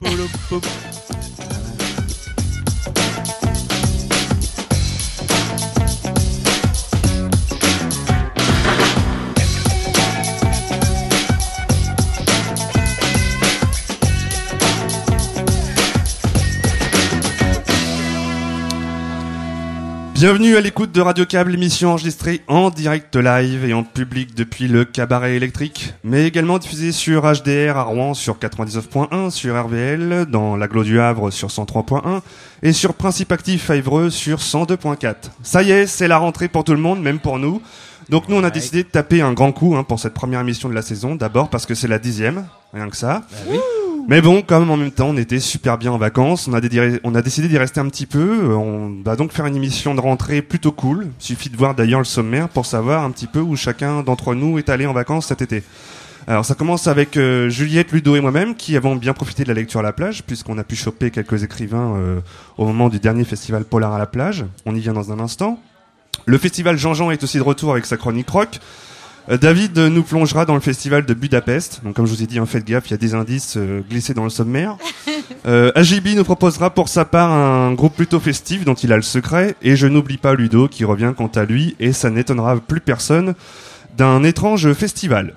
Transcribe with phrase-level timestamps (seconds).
[0.00, 0.95] boop
[20.26, 24.66] Bienvenue à l'écoute de Radio Câble, émission enregistrée en direct live et en public depuis
[24.66, 30.56] le cabaret électrique, mais également diffusée sur HDR à Rouen sur 99.1, sur RVL, dans
[30.56, 32.22] l'aglo du Havre sur 103.1
[32.64, 35.14] et sur Principe Actif à Évreux sur 102.4.
[35.44, 37.62] Ça y est, c'est la rentrée pour tout le monde, même pour nous.
[38.08, 40.68] Donc nous, on a décidé de taper un grand coup hein, pour cette première émission
[40.68, 43.22] de la saison, d'abord parce que c'est la dixième, rien que ça.
[43.48, 43.54] Bah
[44.08, 47.48] Mais bon, comme en même temps, on était super bien en vacances, on a, décidé
[47.48, 48.54] d'y rester un petit peu.
[48.54, 51.08] On va donc faire une émission de rentrée plutôt cool.
[51.18, 54.58] Suffit de voir d'ailleurs le sommaire pour savoir un petit peu où chacun d'entre nous
[54.58, 55.64] est allé en vacances cet été.
[56.28, 59.54] Alors ça commence avec euh, Juliette, Ludo et moi-même qui avons bien profité de la
[59.54, 62.20] lecture à la plage puisqu'on a pu choper quelques écrivains euh,
[62.58, 64.44] au moment du dernier festival Polar à la plage.
[64.66, 65.60] On y vient dans un instant.
[66.26, 68.60] Le festival Jean-Jean est aussi de retour avec sa chronique rock.
[69.28, 71.80] Euh, David nous plongera dans le festival de Budapest.
[71.84, 73.80] Donc, comme je vous ai dit, hein, faites gaffe, il y a des indices euh,
[73.88, 74.76] glissés dans le sommaire.
[75.44, 75.70] Euh,
[76.16, 79.54] nous proposera pour sa part un groupe plutôt festif dont il a le secret.
[79.62, 83.34] Et je n'oublie pas Ludo qui revient quant à lui, et ça n'étonnera plus personne,
[83.96, 85.34] d'un étrange festival.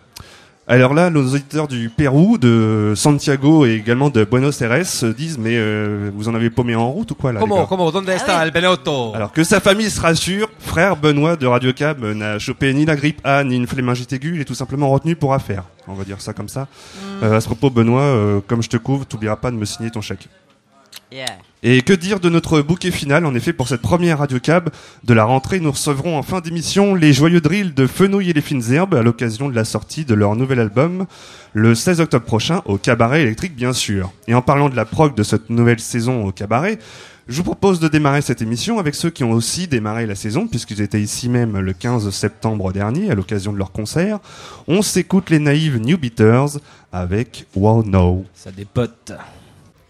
[0.72, 5.40] Alors là, nos auditeurs du Pérou, de Santiago et également de Buenos Aires se disent
[5.40, 8.44] mais euh, vous en avez paumé en route ou quoi là Comment, comment, donde está
[8.44, 12.72] el pelotto alors que sa famille se rassure, frère Benoît de Radio Cab n'a chopé
[12.76, 15.64] ni la grippe A ni une flémingite aiguë, il est tout simplement retenu pour affaire.
[15.88, 16.68] On va dire ça comme ça.
[17.24, 19.90] Euh, à ce propos, Benoît, euh, comme je te couvre, t'oublieras pas de me signer
[19.90, 20.30] ton chèque.
[21.12, 21.26] Yeah.
[21.64, 24.70] Et que dire de notre bouquet final En effet, pour cette première Radio Cab
[25.04, 28.42] de la rentrée, nous recevrons en fin d'émission les joyeux drills de Fenouil et les
[28.42, 31.08] fines herbes à l'occasion de la sortie de leur nouvel album
[31.54, 34.12] le 16 octobre prochain au Cabaret électrique, bien sûr.
[34.28, 36.78] Et en parlant de la prog de cette nouvelle saison au Cabaret,
[37.28, 40.48] je vous propose de démarrer cette émission avec ceux qui ont aussi démarré la saison,
[40.48, 44.20] puisqu'ils étaient ici même le 15 septembre dernier à l'occasion de leur concert.
[44.68, 46.60] On s'écoute les naïves New Beaters
[46.92, 48.26] avec Wow No.
[48.34, 49.14] Ça dépote.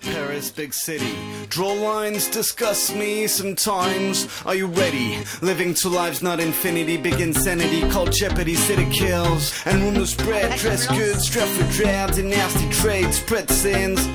[0.01, 1.13] Paris, big city.
[1.49, 4.27] Draw lines, disgust me sometimes.
[4.45, 5.17] Are you ready?
[5.41, 6.97] Living two lives, not infinity.
[6.97, 8.55] Big insanity, called jeopardy.
[8.55, 10.57] City kills and rumors spread.
[10.59, 12.17] Dress good, strapped for dread.
[12.17, 14.07] And nasty trade, spread sins.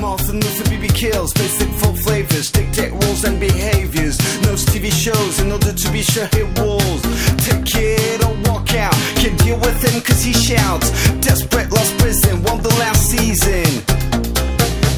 [0.00, 4.18] Martha Luther BB kills, basic full flavors, dictate rules and behaviors.
[4.42, 7.02] Knows TV shows in order to be sure hit walls.
[7.44, 8.94] Take it or walk out.
[9.16, 10.90] Can't deal with him cause he shouts.
[11.20, 14.15] Desperate, lost prison, won the last season.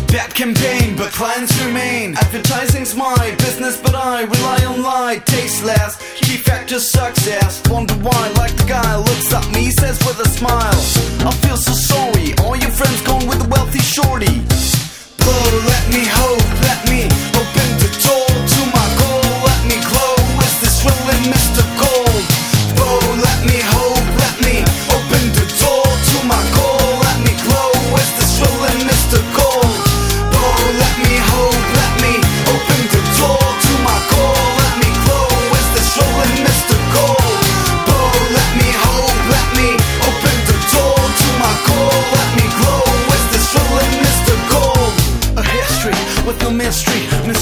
[0.09, 2.17] Bad campaign, but clients remain.
[2.17, 5.99] Advertising's my business, but I rely on light, tasteless.
[6.17, 7.63] Key factor success.
[7.69, 10.81] Wonder why, like the guy looks at me, says with a smile.
[11.29, 12.33] I feel so sorry.
[12.41, 14.41] All your friends gone with a wealthy shorty.
[15.21, 17.05] Blow, let me hope, let me
[17.37, 19.29] open the door to my goal.
[19.45, 20.17] Let me glow.
[20.41, 21.68] Is this really Mr.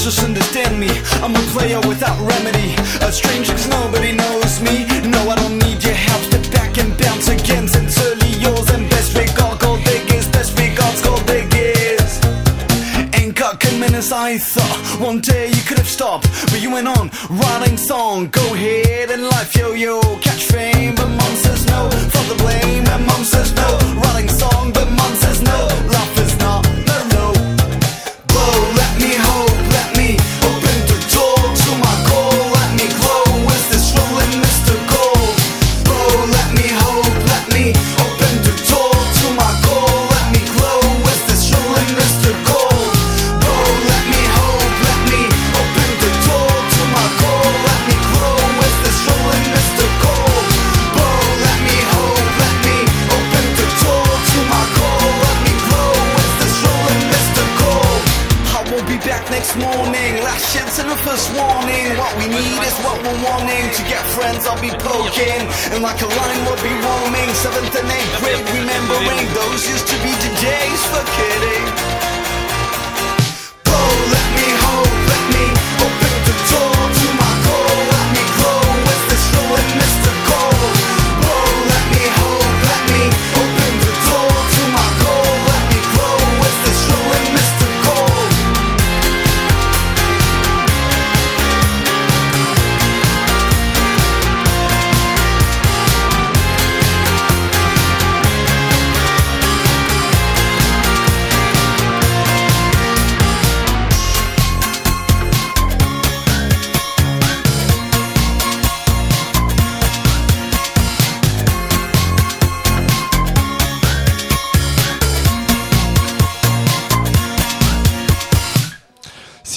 [0.05, 0.25] mystery.
[0.25, 0.89] understand me.
[1.23, 2.75] I'm a player without remedy.
[3.01, 4.85] A stranger cause nobody knows me.
[5.09, 6.21] No, I don't need your help.
[6.23, 7.67] Step back and bounce again.
[7.67, 9.59] Sincerely yours and best regard.
[9.59, 10.27] Gold diggers.
[10.29, 11.01] Best regards.
[11.01, 12.11] Gold diggers.
[13.15, 16.87] Ain't got good minutes I thought One day you could have stopped But you went
[16.87, 21.89] on writing song Go ahead and life yo yo Catch fame but mom says no
[22.13, 23.69] For the blame and mom says no
[24.01, 25.59] Writing song but mom says no
[25.93, 26.16] Life
[59.07, 60.19] back next morning.
[60.19, 61.95] Last chance and the first warning.
[61.95, 63.71] What we need is what we're wanting.
[63.71, 65.41] To get friends, I'll be poking.
[65.71, 67.29] And like a line, we'll be roaming.
[67.39, 70.11] Seventh and eighth grade, remembering those used to be
[70.43, 71.96] days for kidding.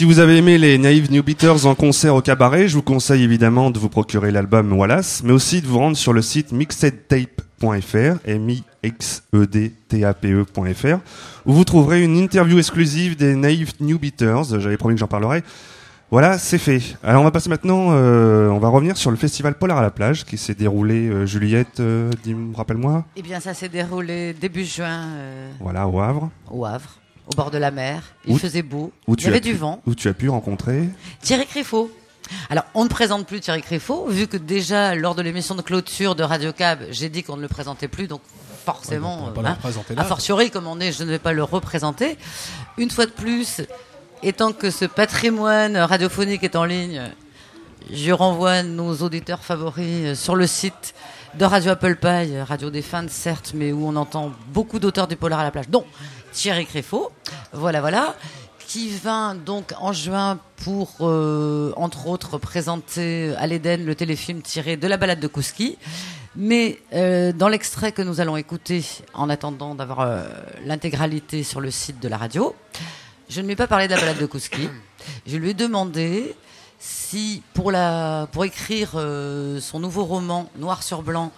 [0.01, 3.23] Si vous avez aimé les Naive New Beaters en concert au cabaret, je vous conseille
[3.23, 8.17] évidemment de vous procurer l'album Wallace, mais aussi de vous rendre sur le site mixedtape.fr,
[8.25, 11.01] m i x e d t a p e.fr,
[11.45, 14.59] où vous trouverez une interview exclusive des Naive New Beaters.
[14.59, 15.43] J'avais promis que j'en parlerai.
[16.11, 16.81] Voilà, c'est fait.
[17.03, 19.91] Alors on va passer maintenant, euh, on va revenir sur le festival Polar à la
[19.91, 22.11] plage qui s'est déroulé, euh, Juliette, euh,
[22.55, 25.09] rappelle-moi, Eh bien, ça s'est déroulé début juin
[25.61, 27.00] voilà, au Havre, au Havre,
[27.33, 28.03] au bord de la mer.
[28.27, 28.93] Il Où- faisait beau.
[29.07, 29.81] où Il y avait du pu- vent.
[29.87, 30.89] où tu as pu rencontrer.
[31.23, 31.91] Thierry Créfaux.
[32.49, 36.15] Alors, on ne présente plus Thierry Créfaux, vu que déjà, lors de l'émission de clôture
[36.15, 38.21] de Radio Cab, j'ai dit qu'on ne le présentait plus, donc
[38.65, 40.05] forcément, Ouais, donc on va pas euh, le hein, là.
[40.05, 42.17] fortiori, comme on est, je ne vais pas le représenter.
[42.79, 43.63] Une fois de plus,
[44.23, 47.03] étant que ce patrimoine radiophonique est en ligne,
[47.93, 50.95] je renvoie nos auditeurs favoris euh, sur le site
[51.35, 55.41] de Radio Apple Pie, radio défunte certes, mais où on entend beaucoup d'auteurs du polar
[55.41, 55.85] à la plage, dont
[56.33, 57.11] Thierry Créfaux.
[57.53, 58.15] Voilà, voilà.
[58.67, 64.77] Qui vint donc en juin pour, euh, entre autres, présenter à l'Éden le téléfilm tiré
[64.77, 65.77] de la balade de Kouski.
[66.37, 68.85] Mais euh, dans l'extrait que nous allons écouter,
[69.15, 70.23] en attendant d'avoir euh,
[70.65, 72.55] l'intégralité sur le site de la radio,
[73.29, 74.69] je ne lui ai pas parlé de la balade de Kouski.
[75.27, 76.37] Je lui ai demandé
[76.79, 81.33] si, pour, la, pour écrire euh, son nouveau roman Noir sur blanc,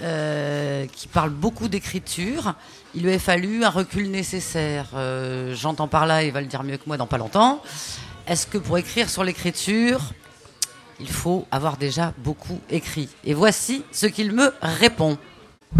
[0.00, 2.54] euh, qui parle beaucoup d'écriture,
[2.94, 4.86] il lui avait fallu un recul nécessaire.
[4.94, 7.62] Euh, J'entends par là, il va le dire mieux que moi dans pas longtemps.
[8.26, 10.00] Est-ce que pour écrire sur l'écriture,
[11.00, 13.08] il faut avoir déjà beaucoup écrit?
[13.24, 15.18] Et voici ce qu'il me répond.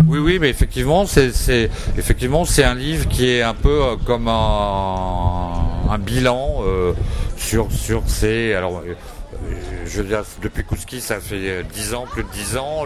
[0.06, 4.28] Oui, oui, mais effectivement, c'est, effectivement, c'est un livre qui est un peu euh, comme
[4.28, 6.62] un, bilan
[7.36, 8.54] sur, sur ces.
[8.54, 8.82] Alors,
[9.90, 12.84] je veux dire, depuis Kouski, ça fait euh, 10 ans, plus de 10 ans.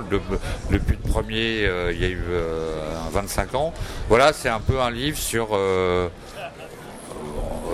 [0.70, 2.74] Depuis le premier, euh, il y a eu euh,
[3.12, 3.72] 25 ans.
[4.08, 5.48] Voilà, c'est un peu un livre sur.
[5.52, 6.08] euh,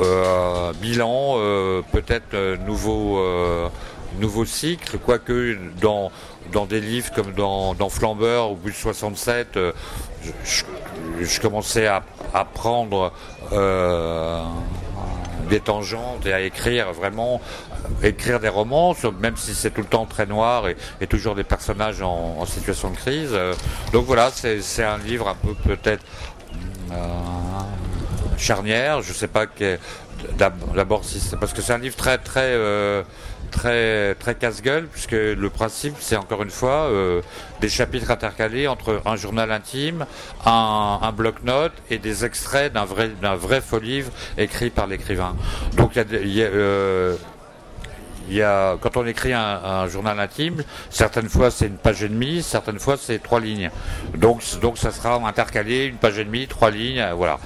[0.02, 3.68] euh, bilan, euh, peut-être euh, nouveau, euh,
[4.18, 6.10] nouveau cycle, quoique dans,
[6.52, 9.72] dans des livres comme dans, dans Flambeur ou Bus 67, euh,
[10.24, 10.64] je, je-
[11.24, 12.02] je commençais à,
[12.32, 13.12] à prendre
[13.52, 14.42] euh,
[15.50, 17.69] des tangentes et à écrire vraiment, euh,
[18.02, 22.02] écrire des romans, même si c'est tout le temps très noir et, toujours des personnages
[22.02, 23.30] en, situation de crise.
[23.32, 23.54] Euh,
[23.92, 26.04] donc voilà, c'est un livre un peu peut-être
[26.92, 26.94] euh,
[28.36, 29.02] charnière.
[29.02, 29.46] Je sais pas
[30.74, 33.02] d'abord si c'est parce que c'est un livre très très euh,
[33.50, 36.90] très très casse-gueule puisque le principe c'est encore une fois
[37.60, 40.06] des chapitres intercalés entre un journal intime,
[40.44, 45.34] un, bloc-notes et des extraits d'un vrai d'un vrai faux livre écrit par l'écrivain.
[45.76, 46.50] Donc il y a,
[48.30, 52.08] il y a, quand on écrit un, journal intime, certaines fois c'est une page et
[52.08, 53.70] demie, certaines fois c'est trois lignes.
[54.16, 57.40] Donc, donc ça sera intercalé, une page et demie, trois lignes, euh, voilà.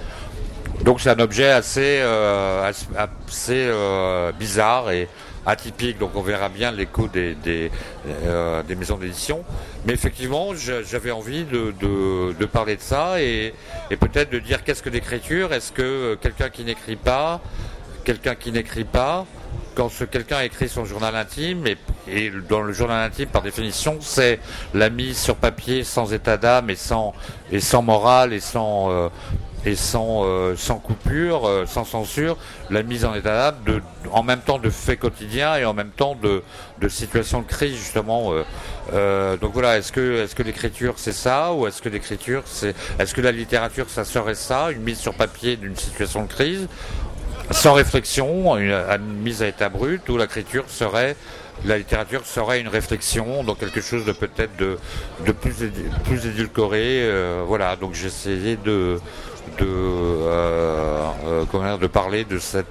[0.82, 5.08] Donc c'est un objet assez, euh, assez, euh, bizarre et
[5.46, 5.98] atypique.
[5.98, 7.70] Donc on verra bien l'écho des, des,
[8.76, 9.42] maisons d'édition.
[9.86, 13.54] Mais effectivement, j'avais envie de, de, parler de ça et,
[13.90, 15.54] et peut-être de dire qu'est-ce que l'écriture?
[15.54, 17.40] Est-ce que quelqu'un qui n'écrit pas,
[18.04, 19.24] quelqu'un qui n'écrit pas,
[19.74, 21.64] quand quelqu'un écrit son journal intime,
[22.08, 24.40] et, dans le journal intime, par définition, c'est
[24.72, 27.12] la mise sur papier sans état d'âme et sans,
[27.82, 29.08] morale et sans, euh,
[29.66, 32.36] euh, coupure, euh, sans censure,
[32.70, 33.80] la mise en état d'âme,
[34.12, 36.42] en même temps de faits quotidiens et en même temps de,
[36.80, 38.32] de situations de crise, justement.
[38.92, 43.14] donc voilà, est-ce que, est-ce que l'écriture c'est ça, ou est-ce que l'écriture c'est, est-ce
[43.14, 46.68] que la littérature ça serait ça, une mise sur papier d'une situation de crise
[47.50, 48.74] sans réflexion, une,
[49.22, 51.16] mise à état brut, où l'écriture serait,
[51.64, 54.78] la littérature serait une réflexion, donc quelque chose de peut-être de,
[55.26, 55.54] de plus,
[56.04, 57.02] plus édulcoré.
[57.04, 58.98] euh, voilà, donc essayé de,
[59.58, 62.66] de, euh, euh, de parler de cette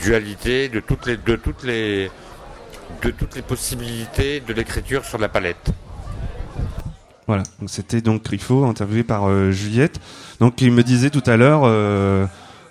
[0.00, 2.10] dualité, de toutes les, de toutes les,
[3.02, 5.72] de toutes les possibilités de l'écriture sur la palette.
[7.26, 10.00] Voilà, donc c'était donc Trifo, interviewé par euh, Juliette.
[10.40, 12.24] Donc il me disait tout à l'heure, euh,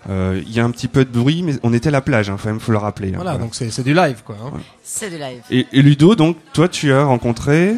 [0.09, 2.37] il y a un petit peu de bruit, mais on était à la plage, hein,
[2.41, 3.09] quand même, faut le rappeler.
[3.09, 4.37] hein, Voilà, donc c'est c'est du live, quoi.
[4.43, 4.51] hein.
[4.83, 5.41] C'est du live.
[5.51, 7.73] Et, et Ludo, donc toi tu as rencontré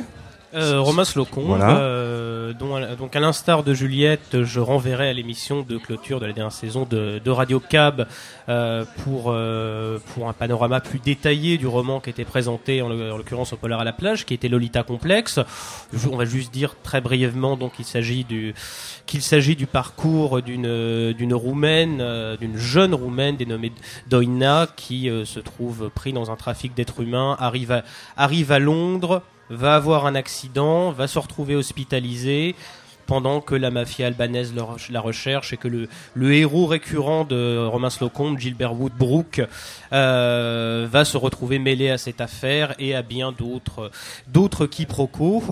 [0.56, 1.03] Euh, Romain
[1.36, 1.77] Voilà.
[1.77, 6.34] euh, dont, donc à l'instar de Juliette, je renverrai à l'émission de clôture de la
[6.34, 8.08] dernière saison de, de Radio Cab
[8.48, 13.53] euh, pour euh, pour un panorama plus détaillé du roman qui était présenté en, l'occurrence
[13.53, 15.39] au Polar à la plage, qui était Lolita complexe.
[16.12, 18.56] On va juste dire très brièvement donc il s'agit du
[19.06, 23.72] qu'il s'agit du parcours d'une d'une roumaine, euh, d'une jeune roumaine dénommée
[24.10, 27.84] Doina qui euh, se trouve pris dans un trafic d'êtres humains, arrive à,
[28.18, 32.56] arrive à Londres, va avoir un accident, va se retrouver hospitalisé,
[33.10, 34.54] pendant que la mafia albanaise
[34.92, 39.42] la recherche et que le, le héros récurrent de Romain Slocum, Gilbert Woodbrook,
[39.94, 43.89] euh, va se retrouver mêlé à cette affaire et à bien d'autres
[44.28, 45.44] d'autres quiproquos.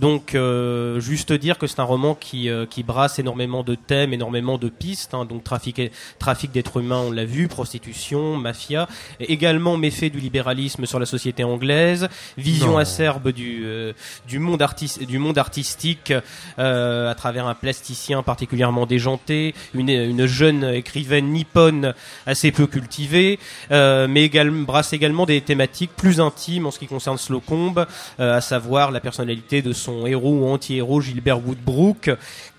[0.00, 4.12] Donc, euh, juste dire que c'est un roman qui, euh, qui brasse énormément de thèmes,
[4.12, 5.14] énormément de pistes.
[5.14, 5.24] hein.
[5.24, 5.80] donc, trafic,
[6.18, 8.88] trafic d'êtres humains, on l'a vu, prostitution, mafia,
[9.20, 12.78] également méfaits du libéralisme sur la société anglaise, vision Non.
[12.78, 13.92] acerbe du, euh,
[14.26, 16.12] du, monde artis- du monde artistique
[16.58, 21.94] euh, à travers un plasticien particulièrement déjanté, une, une jeune écrivaine nippone
[22.26, 23.38] assez peu cultivée,
[23.70, 27.86] euh, mais également, brasse également des thématiques plus intimes en ce qui concerne Slocombe,
[28.20, 32.10] euh, à savoir la personnalité de son héros ou anti-héros Gilbert Woodbrook,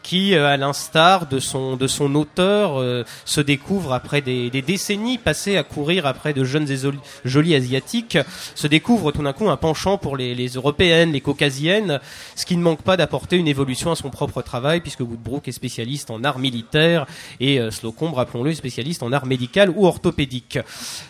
[0.05, 4.61] qui, euh, à l'instar de son de son auteur, euh, se découvre après des, des
[4.61, 6.77] décennies passées à courir après de jeunes et
[7.25, 8.19] jolies asiatiques,
[8.53, 11.99] se découvre tout d'un coup un penchant pour les, les européennes, les caucasiennes,
[12.35, 15.51] ce qui ne manque pas d'apporter une évolution à son propre travail, puisque Woodbrook est
[15.51, 17.07] spécialiste en art militaire
[17.39, 20.59] et euh, Slocum, rappelons-le, est spécialiste en art médical ou orthopédique.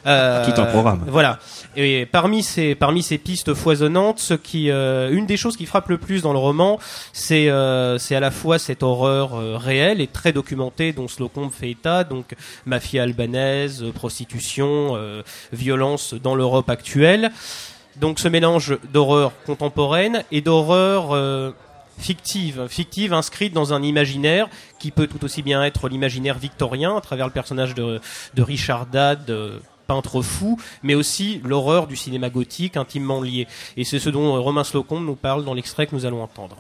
[0.05, 1.03] Euh, Tout un programme.
[1.07, 1.39] Voilà.
[1.75, 5.89] Et parmi ces parmi ces pistes foisonnantes, ce qui euh, une des choses qui frappe
[5.89, 6.79] le plus dans le roman,
[7.11, 11.51] c'est euh, c'est à la fois cette horreur euh, réelle et très documentée dont Slocum
[11.51, 17.31] fait état, donc mafia albanaise, euh, prostitution, euh, violence dans l'Europe actuelle.
[17.97, 21.53] Donc ce mélange d'horreur contemporaine et d'horreur
[21.97, 24.49] fictive, fictive inscrite dans un imaginaire
[24.79, 28.01] qui peut tout aussi bien être l'imaginaire victorien à travers le personnage de,
[28.37, 29.31] Richard Dad,
[29.87, 33.47] peintre fou, mais aussi l'horreur du cinéma gothique intimement lié.
[33.77, 36.57] Et c'est ce dont Romain Slocum nous parle dans l'extrait que nous allons entendre.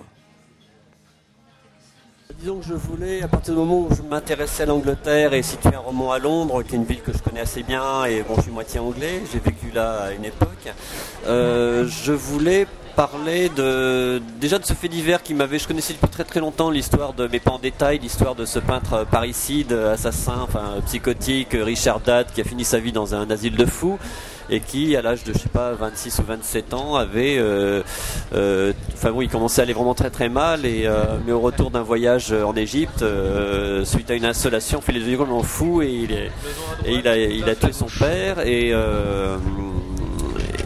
[2.39, 5.73] Disons que je voulais, à partir du moment où je m'intéressais à l'Angleterre et situer
[5.73, 8.35] un roman à Londres, qui est une ville que je connais assez bien, et bon,
[8.35, 10.73] je suis moitié anglais, j'ai vécu là à une époque,
[11.27, 16.09] euh, je voulais parler de déjà de ce fait divers qui m'avait, je connaissais depuis
[16.09, 20.39] très très longtemps l'histoire de, mais pas en détail, l'histoire de ce peintre parricide, assassin,
[20.41, 23.97] enfin psychotique, Richard Dad, qui a fini sa vie dans un asile de fous
[24.49, 27.81] et qui, à l'âge de, je sais pas, 26 ou 27 ans, avait, euh,
[28.33, 31.39] euh, enfin bon, il commençait à aller vraiment très très mal, et euh, mais au
[31.39, 33.03] retour d'un voyage en Égypte,
[33.83, 36.31] suite à une insolation, il est devenu complètement fou et il, est,
[36.85, 38.73] et il a, il a tué son père et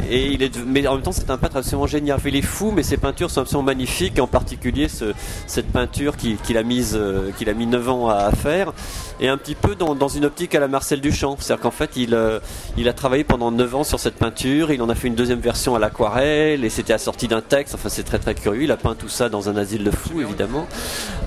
[0.10, 2.20] et il est, mais en même temps c'est un peintre absolument génial.
[2.25, 5.13] Il est fou, mais ses peintures sont absolument magnifiques, en particulier ce,
[5.48, 8.74] cette peinture qu'il a mise, euh, qu'il a mis 9 ans à, faire,
[9.20, 11.38] et un petit peu dans, dans une optique à la Marcel Duchamp.
[11.39, 12.39] C'est-à-dire qu'en fait il, euh,
[12.78, 15.39] il a travaillé pendant 9 ans sur cette peinture, il en a fait une deuxième
[15.39, 17.75] version à l'aquarelle, et c'était assorti d'un texte.
[17.75, 18.63] Enfin c'est très très curieux.
[18.63, 20.68] Il a peint tout ça dans un asile de fous évidemment.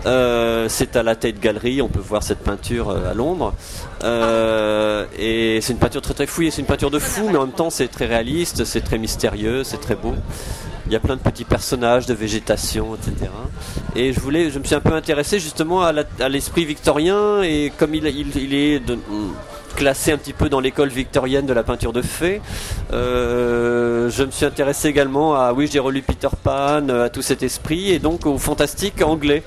[0.06, 3.54] Euh, c'est à la Tate Gallery, on peut voir cette peinture à Londres.
[4.04, 7.46] Euh, et c'est une peinture très très fouillée, c'est une peinture de fou, mais en
[7.46, 10.14] même temps c'est très réaliste, c'est très mystérieux, c'est très beau.
[10.86, 13.30] Il y a plein de petits personnages, de végétation, etc.
[13.94, 17.94] Et je voulais, je me suis un peu intéressé justement à l'esprit victorien et comme
[17.94, 18.98] il, il est de-
[19.74, 22.40] classé un petit peu dans l'école victorienne de la peinture de fées,
[22.92, 27.42] euh, je me suis intéressé également à, oui, j'ai relu Peter Pan, à tout cet
[27.42, 29.42] esprit et donc au fantastique anglais.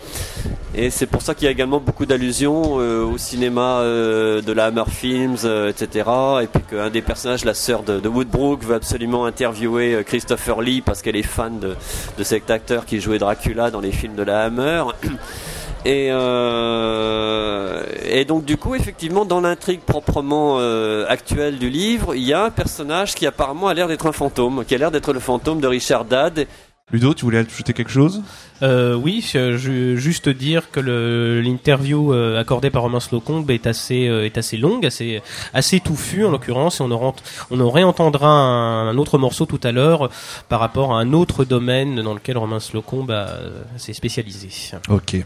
[0.77, 4.51] Et c'est pour ça qu'il y a également beaucoup d'allusions euh, au cinéma euh, de
[4.51, 6.10] la Hammer Films, euh, etc.
[6.44, 10.60] Et puis qu'un des personnages, la sœur de, de Woodbrook, veut absolument interviewer euh, Christopher
[10.62, 11.75] Lee parce qu'elle est fan de,
[12.17, 14.84] de cet acteur qui jouait Dracula dans les films de la Hammer.
[15.86, 22.24] Et, euh, et donc du coup, effectivement, dans l'intrigue proprement euh, actuelle du livre, il
[22.24, 25.13] y a un personnage qui apparemment a l'air d'être un fantôme, qui a l'air d'être
[25.13, 26.48] le fantôme de Richard Dad.
[26.92, 28.22] Ludo, tu voulais ajouter quelque chose?
[28.62, 33.65] Euh, oui, je, je- juste dire que le- l'interview euh, accordée par Romain Slocombe est
[33.68, 35.22] assez euh, est assez longue, assez
[35.54, 37.13] assez touffue en l'occurrence, et on aura,
[37.51, 40.10] on en réentendra un, un autre morceau tout à l'heure
[40.48, 44.50] par rapport à un autre domaine dans lequel Romain Slocombe euh, s'est spécialisé.
[44.89, 45.18] Ok.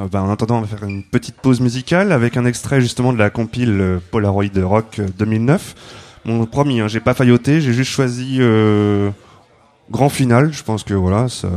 [0.00, 3.12] Euh, bah, en attendant, on va faire une petite pause musicale avec un extrait justement
[3.12, 5.74] de la compile euh, Polaroid Rock euh, 2009.
[6.24, 9.10] Mon promis, hein, j'ai pas failloté, j'ai juste choisi euh,
[9.90, 10.52] grand final.
[10.52, 11.48] Je pense que voilà, ça,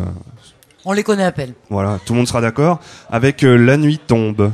[0.85, 1.53] On les connaît à peine.
[1.69, 2.79] voilà, tout le monde sera d'accord.
[3.09, 4.51] Avec euh, La nuit tombe.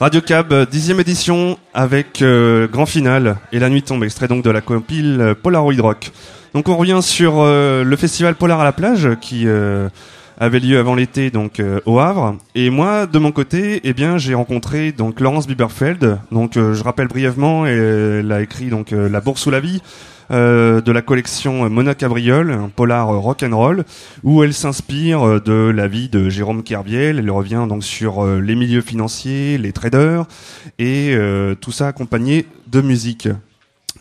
[0.00, 4.44] Radio Cab, euh, dixième édition avec euh, grand final et la nuit tombe, extrait donc
[4.44, 6.12] de la compile euh, Polaroid Rock.
[6.54, 9.46] Donc on revient sur le festival Polar à la plage qui
[10.38, 12.38] avait lieu avant l'été donc au Havre.
[12.54, 16.18] Et moi de mon côté, eh bien j'ai rencontré donc Laurence Bieberfeld.
[16.32, 19.82] Donc je rappelle brièvement, elle a écrit donc La Bourse sous la vie.
[20.30, 23.84] Euh, de la collection Mona Cabriole, un polar rock and roll,
[24.22, 27.18] où elle s'inspire de la vie de Jérôme Kerviel.
[27.18, 30.26] Elle revient donc sur euh, les milieux financiers, les traders,
[30.78, 33.28] et euh, tout ça accompagné de musique.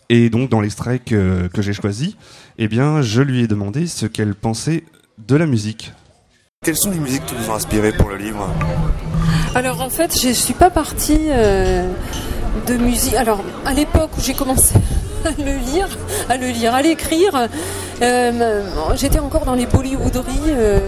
[0.10, 2.16] Et donc dans l'extrait que, que j'ai choisi,
[2.58, 4.84] eh bien je lui ai demandé ce qu'elle pensait
[5.28, 5.94] de la musique.
[6.64, 8.50] Quelles sont les musiques qui vous ont inspiré pour le livre?
[9.54, 11.88] Alors en fait, je suis pas partie euh,
[12.68, 13.14] de musique.
[13.14, 14.76] Alors à l'époque où j'ai commencé
[15.28, 15.88] à le lire,
[16.30, 17.48] à le lire, à l'écrire,
[18.02, 18.62] euh,
[18.96, 20.52] j'étais encore dans les Bollywooderies.
[20.52, 20.80] euh,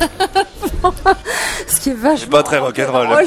[1.68, 2.30] ce qui est vachement.
[2.30, 3.08] Pas très rock'n'roll.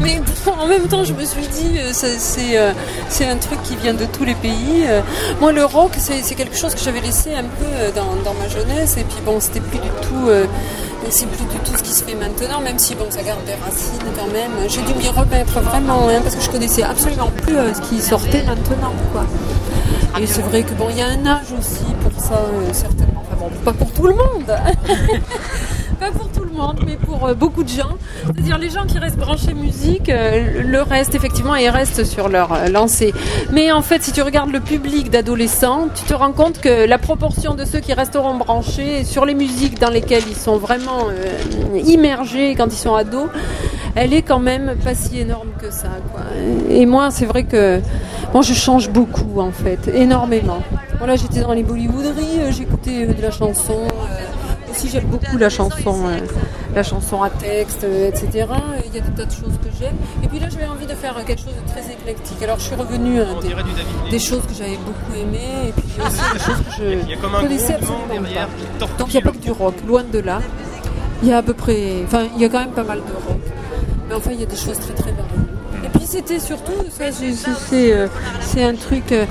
[0.00, 2.72] Mais bon, en même temps, je me suis dit, euh, c'est euh,
[3.08, 4.84] c'est un truc qui vient de tous les pays.
[4.88, 5.00] Euh,
[5.40, 8.96] Moi, le rock, c'est quelque chose que j'avais laissé un peu dans, dans ma jeunesse.
[8.96, 10.28] Et puis bon, c'était plus du tout.
[10.28, 10.46] euh,
[11.10, 13.54] c'est plus du tout ce qui se fait maintenant, même si bon, ça garde des
[13.54, 14.52] racines quand même.
[14.68, 18.00] J'ai dû m'y remettre vraiment, hein, parce que je connaissais absolument plus euh, ce qui
[18.00, 19.24] sortait maintenant, quoi.
[20.20, 23.24] Et c'est vrai que bon, il y a un âge aussi pour ça, euh, certainement.
[23.26, 24.44] Enfin bon, pas pour tout le monde.
[25.98, 27.96] pas pour tout le monde, mais pour euh, beaucoup de gens.
[28.24, 32.52] C'est-à-dire les gens qui restent branchés musique, euh, le reste, effectivement, ils restent sur leur
[32.52, 33.12] euh, lancée.
[33.52, 36.98] Mais en fait, si tu regardes le public d'adolescents, tu te rends compte que la
[36.98, 41.08] proportion de ceux qui resteront branchés sur les musiques dans lesquelles ils sont vraiment
[41.84, 43.28] immergés quand ils sont ados,
[43.94, 45.88] elle est quand même pas si énorme que ça.
[46.68, 47.80] Et moi, c'est vrai que
[48.32, 50.62] moi, je change beaucoup, en fait, énormément.
[50.98, 53.80] Voilà, j'étais dans les Bollywooderies, j'écoutais de la chanson.
[54.72, 56.18] Aussi, j'aime beaucoup la chanson, euh,
[56.74, 58.46] la chanson à texte, euh, etc.
[58.86, 59.96] Il y a des tas de choses que j'aime.
[60.22, 62.42] Et puis là, j'avais envie de faire euh, quelque chose de très éclectique.
[62.42, 66.32] Alors, je suis revenue à des, des choses que j'avais beaucoup aimées, et puis aussi
[66.32, 68.06] des choses que je connaissais absolument
[68.78, 68.86] pas.
[68.98, 70.40] Donc, il n'y a pas que du rock, loin de là.
[71.22, 73.28] Il y a à peu près, enfin, il y a quand même pas mal de
[73.28, 73.40] rock.
[74.08, 75.51] Mais enfin, il y a des choses très très variées.
[75.94, 78.06] Et puis c'était surtout, ça, c'est- euh,
[78.58, 79.24] un truc euh,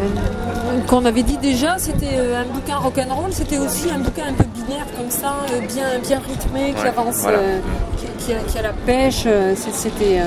[0.00, 4.44] euh, qu'on avait dit déjà, c'était un bouquin rock'n'roll, c'était aussi un bouquin un peu
[4.44, 5.36] binaire comme ça,
[5.72, 7.38] bien, bien rythmé, qui Ouais, avance, voilà.
[7.38, 7.58] euh,
[7.98, 9.26] qui, qui a, qui a la pêche.
[9.72, 10.20] C'était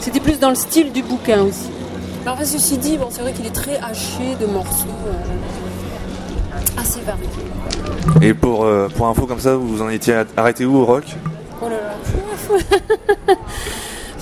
[0.00, 1.68] c'était plus dans le style du bouquin aussi.
[2.24, 7.00] Alors, enfin, ceci dit, bon, c'est vrai qu'il est très haché de morceaux euh, assez
[7.00, 7.28] variés.
[8.22, 11.04] Et pour, euh, pour info comme ça, vous en étiez arrêté où au rock?
[11.62, 13.34] Oh là là.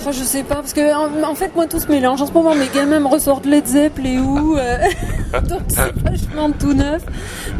[0.07, 2.21] Oh, je sais pas, parce que en, en fait, moi, tout se mélange.
[2.21, 4.57] En ce moment, mes gamins me ressortent Led Zeppelin et où.
[4.57, 4.77] euh,
[5.47, 7.03] donc, c'est vachement tout neuf.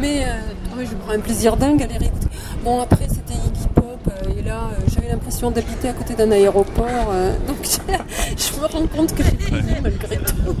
[0.00, 0.26] Mais euh,
[0.70, 2.26] Ah oui, je prends un plaisir dingue à les réécouter.
[2.64, 6.30] Bon, après, c'était Iggy Pop, euh, et là, euh, j'avais l'impression d'habiter à côté d'un
[6.32, 7.56] aéroport, euh, donc
[8.36, 10.54] je me rends compte que j'ai vieilli malgré tout.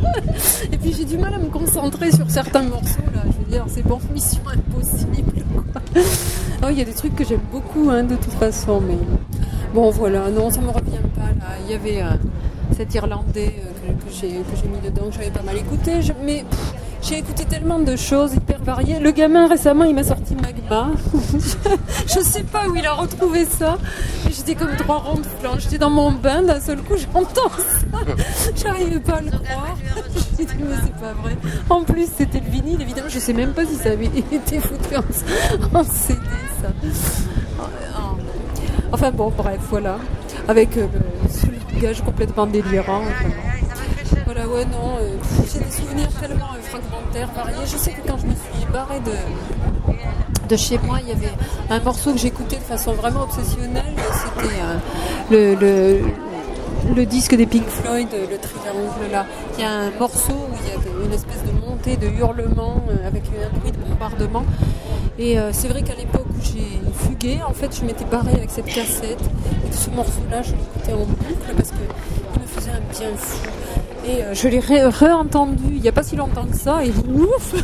[0.72, 3.22] Et puis j'ai du mal à me concentrer sur certains morceaux, là.
[3.26, 5.42] Je veux dire, c'est bon, mission impossible.
[6.62, 8.96] Oh, il y a des trucs que j'aime beaucoup, hein, de toute façon, mais
[9.74, 11.54] bon, voilà, non, ça me revient pas, là.
[11.64, 12.16] Il y avait euh,
[12.76, 14.28] cet Irlandais euh, que, que j'ai
[14.68, 16.44] mis dedans, que j'avais pas mal écouté, je- mais
[17.02, 18.98] j'ai écouté tellement de choses hyper variées.
[19.00, 20.90] Le gamin récemment, il m'a sorti Magma.
[22.06, 23.78] je sais pas où il a retrouvé ça.
[24.30, 25.54] J'étais comme trois ronds de flanc.
[25.58, 28.52] J'étais dans mon bain, d'un seul coup, j'entends ça.
[28.62, 29.78] J'arrivais pas à le croire.
[30.38, 31.36] J'ai dit, mais c'est pas vrai.
[31.70, 33.08] En plus, c'était le vinyle, évidemment.
[33.08, 34.96] Je sais même pas si ça avait été foutu
[35.74, 36.20] en, CD,
[36.62, 36.68] ça.
[37.98, 38.16] En-
[38.92, 39.98] Enfin bon, bref, voilà.
[40.48, 43.00] Avec euh, le- langage complètement délirant.
[43.00, 43.34] vraiment.
[44.26, 45.16] Voilà, ouais, non, euh,
[45.52, 47.66] j'ai des souvenirs tellement euh, fragmentaires, variés.
[47.66, 51.32] Je sais que quand je me suis barrée de, de chez moi, il y avait
[51.70, 53.94] un morceau que j'écoutais de façon vraiment obsessionnelle.
[54.12, 54.76] C'était euh,
[55.30, 59.26] le, le, le disque des Pink Floyd, le triangle là.
[59.56, 62.82] Il y a un morceau où il y a une espèce de montée de hurlements
[62.90, 64.44] euh, avec un bruit de bombardement.
[65.18, 66.59] Et euh, c'est vrai qu'à l'époque où j'ai
[67.46, 69.18] en fait, je m'étais barrée avec cette cassette.
[69.68, 73.38] Et ce morceau-là, je l'écoutais en boucle parce qu'il me faisait un bien fou.
[74.06, 76.82] Et euh, je l'ai ré- réentendu il n'y a pas si longtemps que ça.
[76.84, 77.54] Et ouf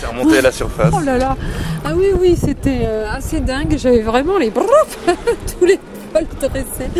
[0.00, 0.92] C'est remonté à la surface.
[0.96, 1.36] Oh là là
[1.84, 3.76] Ah oui, oui, c'était euh, assez dingue.
[3.78, 4.50] J'avais vraiment les
[5.58, 5.78] tous les
[6.12, 6.90] poils dressés.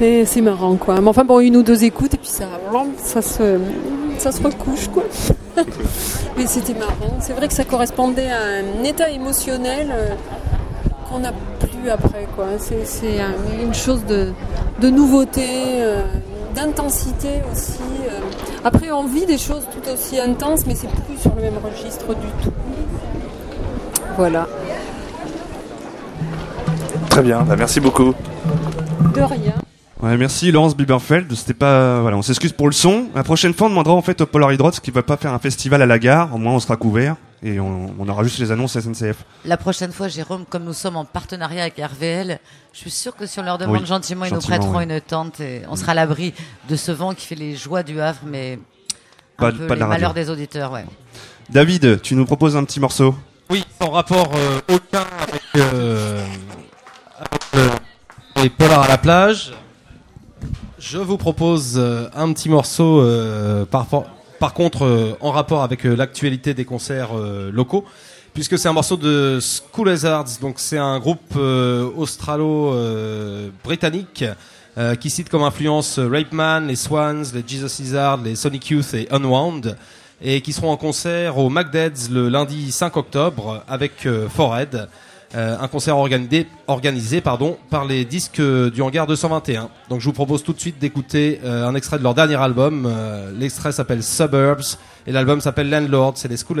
[0.00, 1.00] Et c'est marrant, quoi.
[1.00, 2.44] Mais enfin, bon, une ou deux écoutes, et puis ça,
[3.02, 3.58] ça, se,
[4.18, 5.04] ça se recouche, quoi.
[6.36, 7.16] Mais c'était marrant.
[7.20, 8.40] C'est vrai que ça correspondait à
[8.80, 10.08] un état émotionnel euh,
[11.08, 12.46] qu'on n'a plus après, quoi.
[12.58, 14.32] C'est c'est un- une chose de,
[14.80, 15.46] de nouveauté,
[15.80, 16.02] euh,
[16.54, 17.78] d'intensité aussi.
[18.10, 18.20] euh.
[18.64, 22.06] Après, on vit des choses tout aussi intenses, mais c'est plus sur le même registre
[22.08, 22.52] du tout.
[24.16, 24.46] Voilà.
[27.10, 28.14] Très bien, bah, merci beaucoup.
[29.14, 29.54] De rien.
[30.02, 31.32] Ouais, merci Laurence Biberfeld.
[31.34, 33.04] C'était pas, voilà, on s'excuse pour le son.
[33.14, 35.38] La prochaine fois, on demandera en fait au Polaroid Rods qui va pas faire un
[35.38, 36.34] festival à la gare.
[36.34, 39.24] Au moins, on sera couvert et on, on aura juste les annonces SNCF.
[39.44, 42.38] La prochaine fois, Jérôme, comme nous sommes en partenariat avec RVL,
[42.72, 44.84] je suis sûr que si on leur demande Oui, gentiment, ils nous prêteront oui.
[44.84, 46.32] une tente et on sera à l'abri
[46.68, 48.58] de ce vent qui fait les joies du Havre, mais
[49.36, 50.86] Pas un de- peu pas de les malheurs des auditeurs, ouais.
[51.50, 53.14] David, tu nous proposes un petit morceau.
[53.50, 56.24] Oui, sans rapport euh, aucun avec, euh,
[57.18, 57.68] avec, euh,
[58.42, 59.52] les polars à la plage.
[60.78, 63.86] Je vous propose euh, un petit morceau, euh, par,
[64.38, 67.84] par contre, euh, en rapport avec euh, l'actualité des concerts euh, locaux,
[68.34, 74.24] puisque c'est un morceau de School Hazards, donc c'est un groupe australo-britannique
[74.78, 78.92] euh, qui cite comme influence Rape Man, les Swans, les Jesus Lizard, les Sonic Youth
[78.92, 79.74] et Unwound,
[80.20, 84.86] et qui seront en concert au McDead's le lundi 5 octobre avec euh, Forehead.
[85.34, 89.68] Euh, un concert organisé, organisé pardon, par les disques euh, du hangar 221.
[89.90, 92.88] Donc je vous propose tout de suite d'écouter euh, un extrait de leur dernier album.
[93.38, 96.60] L'extrait s'appelle Suburbs et l'album s'appelle Landlord, c'est les School.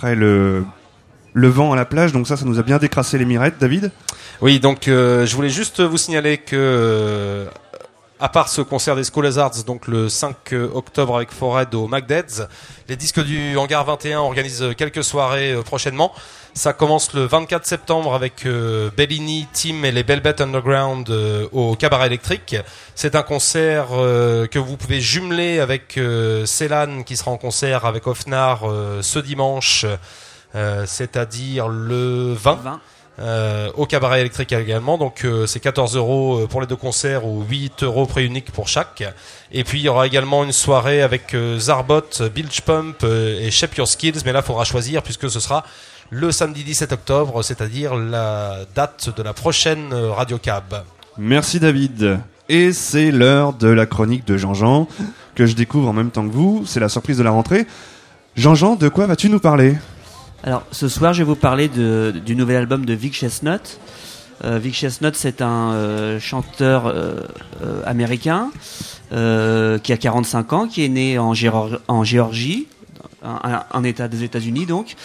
[0.00, 0.64] Après le
[1.34, 3.92] le vent à la plage, donc ça, ça nous a bien décrassé les mirettes, David.
[4.40, 7.44] Oui, donc euh, je voulais juste vous signaler que euh,
[8.18, 12.48] à part ce concert des School Hazards, donc le 5 octobre avec Fored au MacDeads,
[12.88, 16.12] les disques du Hangar 21 organisent quelques soirées euh, prochainement.
[16.52, 21.76] Ça commence le 24 septembre avec euh, Bellini, Tim et les Belbet Underground euh, au
[21.76, 22.56] Cabaret électrique.
[22.94, 27.84] C'est un concert euh, que vous pouvez jumeler avec euh, Célan qui sera en concert
[27.84, 29.86] avec Ofnar euh, ce dimanche,
[30.54, 32.80] euh, c'est-à-dire le 20.
[33.18, 34.96] Euh, au cabaret électrique également.
[34.96, 38.66] Donc euh, c'est 14 euros pour les deux concerts ou 8 euros prix unique pour
[38.66, 39.02] chaque.
[39.52, 42.00] Et puis il y aura également une soirée avec euh, Zarbot,
[42.34, 44.22] Bilge Pump et Shape Your Skills.
[44.24, 45.64] Mais là, il faudra choisir puisque ce sera
[46.10, 50.82] le samedi 17 octobre, c'est-à-dire la date de la prochaine euh, Radio Cab.
[51.18, 52.18] Merci David.
[52.48, 54.88] Et c'est l'heure de la chronique de Jean-Jean
[55.36, 56.64] que je découvre en même temps que vous.
[56.66, 57.66] C'est la surprise de la rentrée.
[58.34, 59.76] Jean-Jean, de quoi vas-tu nous parler?
[60.42, 63.78] Alors, ce soir, je vais vous parler de- du nouvel album de Vic Chestnut.
[64.44, 67.20] Euh, Vic Chestnut, c'est un euh, chanteur euh,
[67.62, 68.50] euh, américain
[69.12, 72.66] euh, qui a 45 ans, qui est né en, Géor- en Géorgie,
[73.22, 74.96] un, un- un état des États-Unis donc.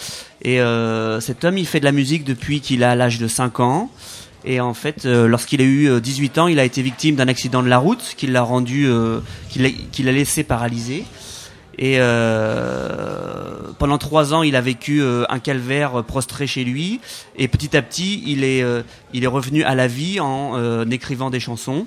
[0.42, 3.60] Et euh, cet homme, il fait de la musique depuis qu'il a l'âge de 5
[3.60, 3.90] ans.
[4.44, 7.28] Et en fait, euh, lorsqu'il a eu euh, 18 ans, il a été victime d'un
[7.28, 9.20] accident de la route qui l'a rendu, euh,
[9.50, 11.04] qui l'a laissé paralysé.
[11.78, 17.00] Et euh, pendant trois ans, il a vécu euh, un calvaire euh, prostré chez lui.
[17.36, 20.86] Et petit à petit, il est, euh, il est revenu à la vie en euh,
[20.86, 21.86] écrivant des chansons,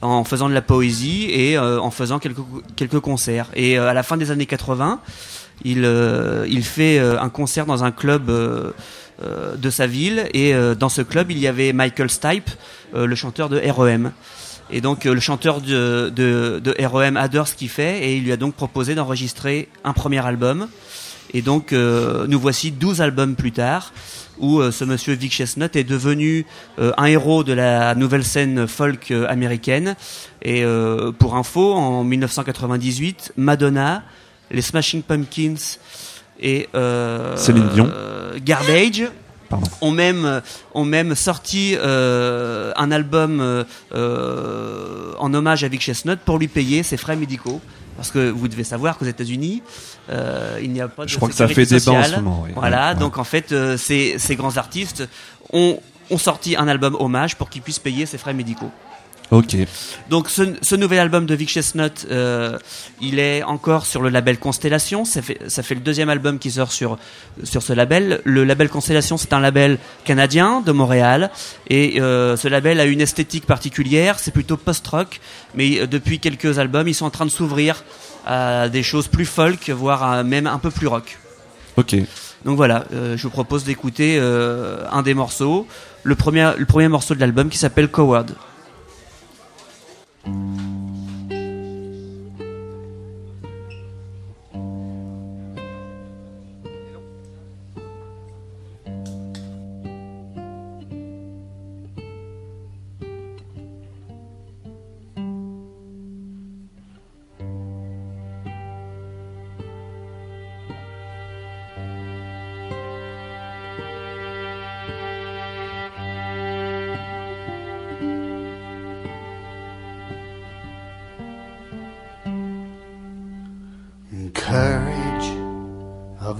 [0.00, 3.48] en faisant de la poésie et euh, en faisant quelques, concerts.
[3.54, 5.00] Et euh, à la fin des années 80,
[5.64, 8.72] il, euh, il fait euh, un concert dans un club euh,
[9.56, 10.28] de sa ville.
[10.34, 12.50] Et dans ce club, il y avait Michael Stipe,
[12.94, 14.12] le chanteur de REM.
[14.70, 18.36] Et donc le chanteur de, de, REM adore ce qu'il fait et il lui a
[18.36, 20.68] donc proposé d'enregistrer un premier album.
[21.34, 23.92] Et donc nous voici 12 albums plus tard
[24.38, 26.46] où ce monsieur Vic Chestnut est devenu
[26.78, 29.96] un héros de la nouvelle scène folk américaine.
[30.42, 30.62] Et
[31.18, 34.04] pour info, en 1998, Madonna,
[34.50, 35.54] les Smashing Pumpkins
[36.40, 37.90] et euh, Céline Dion.
[37.92, 39.04] euh, Garbage
[39.80, 40.42] ont même
[40.74, 46.82] ont même sorti euh, un album euh, en hommage à Vic Chestnut pour lui payer
[46.82, 47.60] ses frais médicaux.
[47.96, 49.60] Parce que vous devez savoir qu'aux États-Unis,
[50.08, 52.42] euh, il n'y a pas de Je crois que ça fait débat en ce moment,
[52.44, 52.50] oui.
[52.54, 53.00] Voilà, Ouais, ouais.
[53.00, 55.08] donc en fait, ces, ces grands artistes
[55.52, 58.70] ont, ont sorti un album hommage pour qu'ils puissent payer ses frais médicaux.
[59.30, 59.56] Ok.
[60.08, 62.58] Donc ce, ce nouvel album de Vic Chestnut, euh,
[63.02, 65.04] il est encore sur le label Constellation.
[65.04, 66.98] Ça fait, ça fait le deuxième album qui sort sur,
[67.44, 68.22] sur ce label.
[68.24, 71.30] Le label Constellation, c'est un label canadien de Montréal.
[71.68, 74.18] Et euh, ce label a une esthétique particulière.
[74.18, 75.20] C'est plutôt post-rock.
[75.54, 77.84] Mais euh, depuis quelques albums, ils sont en train de s'ouvrir
[78.26, 81.18] à des choses plus folk, voire à même un peu plus rock.
[81.76, 81.96] Ok.
[82.44, 85.66] Donc voilà, euh, je vous propose d'écouter euh, un des morceaux.
[86.02, 88.30] Le premier, le premier morceau de l'album qui s'appelle Coward.
[90.24, 90.77] Mm-hmm.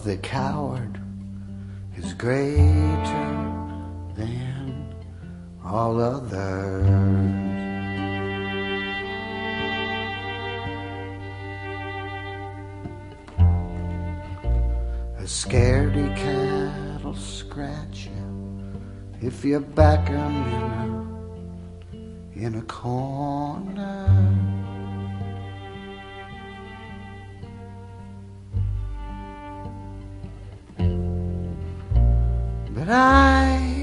[0.09, 0.99] The coward
[1.99, 3.29] is greater
[4.16, 4.88] than
[5.62, 6.88] all others.
[15.18, 18.71] A scaredy cat'll scratch you
[19.21, 24.58] if you back 'em in a, in a corner.
[32.78, 33.77] But I,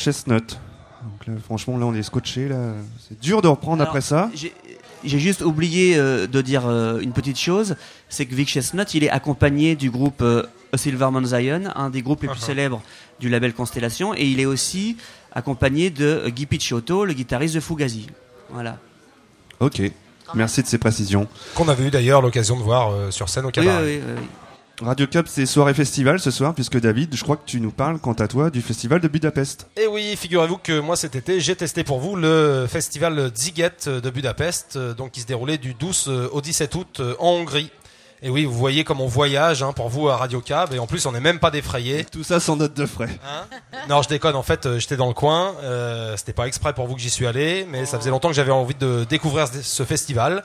[0.00, 0.58] Chestnut.
[1.02, 2.48] Donc là, franchement, là, on est scotché.
[2.48, 2.72] Là,
[3.08, 4.30] c'est dur de reprendre Alors, après ça.
[5.02, 7.74] J'ai juste oublié euh, de dire euh, une petite chose,
[8.10, 10.42] c'est que Vic Chestnut, il est accompagné du groupe euh,
[10.74, 12.44] Silverman Zion, un des groupes les plus Uh-huh.
[12.44, 12.82] célèbres
[13.18, 14.98] du label Constellation, et il est aussi
[15.32, 18.08] accompagné de euh, Guy Picciotto, le guitariste de Fugazi.
[18.50, 18.76] Voilà.
[19.60, 19.80] Ok.
[20.34, 21.26] Merci de ces précisions.
[21.54, 24.00] Qu'on avait eu d'ailleurs l'occasion de voir euh, sur scène au cabaret.
[24.82, 27.98] Radio Cap, c'est soirée festival ce soir, puisque David, je crois que tu nous parles,
[27.98, 29.66] quant à toi, du festival de Budapest.
[29.76, 34.10] Et oui, figurez-vous que moi cet été, j'ai testé pour vous le festival Ziget de
[34.10, 37.70] Budapest, euh, donc qui se déroulait du 12 au 17 août euh, en Hongrie.
[38.22, 40.86] Et oui, vous voyez comme on voyage hein, pour vous à Radio Cab, et en
[40.86, 42.04] plus on n'est même pas défrayé.
[42.04, 43.08] Tout ça sans note de frais.
[43.88, 44.36] Non, je déconne.
[44.36, 45.54] En fait, euh, j'étais dans le coin.
[45.62, 48.34] Euh, C'était pas exprès pour vous que j'y suis allé, mais ça faisait longtemps que
[48.34, 50.44] j'avais envie de découvrir ce festival.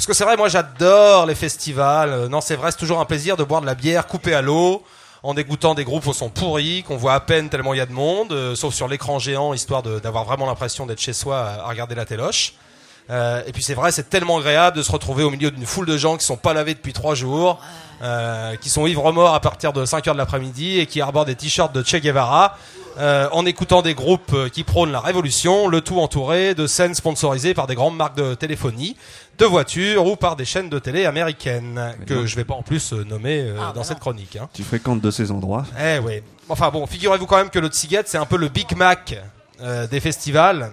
[0.00, 2.08] Parce que c'est vrai, moi j'adore les festivals.
[2.08, 4.40] Euh, Non, c'est vrai, c'est toujours un plaisir de boire de la bière coupée à
[4.40, 4.82] l'eau,
[5.22, 7.86] en dégoûtant des groupes au son pourri, qu'on voit à peine tellement il y a
[7.86, 11.68] de monde, euh, sauf sur l'écran géant, histoire d'avoir vraiment l'impression d'être chez soi à,
[11.68, 12.54] regarder la téloche.
[13.10, 15.84] Euh, et puis c'est vrai, c'est tellement agréable de se retrouver au milieu d'une foule
[15.84, 17.60] de gens qui sont pas lavés depuis trois jours,
[18.62, 21.34] qui sont ivres morts à partir de 5 heures de l'après-midi et qui arborent des
[21.34, 22.56] t-shirts de Che Guevara,
[22.98, 27.66] en écoutant des groupes qui prônent la révolution, le tout entouré de scènes sponsorisées par
[27.66, 28.96] des grandes marques de téléphonie,
[29.40, 32.26] de voitures ou par des chaînes de télé américaines, que non.
[32.26, 34.36] je vais pas en plus euh, nommer euh, dans cette chronique.
[34.36, 34.48] hein.
[34.52, 35.64] Tu fréquentes de ces endroits?
[35.82, 36.22] Eh oui.
[36.48, 39.16] Enfin bon, figurez-vous quand même que le Tsiget, c'est un peu le Big Mac
[39.60, 40.70] euh, des festivals.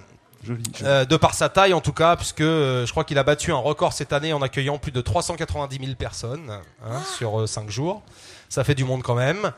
[0.83, 3.51] Euh, de par sa taille en tout cas, puisque euh, je crois qu'il a battu
[3.51, 8.01] un record cette année en accueillant plus de 390 000 personnes hein, sur 5 jours.
[8.47, 9.51] Ça fait du monde quand même.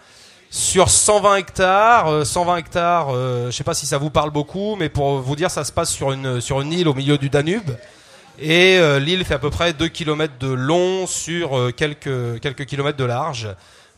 [0.49, 4.75] Sur 120 hectares, euh, 120 hectares, euh, je sais pas si ça vous parle beaucoup,
[4.77, 7.29] mais pour vous dire, ça se passe sur une, sur une île au milieu du
[7.29, 7.69] Danube.
[8.37, 12.65] Et euh, l'île fait à peu près 2 km de long sur euh, quelques, quelques
[12.65, 13.49] kilomètres de large.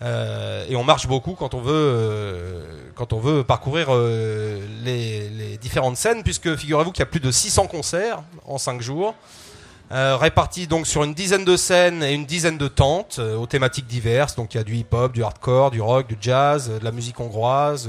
[0.01, 3.91] Euh, et on marche beaucoup quand on veut, parcourir
[4.83, 9.13] les, différentes scènes, puisque figurez-vous qu'il y a plus de 600 concerts en 5 jours,
[9.91, 14.35] répartis donc sur une dizaine de scènes et une dizaine de tentes aux thématiques diverses.
[14.35, 17.19] Donc il y a du hip-hop, du hardcore, du rock, du jazz, de la musique
[17.19, 17.87] hongroise,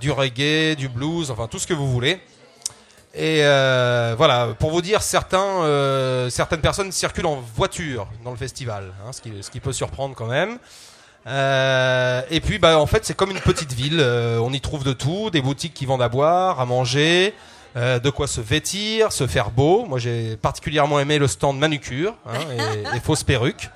[0.00, 2.20] du reggae, du blues, enfin tout ce que vous voulez.
[3.20, 8.36] Et euh, voilà, pour vous dire, certains, euh, certaines personnes circulent en voiture dans le
[8.36, 10.58] festival, hein, ce, qui, ce qui peut surprendre quand même.
[11.26, 13.98] Euh, et puis, bah, en fait, c'est comme une petite ville.
[14.00, 17.34] euh, on y trouve de tout, des boutiques qui vendent à boire, à manger,
[17.76, 19.84] euh, de quoi se vêtir, se faire beau.
[19.84, 22.38] Moi, j'ai particulièrement aimé le stand manucure hein,
[22.94, 23.68] et, et fausses perruques.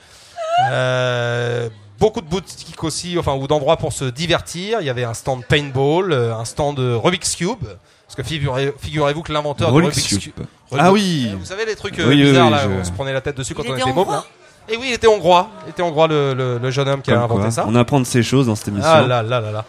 [0.70, 1.68] Euh,
[1.98, 4.80] beaucoup de boutiques aussi, enfin, ou d'endroits pour se divertir.
[4.80, 7.66] Il y avait un stand paintball, euh, un stand Rubik's Cube.
[8.14, 10.34] Parce que figurez- figurez-vous que l'inventeur de Rubik's Cube.
[10.78, 11.34] Ah oui.
[11.38, 13.22] Vous savez les trucs euh, Oui, bizarres oui, là, je- où on se prenait la
[13.22, 14.22] tête dessus quand Il on était môme.
[14.68, 15.48] Et oui, il était hongrois.
[15.66, 17.64] Il était hongrois le, le- le jeune homme qui a Comme inventé quoi, ça.
[17.66, 18.86] On apprend de ces choses dans cette émission.
[18.92, 19.64] Ah là là là là.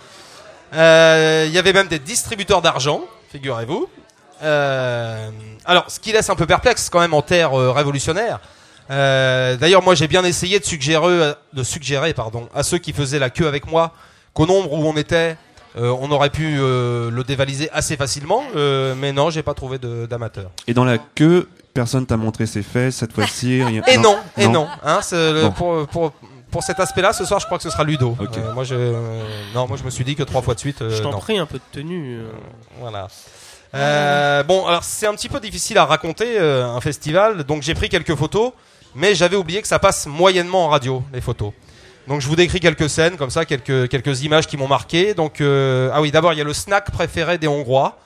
[0.75, 3.87] Euh, Il y avait même des distributeurs d'argent, figurez-vous.
[4.43, 5.29] Euh,
[5.65, 8.39] alors, ce qui laisse un peu perplexe quand même en terre euh, révolutionnaire.
[8.91, 13.19] Euh, D'ailleurs, moi, j'ai bien essayé de suggérer, de suggérer, pardon, à ceux qui faisaient
[13.19, 13.93] la queue avec moi
[14.33, 15.37] qu'au nombre où on était,
[15.75, 18.43] euh, on aurait pu euh, le dévaliser assez facilement.
[18.55, 20.51] euh, mais non, j'ai pas trouvé de- d'amateur.
[20.67, 23.63] Et dans la queue, personne t'a montré ses fesses cette fois-ci.
[23.63, 24.67] rien- Et non, et non.
[24.83, 25.51] Hein, c'est le- Bon.
[25.51, 26.11] pour, pour,
[26.51, 28.15] pour cet aspect-là, ce soir, je crois que ce sera Ludo.
[28.21, 29.23] Euh, moi, je, euh,
[29.55, 30.81] non, moi, je me suis dit que trois fois de suite.
[30.83, 32.19] euh, Je t'en prie, un peu de tenue.
[32.19, 32.29] euh.
[32.79, 33.07] Voilà.
[33.75, 37.73] Euh, bon, alors c'est un petit peu difficile à raconter euh, un festival, donc j'ai
[37.73, 38.51] pris quelques photos,
[38.93, 41.53] mais j'avais oublié que ça passe moyennement en radio les photos.
[42.07, 45.13] Donc je vous décris quelques scènes comme ça, quelques quelques images qui m'ont marqué.
[45.13, 47.97] Donc euh, ah oui, d'abord il y a le snack préféré des Hongrois,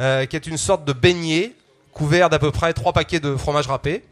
[0.00, 1.52] euh, qui est une sorte de beignet
[1.92, 4.02] couvert d'à peu près trois paquets de fromage râpé.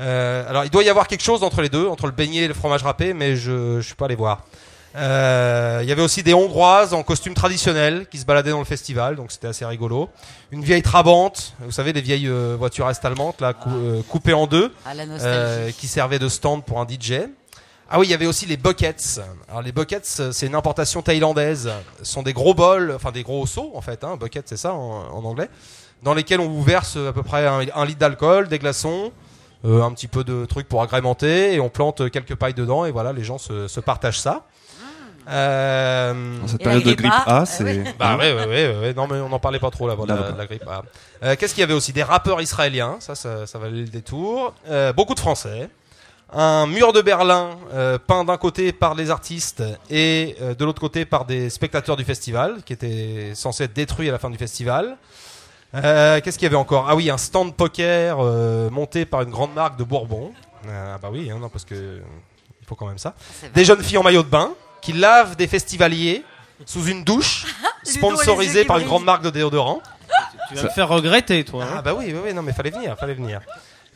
[0.00, 2.48] Euh, alors il doit y avoir quelque chose entre les deux, entre le beignet et
[2.48, 4.44] le fromage râpé, mais je je suis pas allé voir.
[4.96, 8.64] Euh, Il y avait aussi des Hongroises en costume traditionnel qui se baladaient dans le
[8.64, 10.08] festival, donc c'était assez rigolo.
[10.52, 14.46] Une vieille Trabante, vous savez, les vieilles euh, voitures allemandes, là, cou- euh, coupées en
[14.46, 17.22] deux, Ah, la euh, qui servaient de stand pour un DJ.
[17.90, 19.20] Ah oui, il y avait aussi les buckets.
[19.48, 21.70] Alors les buckets, euh, c'est une importation thaïlandaise.
[22.02, 24.04] Ce sont des gros bols, enfin des gros seaux en fait.
[24.04, 25.48] Hein, bucket, c'est ça en, en anglais,
[26.02, 29.12] dans lesquels on vous verse à peu près un, un litre d'alcool, des glaçons,
[29.64, 32.90] euh, un petit peu de trucs pour agrémenter, et on plante quelques pailles dedans, et
[32.90, 34.46] voilà, les gens se, se partagent ça.
[35.28, 37.84] Euh, Dans cette Et période de grippe A, A, c'est-.
[37.98, 40.14] Bah ouais, ouais, ouais, ouais, non mais on n'en parlait pas trop là, de la,
[40.14, 40.32] Là-bas.
[40.32, 40.82] de la grippe A.
[41.22, 41.92] Euh, Qu'est-ce qu'il y avait aussi?
[41.92, 44.52] Des rappeurs israéliens, ça, ça, ça valait le détour.
[44.68, 45.68] Euh, beaucoup de Français.
[46.36, 50.80] Un mur de Berlin euh, peint d'un côté par les artistes et euh, de l'autre
[50.80, 54.38] côté par des spectateurs du festival, qui était censé être détruit à la fin du
[54.38, 54.96] festival.
[55.76, 56.86] Euh, Qu'est-ce qu'il y avait encore?
[56.88, 60.32] Ah oui, un stand poker euh, monté par une grande marque de Bourbon.
[60.66, 62.00] Euh, ah bah oui, hein, non, parce que
[62.60, 63.14] il faut quand même ça.
[63.40, 63.50] vrai.
[63.54, 66.24] Des jeunes filles en maillot de bain qui lavent des festivaliers
[66.66, 67.46] sous une douche,
[67.84, 69.82] sponsorisée par une grande marque de déodorant.
[70.48, 71.64] Tu vas me faire regretter, toi.
[71.64, 71.74] hein.
[71.78, 73.40] Ah bah oui, oui, oui, non mais fallait venir, fallait venir.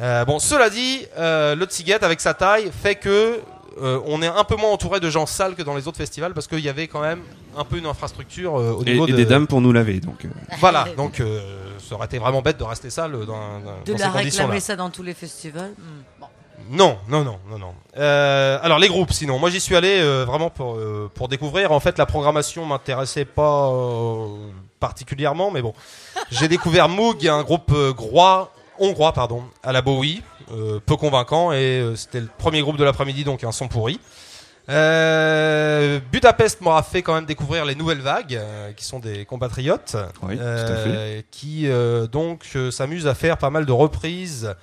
[0.01, 3.41] Euh, bon, cela dit, euh, le Tsiget avec sa taille fait que
[3.81, 6.35] euh, on est un peu moins entouré de gens sales que dans les autres festivals
[6.35, 7.21] parce qu'il y avait quand même
[7.57, 10.01] un peu une infrastructure euh, au Et, niveau et de des dames pour nous laver.
[10.01, 10.29] Donc, euh,
[10.61, 11.41] Voilà, donc euh,
[11.79, 14.23] ça aurait été vraiment bête de rester sale dans, dans, De dans la ces conditions-là.
[14.45, 15.73] réclamer ça dans tous les festivals.
[15.77, 16.27] hmm, bon.
[16.71, 17.75] Non, non, non, non, non.
[17.97, 21.73] Euh, alors les groupes, sinon, moi j'y suis allé euh, vraiment pour euh, pour découvrir.
[21.73, 24.27] En fait, la programmation m'intéressait pas euh,
[24.81, 25.73] particulièrement, mais bon,
[26.31, 30.23] j'ai découvert Moog, un groupe euh, grois, hongrois, pardon, à la Bowie,
[30.53, 34.01] euh, peu convaincant, et euh, c'était le premier groupe de l'après-midi, donc un son pourri.
[34.71, 39.97] Euh, Budapest m'aura fait quand même découvrir les nouvelles vagues, euh, qui sont des compatriotes,
[40.23, 41.67] Oui, euh, qui
[42.13, 44.55] donc s'amusent à faire pas mal de reprises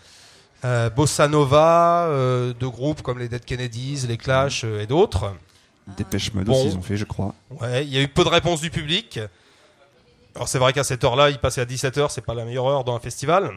[0.95, 5.31] bossa nova de groupes comme les Dead Kennedys, les Clash et d'autres.
[5.97, 6.53] Dépêche Mode Bon.
[6.53, 7.35] aussi, ils ont fait, je crois.
[7.61, 9.19] Ouais, il y a eu peu de réponses du public.
[10.33, 12.83] Alors c'est vrai qu'à cette heure-là, il passait à 17h, c'est pas la meilleure heure
[12.83, 13.51] dans un festival.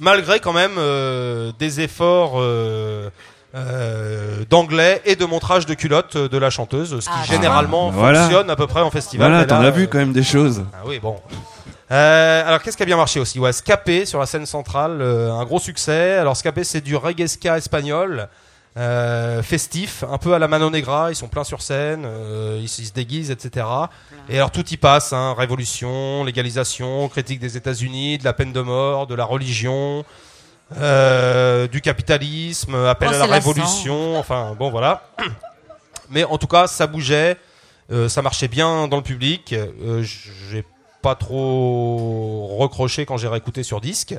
[0.00, 3.10] Malgré quand même euh, des efforts euh,
[3.54, 7.96] euh, d'anglais et de montrage de culottes de la chanteuse, ce qui Ah, généralement bah
[7.98, 8.20] voilà.
[8.22, 9.28] fonctionne à peu près en festival.
[9.28, 10.64] Voilà, mais t'en là, as vu euh, quand même des choses.
[10.72, 11.16] ah oui, bon.
[11.90, 13.38] Euh, alors qu'est-ce qui a bien marché aussi?
[13.38, 16.14] Ouais, Scapé sur la scène centrale, euh, un gros succès.
[16.16, 18.28] Alors Scapé, c'est du reggae ska espagnol,
[18.78, 21.10] euh, festif, un peu à la Mano Negra.
[21.10, 23.66] Ils sont pleins sur scène, euh, ils, ils se déguisent, etc.
[24.28, 28.60] Et alors tout y passe hein, révolution, légalisation, critique des États-Unis, de la peine de
[28.60, 30.04] mort, de la religion.
[30.78, 35.02] euh, du capitalisme, appel Oh, à la révolution, enfin bon voilà.
[36.08, 37.36] Mais en tout cas, ça bougeait,
[37.90, 39.54] euh, ça marchait bien dans le public.
[40.02, 40.64] J'ai
[41.02, 44.14] pas trop recroché quand j'ai réécouté sur disque.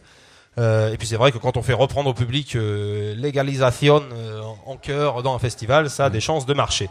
[0.60, 4.42] Euh, et puis c'est vrai que quand on fait reprendre au public euh, légalisation euh,
[4.68, 6.90] en chœur dans un festival, ça a des chances de marcher.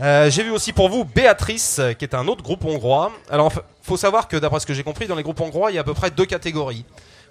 [0.00, 3.12] Euh, j'ai vu aussi pour vous Béatrice, qui est un autre groupe hongrois.
[3.30, 5.74] Alors, f- faut savoir que d'après ce que j'ai compris, dans les groupes hongrois, il
[5.74, 6.84] y a à peu près deux catégories.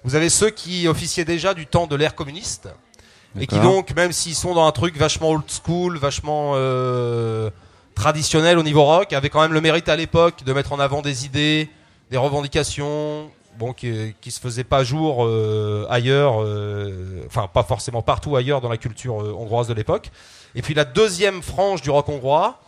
[0.04, 2.68] Vous avez ceux qui officiaient déjà du temps de l'ère communiste,
[3.38, 6.54] et qui donc, même s'ils sont dans un truc vachement old school, vachement
[7.94, 11.02] traditionnel au niveau rock, avaient quand même le mérite à l'époque de mettre en avant
[11.02, 11.68] des idées,
[12.10, 13.30] des revendications,
[13.62, 18.60] bon, qui, qui se faisaient pas jour euh, ailleurs, euh, enfin pas forcément partout ailleurs
[18.60, 20.10] dans la culture euh, hongroise de l'époque.
[20.54, 22.58] Et puis la deuxième frange du rock hongrois,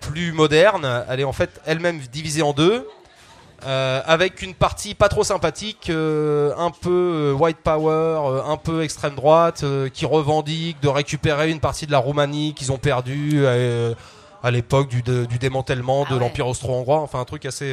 [0.00, 2.88] plus moderne, elle est en fait elle-même divisée en deux.
[3.64, 8.82] euh, avec une partie pas trop sympathique, euh, un peu white power, euh, un peu
[8.82, 9.64] extrême droite,
[9.94, 13.46] qui revendique de récupérer une partie de la Roumanie qu'ils ont perdue
[14.44, 16.18] à l'époque du, de- du démantèlement de Ah ouais.
[16.20, 17.00] l'Empire austro-hongrois.
[17.00, 17.72] Enfin, un truc assez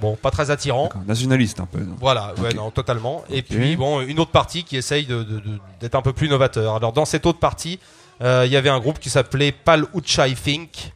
[0.00, 0.88] bon, pas très attirant.
[1.06, 1.80] Nationaliste un peu.
[1.80, 2.54] non Voilà, ouais, Ok.
[2.54, 3.24] non, totalement.
[3.30, 6.28] Et puis bon, une autre partie qui essaye de- de- de- d'être un peu plus
[6.28, 6.76] novateur.
[6.76, 7.78] Alors dans cette autre partie,
[8.22, 10.92] euh, il y avait un groupe qui s'appelait Pal Uchai Fink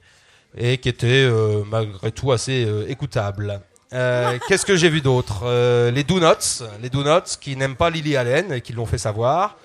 [0.57, 3.61] et qui était euh, malgré tout assez euh, écoutable.
[3.93, 5.43] Euh, Qu'est-ce que j'ai vu d'autre?
[5.45, 8.87] Euh, Les Do Nots, les Do Nots qui n'aiment pas Lily Allen et qui l'ont
[8.87, 9.57] fait savoir.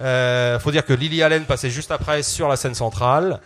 [0.00, 3.40] Euh, faut dire que Lily Allen passait juste après sur la scène centrale.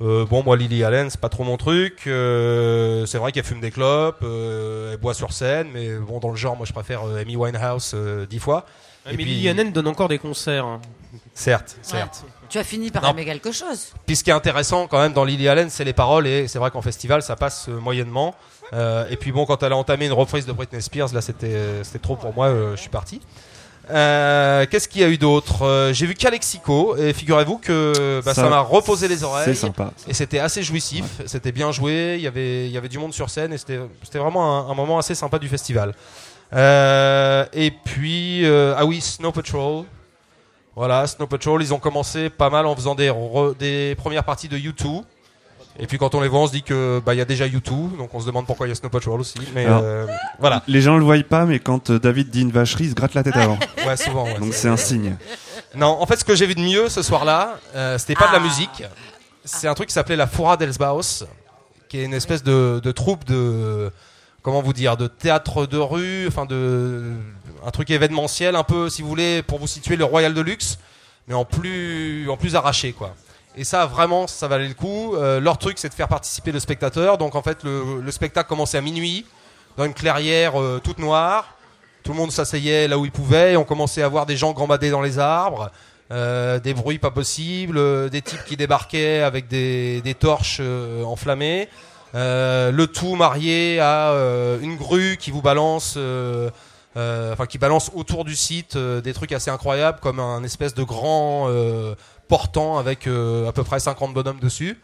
[0.00, 2.06] Euh, bon, moi, Lily Allen, c'est pas trop mon truc.
[2.06, 6.30] Euh, c'est vrai qu'elle fume des clopes, euh, elle boit sur scène, mais bon, dans
[6.30, 8.66] le genre, moi, je préfère euh, Amy Winehouse euh, dix fois.
[9.06, 10.64] Mais Et puis- Lily Allen donne encore des concerts.
[10.64, 10.80] hein.
[11.32, 11.82] Certes, Ouais.
[11.98, 12.24] certes.
[12.48, 13.10] Tu as fini par Non.
[13.10, 13.92] aimer quelque chose.
[14.06, 16.58] Puis ce qui est intéressant quand même dans Lily Allen, c'est les paroles et c'est
[16.58, 18.34] vrai qu'en festival ça passe euh, moyennement.
[18.72, 21.82] Euh, et puis bon, quand elle a entamé une reprise de Britney Spears, là c'était
[21.84, 23.20] c'était trop pour moi, euh, je suis parti.
[23.90, 28.32] Euh, Qu'est-ce qu'il y a eu d'autre Euh, J'ai vu Calexico et figurez-vous que bah,
[28.34, 29.44] ça m'a reposé les oreilles.
[29.44, 29.92] C'est sympa.
[30.08, 33.12] Et c'était assez jouissif, c'était bien joué, il y avait, il y avait du monde
[33.12, 35.94] sur scène et c'était c'était vraiment un, un moment assez sympa du festival.
[36.54, 39.84] Euh, et puis, euh, ah oui, Snow Patrol.
[40.76, 44.48] Voilà, Snow Patrol, ils ont commencé pas mal en faisant des, re- des premières parties
[44.48, 45.02] de U2.
[45.78, 47.46] Et puis quand on les voit, on se dit que bah il y a déjà
[47.48, 49.38] U2, donc on se demande pourquoi il y a Snow Patrol aussi.
[49.54, 50.06] Mais Alors, euh,
[50.38, 52.94] voilà, Les gens le voient pas, mais quand euh, David dit une vacherie, il se
[52.94, 53.58] gratte la tête avant.
[53.86, 54.24] ouais, souvent.
[54.24, 54.38] ouais.
[54.38, 55.16] Donc c'est un signe.
[55.74, 58.32] Non, en fait, ce que j'ai vu de mieux ce soir-là, euh, c'était pas de
[58.32, 58.42] la Ah.
[58.42, 58.84] musique.
[59.44, 61.24] C'est un truc qui s'appelait la Fura dels Baus,
[61.88, 63.90] qui est une espèce de, de troupe de
[64.42, 67.12] comment vous dire, de théâtre de rue, enfin de
[67.66, 70.78] un truc événementiel, un peu, si vous voulez, pour vous situer le Royal de Luxe,
[71.26, 73.14] mais en plus en plus arraché, quoi.
[73.56, 75.14] Et ça, vraiment, ça valait le coup.
[75.14, 77.18] Euh, leur truc, c'est de faire participer le spectateur.
[77.18, 79.26] Donc, en fait, le, le spectacle commençait à minuit,
[79.76, 81.54] dans une clairière euh, toute noire.
[82.02, 83.56] Tout le monde s'asseyait là où il pouvait.
[83.56, 85.70] On commençait à voir des gens gambader dans les arbres.
[86.10, 90.60] euh, des bruits pas possibles, des types qui débarquaient avec des, des torches
[91.04, 91.68] enflammées.
[92.14, 94.12] Le tout marié à
[94.62, 95.98] une grue qui vous balance,
[96.96, 101.48] enfin qui balance autour du site des trucs assez incroyables, comme un espèce de grand
[102.28, 104.78] portant avec euh, à peu près 50 bonhommes dessus.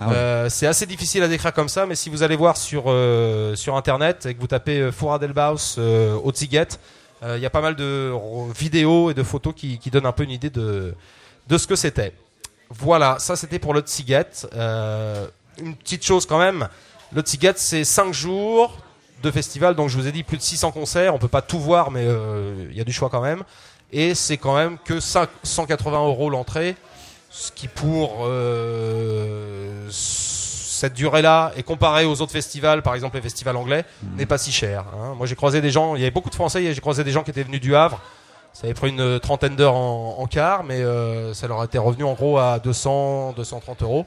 [0.00, 0.14] Ah ouais.
[0.14, 3.54] Euh, c'est assez difficile à décrire comme ça, mais si vous allez voir sur, euh,
[3.54, 6.32] sur internet et que vous tapez euh, Foura d'Elbaus au
[7.26, 8.12] il y a pas mal de
[8.54, 10.94] vidéos et de photos qui, qui donnent un peu une idée de,
[11.48, 12.12] de ce que c'était.
[12.68, 14.46] Voilà, ça c'était pour le Tsiget.
[15.58, 16.68] Une petite chose quand même,
[17.14, 18.76] le Tsiget c'est 5 jours
[19.22, 21.58] de festival, donc je vous ai dit plus de 600 concerts, on peut pas tout
[21.58, 22.06] voir, mais
[22.70, 23.42] il y a du choix quand même.
[23.92, 26.76] Et c'est quand même que 5 180 euros l'entrée,
[27.30, 33.56] ce qui pour euh, cette durée-là et comparé aux autres festivals, par exemple les festivals
[33.56, 33.84] anglais,
[34.16, 34.84] n'est pas si cher.
[34.96, 35.14] hein.
[35.16, 37.12] Moi j'ai croisé des gens, il y avait beaucoup de Français, et j'ai croisé des
[37.12, 38.00] gens qui étaient venus du Havre.
[38.52, 42.04] Ça avait pris une trentaine d'heures en, en car, mais euh, ça leur était revenu
[42.04, 44.06] en gros à 200, 230 euros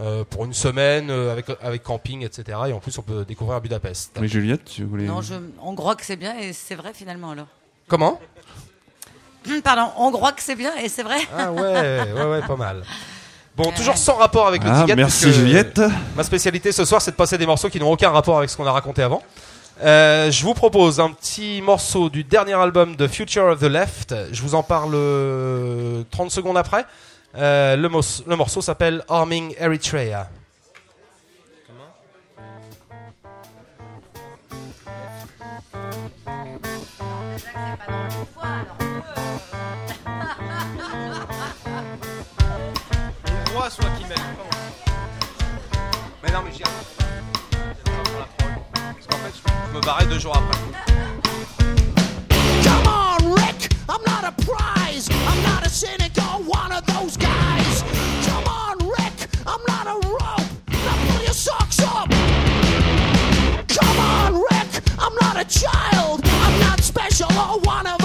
[0.00, 2.58] euh, pour une semaine euh, avec, avec camping, etc.
[2.68, 4.16] Et en plus on peut découvrir Budapest.
[4.20, 5.04] Mais Juliette, tu voulais.
[5.04, 7.46] Non, je, on croit que c'est bien et c'est vrai finalement alors.
[7.86, 8.18] Comment?
[9.62, 11.18] Pardon, on croit que c'est bien et c'est vrai.
[11.36, 12.82] Ah ouais, ouais, ouais, pas mal.
[13.56, 14.96] Bon, toujours sans rapport avec le Ah, ticket.
[14.96, 15.80] merci, Juliette.
[16.16, 18.56] Ma spécialité ce soir, c'est de passer des morceaux qui n'ont aucun rapport avec ce
[18.56, 19.22] qu'on a raconté avant.
[19.82, 24.14] Euh, je vous propose un petit morceau du dernier album de Future of the Left.
[24.32, 26.84] Je vous en parle euh, 30 secondes après.
[27.36, 30.28] Euh, le, morceau s'appelle Arming Eritrea.
[38.78, 38.83] Le
[49.74, 50.56] me barrais deux jours après.
[52.62, 53.70] Come on, Rick.
[53.88, 55.08] I'm not a prize.
[55.10, 57.82] I'm not a cynic or one of those guys.
[58.26, 59.28] Come on, Rick.
[59.46, 60.48] I'm not a rope.
[60.70, 62.08] Now pull your socks up.
[63.68, 64.70] Come on, Rick.
[64.98, 66.20] I'm not a child.
[66.24, 68.03] I'm not special or one of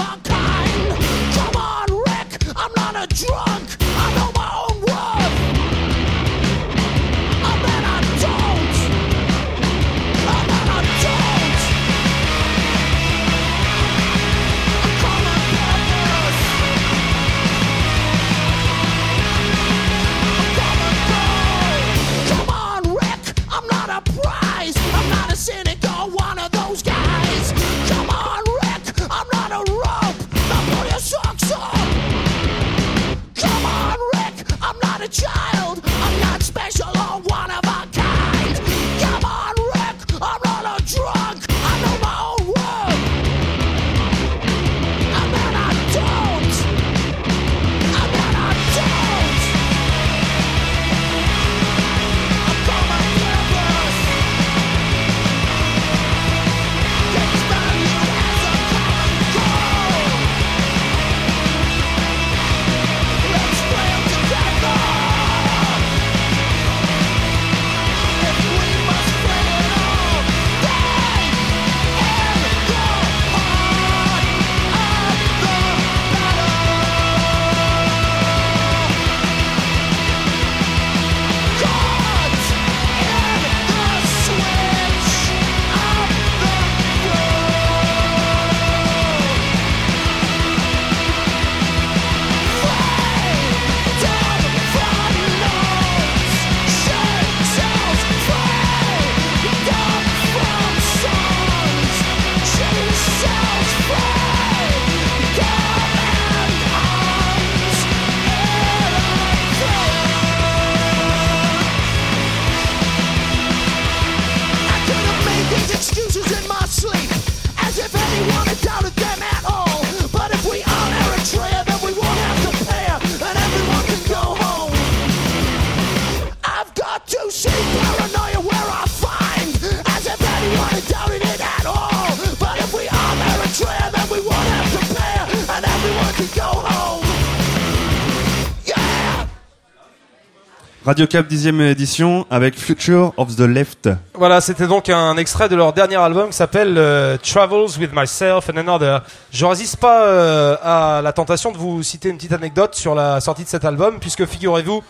[140.90, 143.88] Radio Cap 10e édition avec Future of the Left.
[144.14, 148.50] Voilà, c'était donc un extrait de leur dernier album qui s'appelle euh, Travels with Myself
[148.52, 149.04] and Another.
[149.30, 153.20] Je résiste pas euh, à la tentation de vous citer une petite anecdote sur la
[153.20, 154.82] sortie de cet album, puisque figurez-vous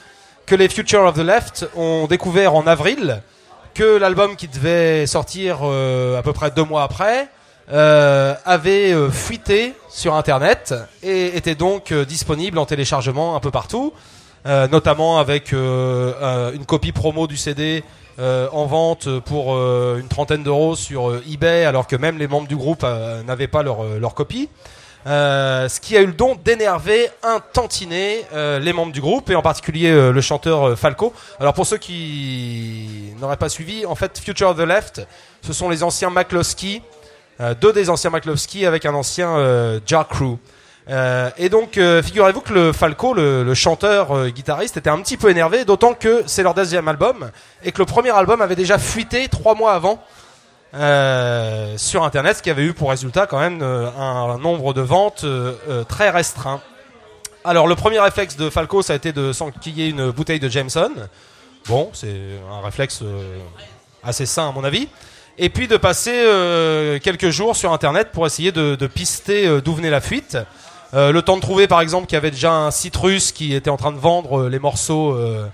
[0.46, 3.20] que les Future of the Left ont découvert en avril
[3.74, 7.28] que l'album qui devait sortir euh, à peu près deux mois après
[7.68, 10.74] avait fuité sur Internet
[11.04, 13.92] et était donc disponible en téléchargement un peu partout,
[14.46, 17.84] euh, notamment avec euh, euh, une copie promo du CD
[18.52, 22.84] en vente pour une trentaine d'euros sur eBay, alors que même les membres du groupe
[23.26, 24.50] n'avaient pas leur, leur copie.
[25.06, 28.26] Ce qui a eu le don d'énerver un tantinet
[28.60, 31.14] les membres du groupe et en particulier le chanteur Falco.
[31.40, 35.00] Alors pour ceux qui n'auraient pas suivi, en fait Future of the Left,
[35.40, 36.82] ce sont les anciens McCloskey,
[37.62, 40.36] deux des anciens McCloskey avec un ancien Jar Crew.
[40.90, 45.16] Euh, et donc, euh, figurez-vous que le Falco, le, chanteur euh, guitariste, était un petit
[45.16, 47.30] peu énervé, d'autant que c'est leur deuxième album
[47.62, 50.02] et que le premier album avait déjà fuité trois mois avant
[51.76, 55.24] sur Internet, ce qui avait eu pour résultat quand même un, nombre de ventes
[55.88, 56.60] très restreint.
[57.44, 60.92] Alors, le premier réflexe de Falco, ça a été de s'enquiller une bouteille de Jameson.
[61.66, 62.14] Bon, c'est
[62.48, 63.02] un réflexe
[64.04, 64.88] assez sain à mon avis.
[65.38, 66.12] Et puis de passer
[67.02, 70.38] quelques jours sur Internet pour essayer de, pister d'où venait la fuite.
[70.92, 73.54] Euh, le temps de trouver par exemple qu'il y avait déjà un site russe qui
[73.54, 75.46] était en train de vendre euh, les morceaux euh,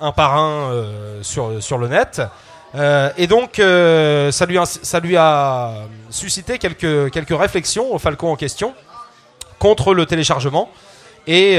[0.00, 0.70] un par un
[1.22, 2.22] sur, le net.
[3.16, 5.74] Et donc ça, lui a,
[6.10, 8.74] suscité quelques, réflexions au Falcon en question
[9.60, 10.68] contre le téléchargement
[11.28, 11.58] et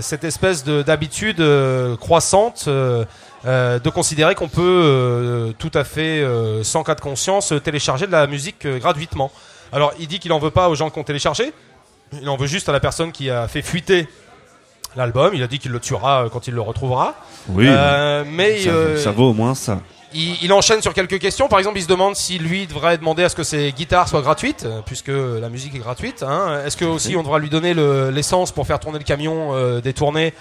[0.00, 1.44] cette espèce de- d'habitude
[2.00, 6.24] croissante de considérer qu'on peut tout à fait,
[6.62, 9.30] sans cas de conscience, télécharger de la musique gratuitement.
[9.72, 11.52] Alors il dit qu'il en veut pas aux gens qui ont téléchargé,
[12.20, 14.06] il en veut juste à la personne qui a fait fuiter
[14.96, 15.32] l'album.
[15.34, 17.14] Il a dit qu'il le tuera euh, quand il le retrouvera.
[17.50, 19.80] Oui, Euh, mais ça, euh, ça vaut au moins ça.
[20.14, 21.48] il, il enchaîne sur quelques questions.
[21.48, 24.22] Par exemple, il se demande si lui devrait demander à ce que ses guitares soient
[24.22, 26.22] gratuites, puisque la musique est gratuite.
[26.22, 26.62] hein.
[26.64, 29.80] Est-ce que aussi on devra lui donner le- l'essence pour faire tourner le camion euh,
[29.82, 30.32] des tournées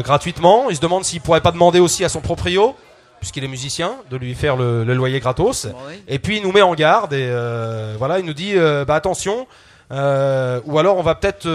[0.00, 0.68] gratuitement?
[0.70, 2.74] Il se demande s'il pourrait pas demander aussi à son proprio,
[3.22, 5.68] puisqu'il est musicien, de lui faire le, le loyer gratos.
[6.08, 8.96] Et puis il nous met en garde et euh, voilà, il nous dit euh, bah
[8.96, 9.46] attention.
[9.92, 11.46] euh, ou alors on va peut-être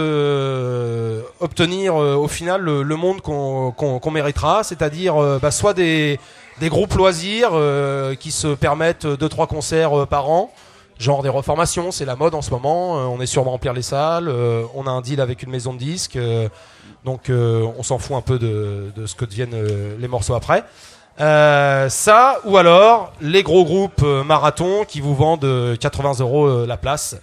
[1.41, 6.19] obtenir au final le, le monde qu'on méritera, c'est-à-dire bah, soit des,
[6.61, 7.51] des groupes loisirs
[8.19, 10.51] qui se permettent deux trois concerts par an,
[10.99, 12.97] genre des reformations, c'est la mode en ce moment.
[12.97, 15.51] euh, on est sûr de remplir les salles, euh, on a un deal avec une
[15.51, 16.47] maison de disques, euh,
[17.05, 19.55] donc on s'en fout un peu de, de ce que deviennent
[19.97, 20.63] les morceaux après.
[21.19, 26.45] Euh, ça, ou alors les gros groupes euh, marathon qui vous vendent euh, 80 euros
[26.45, 27.15] euh, la place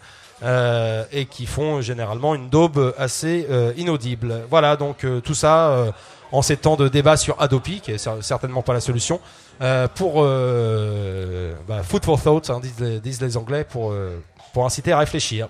[0.43, 4.43] euh, et qui font euh, généralement une daube assez euh, inaudible.
[4.51, 5.93] Voilà, donc euh, tout ça euh,
[6.33, 9.21] en ces temps de débat sur Adopi, qui est cer- certainement pas la solution,
[9.63, 14.19] euh, pour euh, bah, food for thought, hein, disent, les, disent les Anglais, pour, euh,
[14.53, 15.49] pour inciter à réfléchir.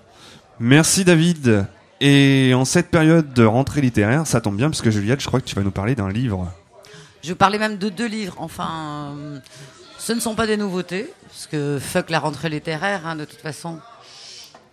[0.59, 1.65] Merci David.
[2.01, 5.39] Et en cette période de rentrée littéraire, ça tombe bien parce que Juliette, je crois
[5.39, 6.51] que tu vas nous parler d'un livre.
[7.25, 8.35] Je parlais même de deux livres.
[8.37, 9.39] Enfin, euh,
[9.97, 13.39] ce ne sont pas des nouveautés, parce que fuck la rentrée littéraire, hein, de toute
[13.41, 13.79] façon.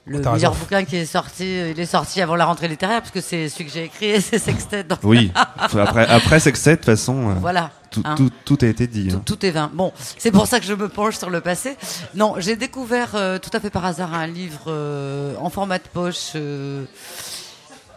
[0.05, 0.51] Le meilleur raison.
[0.51, 3.67] bouquin qui est sorti, il est sorti avant la rentrée littéraire, parce que c'est celui
[3.67, 4.83] que j'ai écrit et c'est Sextet.
[4.85, 5.31] donc- Oui.
[5.57, 8.17] après, après Sextet, de toute façon, euh, Voilà, tout, hein.
[8.17, 9.11] tout, tout a été dit.
[9.15, 9.23] hein.
[9.25, 9.71] Tout est vain.
[9.73, 11.77] Bon, c'est pour ça que je me penche sur le passé.
[12.17, 15.87] Non, j'ai découvert euh, tout à fait par hasard un livre euh, en format de
[15.93, 16.85] poche, euh,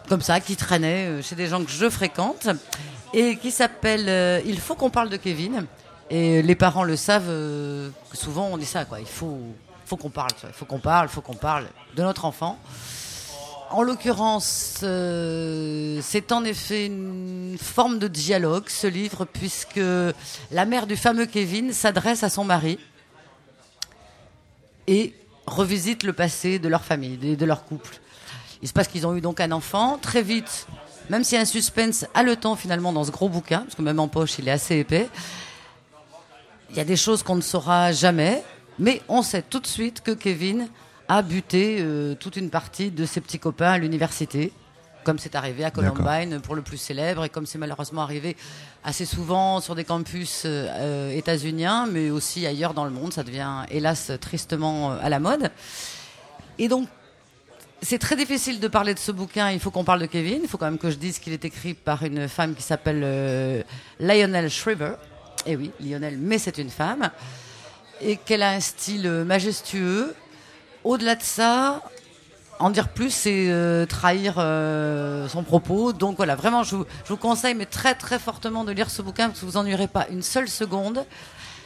[0.08, 2.46] comme ça, qui traînait chez des gens que je fréquente,
[3.12, 5.66] et qui s'appelle euh, Il faut qu'on parle de Kevin.
[6.08, 9.00] Et les parents le savent, euh, souvent on dit ça, quoi.
[9.00, 9.40] Il faut,
[9.84, 12.58] faut qu'on parle, faut qu'on parle, faut qu'on parle de notre enfant.
[13.70, 19.80] En l'occurrence, euh, c'est en effet une forme de dialogue, ce livre, puisque
[20.52, 22.78] la mère du fameux Kevin s'adresse à son mari
[24.86, 25.12] et
[25.46, 27.98] revisite le passé de leur famille, de leur couple.
[28.62, 29.98] Il se passe qu'ils ont eu donc un enfant.
[29.98, 30.66] Très vite,
[31.10, 34.00] même s'il y a un suspense haletant finalement dans ce gros bouquin, parce que même
[34.00, 35.08] en poche, il est assez épais,
[36.70, 38.42] il y a des choses qu'on ne saura jamais,
[38.78, 40.68] mais on sait tout de suite que Kevin
[41.08, 44.52] a buté euh, toute une partie de ses petits copains à l'université,
[45.04, 48.36] comme c'est arrivé à Columbine pour le plus célèbre, et comme c'est malheureusement arrivé
[48.82, 53.12] assez souvent sur des campus euh, états-uniens, mais aussi ailleurs dans le monde.
[53.12, 55.52] Ça devient hélas tristement euh, à la mode.
[56.58, 56.88] Et donc,
[57.82, 59.50] c'est très difficile de parler de ce bouquin.
[59.50, 60.40] Il faut qu'on parle de Kevin.
[60.42, 63.02] Il faut quand même que je dise qu'il est écrit par une femme qui s'appelle
[63.04, 63.62] euh,
[64.00, 64.94] Lionel Shriver.
[65.46, 67.10] Et oui, Lionel, mais c'est une femme.
[68.00, 70.14] Et qu'elle a un style euh, majestueux.
[70.84, 71.82] Au-delà de ça,
[72.58, 74.34] en dire plus, c'est euh, trahir
[75.30, 75.92] son propos.
[75.92, 79.40] Donc voilà, vraiment, je vous, conseille, mais très très fortement, de lire ce bouquin parce
[79.40, 81.04] que vous ennuierez pas une seule seconde.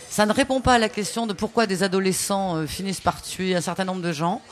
[0.08, 3.60] Ça ne répond pas à la question de pourquoi des adolescents finissent par tuer un
[3.60, 4.42] certain nombre de gens.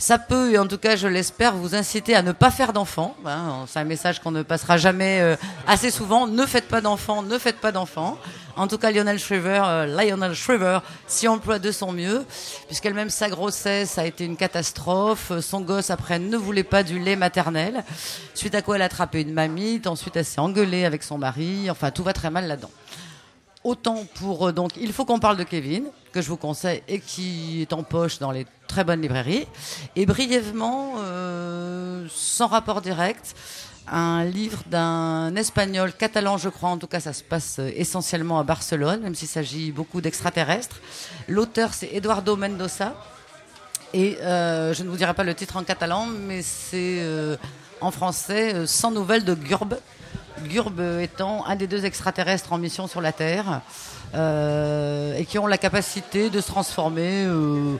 [0.00, 3.14] Ça peut, et en tout cas je l'espère, vous inciter à ne pas faire d'enfants.
[3.26, 5.36] Hein, c'est un message qu'on ne passera jamais euh,
[5.66, 6.26] assez souvent.
[6.26, 8.16] Ne faites pas d'enfants, ne faites pas d'enfants.
[8.56, 12.24] En tout cas, Lionel Shriver, euh, Lionel Shriver s'y emploie de son mieux,
[12.66, 15.32] puisqu'elle-même sa grossesse a été une catastrophe.
[15.40, 17.84] Son gosse après ne voulait pas du lait maternel,
[18.34, 19.86] suite à quoi elle a attrapé une mamite.
[19.86, 21.70] Ensuite, elle s'est engueulée avec son mari.
[21.70, 22.70] Enfin, tout va très mal là-dedans.
[23.62, 26.98] Autant pour euh, donc il faut qu'on parle de Kevin que je vous conseille et
[26.98, 29.46] qui est en poche dans les très bonne librairie.
[29.96, 33.34] Et brièvement, euh, sans rapport direct,
[33.86, 38.38] un livre d'un espagnol catalan, je crois, en tout cas ça se passe euh, essentiellement
[38.38, 40.80] à Barcelone, même s'il s'agit beaucoup d'extraterrestres.
[41.28, 42.94] L'auteur c'est Eduardo Mendoza.
[43.92, 47.04] Et je ne vous dirai pas le titre en catalan, mais c'est
[47.80, 49.74] en français Sans nouvelles de Gurb.
[50.48, 53.60] Gurb étant un des deux extraterrestres en mission sur la Terre
[54.14, 57.76] euh, et qui ont la capacité de se transformer euh,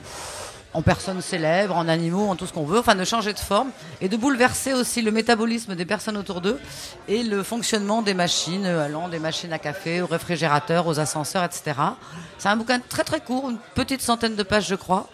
[0.73, 3.71] en personnes célèbres, en animaux, en tout ce qu'on veut, enfin de changer de forme
[3.99, 6.59] et de bouleverser aussi le métabolisme des personnes autour d'eux
[7.07, 11.73] et le fonctionnement des machines, allant des machines à café, aux réfrigérateurs, aux ascenseurs, etc.
[12.37, 15.09] C'est un bouquin très très court, une petite centaine de pages je crois,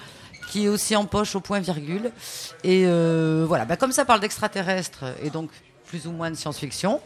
[0.47, 2.11] qui est aussi en poche au point virgule.
[2.63, 5.49] Et euh, voilà, bah, comme ça parle d'extraterrestres et donc
[5.85, 7.01] plus ou moins de science-fiction.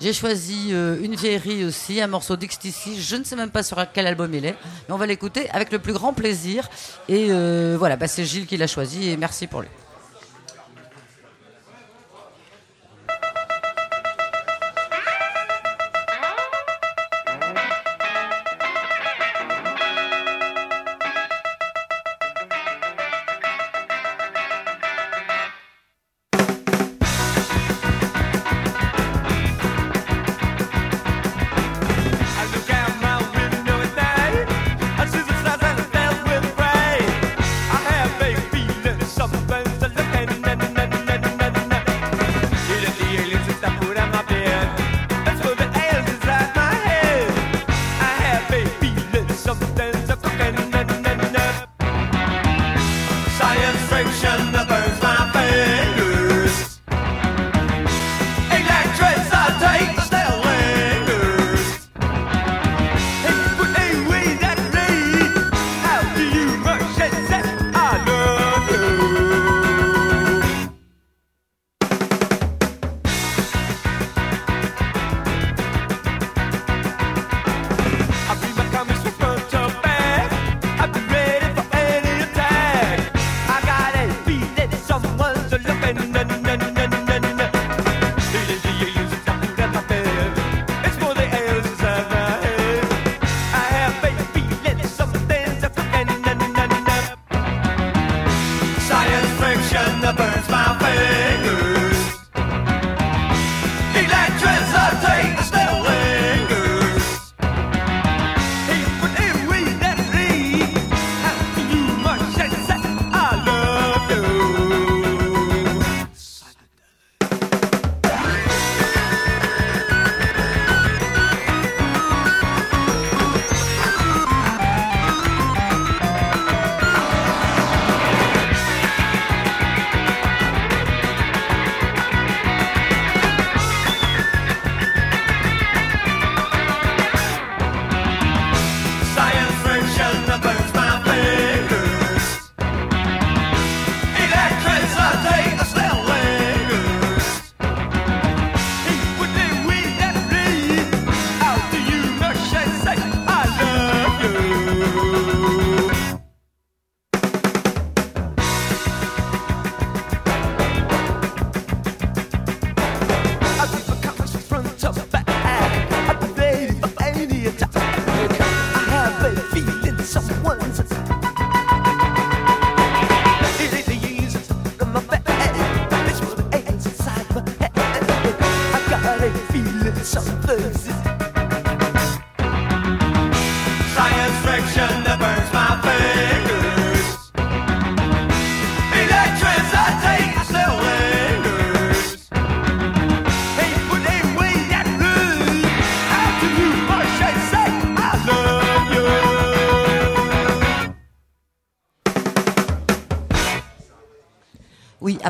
[0.00, 2.98] J'ai choisi euh, une vieillerie aussi, un morceau d'XTC.
[2.98, 4.56] Je ne sais même pas sur quel album il est,
[4.88, 6.68] mais on va l'écouter avec le plus grand plaisir.
[7.08, 9.68] Et euh, voilà, bah, c'est Gilles qui l'a choisi et merci pour lui.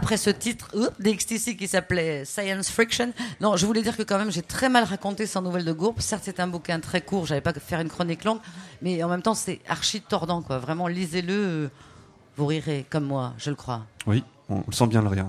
[0.05, 3.15] Après ce titre d'XTC qui s'appelait Science Friction.
[3.41, 5.99] Non, je voulais dire que quand même j'ai très mal raconté sans nouvelles de Gourbe.
[6.01, 8.41] Certes, c'est un bouquin très court, j'avais pas faire une chronique longue,
[8.83, 10.59] mais en même temps c'est archi tordant quoi.
[10.59, 11.69] Vraiment, lisez-le, euh,
[12.37, 13.87] vous rirez comme moi, je le crois.
[14.07, 15.25] Oui, on le sent bien le rire.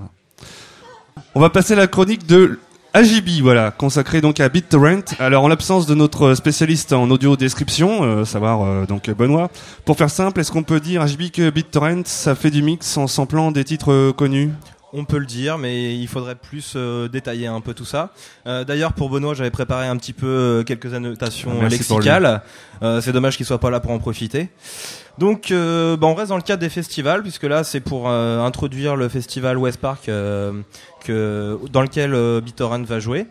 [1.35, 2.59] On va passer à la chronique de
[2.95, 5.03] AGB, voilà, consacrée donc à BitTorrent.
[5.19, 9.49] Alors en l'absence de notre spécialiste en audio description, euh, savoir euh, donc Benoît,
[9.83, 13.07] pour faire simple, est-ce qu'on peut dire AGB que BitTorrent ça fait du mix en
[13.07, 14.51] samplant des titres euh, connus?
[14.95, 18.11] On peut le dire, mais il faudrait plus euh, détailler un peu tout ça.
[18.47, 22.41] Euh, D'ailleurs, pour Benoît, j'avais préparé un petit peu euh, quelques annotations Ah, merci lexicales.
[23.01, 24.49] C'est dommage qu'il soit pas là pour en profiter.
[25.17, 29.07] Donc, bah, on reste dans le cadre des festivals, puisque là, c'est pour introduire le
[29.09, 33.27] festival West Park que, dans lequel BitTorrent va jouer.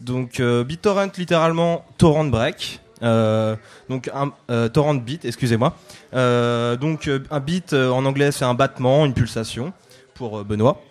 [0.00, 2.80] Donc, BitTorrent, littéralement, torrent break.
[3.02, 3.56] Euh,
[3.88, 5.76] donc un euh, torrent beat, excusez-moi.
[6.14, 9.72] Euh, donc un beat euh, en anglais c'est un battement, une pulsation
[10.16, 10.82] pour euh, Benoît.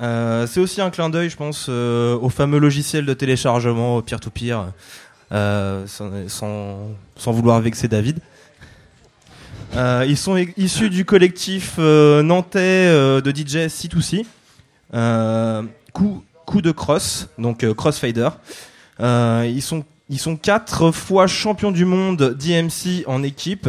[0.00, 4.72] Euh, c'est aussi un clin d'œil, je pense, euh, au fameux logiciel de téléchargement peer-to-peer,
[5.30, 6.10] sans,
[7.16, 8.20] sans, vouloir vexer David.
[9.74, 14.24] Ils sont issus du collectif nantais de DJ C2C,
[14.94, 15.62] euh,
[15.92, 18.30] coup, coup de cross, donc crossfader.
[19.00, 23.68] Ils sont ils sont quatre fois champions du monde d'IMC en équipe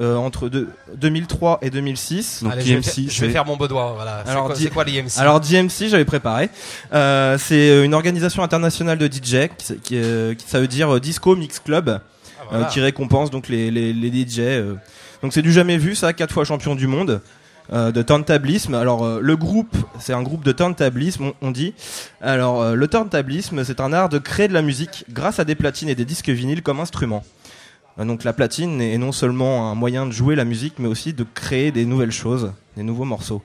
[0.00, 2.44] euh, entre deux- 2003 et 2006.
[2.50, 4.22] Allez, je vais faire- je vais faire mon bedois, voilà.
[4.54, 6.48] C'est quoi- quoi l'IMC Alors DMC, j'avais préparé.
[6.92, 11.00] Euh, c'est une organisation internationale de DJ qui, qui, euh, qui- ça veut dire euh,
[11.00, 12.66] Disco Mix Club, Ah, voilà.
[12.66, 14.38] euh, qui récompense donc les, les, les DJ.
[14.40, 14.74] euh.
[15.22, 17.20] Donc c'est du jamais vu, ça, quatre fois champion du monde.
[17.72, 18.74] euh, de turntablisme.
[18.74, 21.72] Alors euh, le groupe, c'est un groupe de turntablisme, on, on dit.
[22.20, 25.54] Alors euh, le turntablisme, c'est un art de créer de la musique grâce à des
[25.54, 27.22] platines et des disques vinyles comme instrument.
[27.98, 31.12] Euh, Donc la platine est non seulement un moyen de jouer la musique, mais aussi
[31.12, 33.42] de créer des nouvelles choses, des nouveaux morceaux.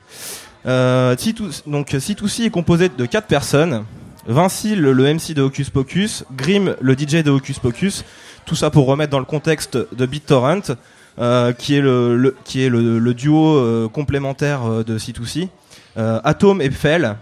[0.65, 3.83] Euh, C2- donc C2C est composé de quatre personnes.
[4.27, 8.03] Vinci, le, MC de Hocus Pocus, Grim, le DJ de Hocus Pocus.
[8.45, 10.75] Tout ça pour remettre dans le contexte de BitTorrent,
[11.19, 15.49] euh, qui est le, qui est le, duo euh, complémentaire euh, de C2C.
[15.97, 17.15] Euh, Atom et Fell,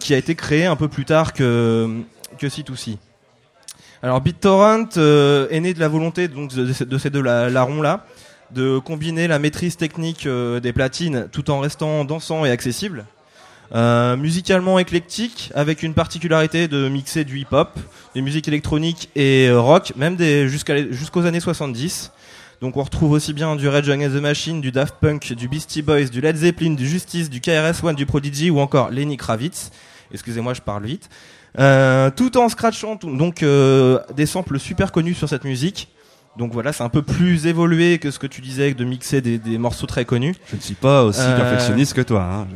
[0.00, 1.88] qui a été créé un peu plus tard que,
[2.38, 2.96] que C2C.
[4.06, 8.06] Alors BitTorrent euh, est né de la volonté donc, de, ces deux la- larrons-là
[8.52, 13.04] de combiner la maîtrise technique euh, des platines tout en restant dansant et accessible.
[13.74, 17.80] Euh, musicalement éclectique, avec une particularité de mixer du hip-hop,
[18.14, 22.12] des musiques électroniques et rock, même jusqu'aux années 70.
[22.60, 25.82] Donc on retrouve aussi bien du Rage Against the Machine, du Daft Punk, du Beastie
[25.82, 29.72] Boys, du Led Zeppelin, du Justice, du KRS-One, du Prodigy ou encore Lenny Kravitz.
[30.12, 31.10] Excusez-moi, je parle vite.
[31.58, 35.88] Euh, tout en scratchant tout- donc euh, des samples super connus sur cette musique.
[36.36, 39.38] Donc voilà, c'est un peu plus évolué que ce que tu disais de mixer des,
[39.38, 40.34] des morceaux très connus.
[40.50, 42.22] Je ne suis pas aussi Euh, perfectionniste que toi.
[42.22, 42.46] hein.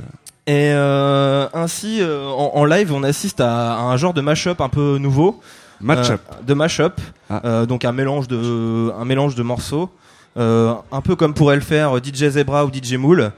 [0.47, 4.61] Et euh, ainsi, euh, en, en live, on assiste à, à un genre de mashup
[4.61, 5.41] un peu nouveau.
[5.81, 6.21] Mashup.
[6.33, 7.01] Euh, de mashup.
[7.31, 9.89] Euh, donc un mélange de, un mélange de morceaux.
[10.37, 13.33] Euh, un peu comme pourrait le faire DJ Zebra ou DJ Mool.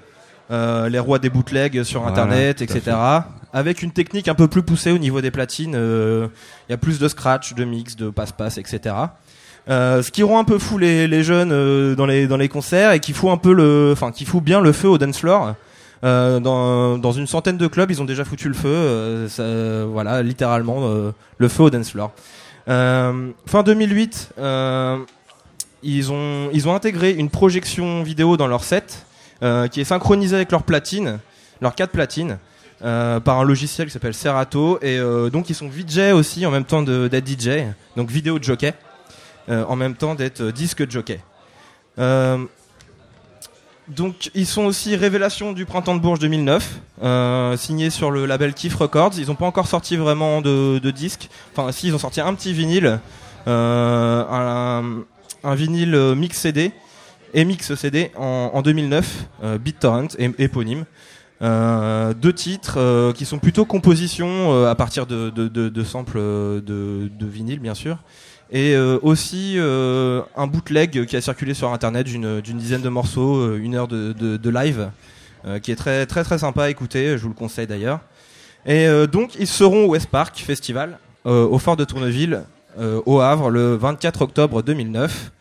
[0.50, 2.96] Euh, les rois des bootlegs sur internet, etc.
[3.52, 5.74] Avec une technique un peu plus poussée au niveau des platines.
[5.74, 6.26] euh,
[6.68, 8.94] Il y a plus de scratch, de mix, de passe-passe, etc.
[9.68, 12.92] Euh, ce qui rend un peu fou les, les jeunes dans les dans les concerts
[12.92, 15.54] et qui fout un peu le, enfin qui fout bien le feu au dance floor.
[16.02, 20.90] Dans, dans une centaine de clubs, ils ont déjà foutu le feu, ça, voilà, littéralement
[21.38, 22.10] le feu au dance floor.
[22.66, 24.98] Fin 2008, euh,
[25.82, 29.04] ils ont ils ont intégré une projection vidéo dans leur set
[29.42, 31.18] euh, qui est synchronisée avec leur platine,
[31.60, 32.38] leurs quatre platines.
[32.84, 36.50] euh, par un logiciel qui s'appelle Serato et euh, donc ils sont VJ aussi en
[36.50, 37.64] même temps de- d'être DJ
[37.96, 38.74] donc vidéo jockey
[39.48, 41.20] euh, en même temps d'être disque jockey.
[42.00, 42.38] Euh,
[43.88, 48.52] donc ils sont aussi révélation du printemps de Bourges 2009, euh, signé sur le label
[48.54, 49.12] Kiff Records.
[49.18, 51.28] Ils n'ont pas encore sorti vraiment de, de disques.
[51.54, 52.98] Enfin si ils ont sorti un petit vinyle,
[53.46, 55.02] un,
[55.44, 56.72] un vinyle mix CD
[57.34, 60.84] mix CD en, en 2009, euh, BitTorrent éponyme.
[61.40, 67.58] Euh, deux titres euh, qui sont plutôt compositions à partir de, de, samples de, vinyle
[67.58, 67.98] bien sûr
[68.54, 73.88] et aussi un bootleg qui a circulé sur internet d'une dizaine de morceaux, une heure
[73.88, 74.90] de, live,
[75.62, 78.00] qui est très très très sympa à écouter, je vous le conseille d'ailleurs.
[78.66, 82.42] Et donc ils seront au West Park Festival, au Fort de Tourneville,
[82.78, 85.32] au Havre, le 24 octobre 2009.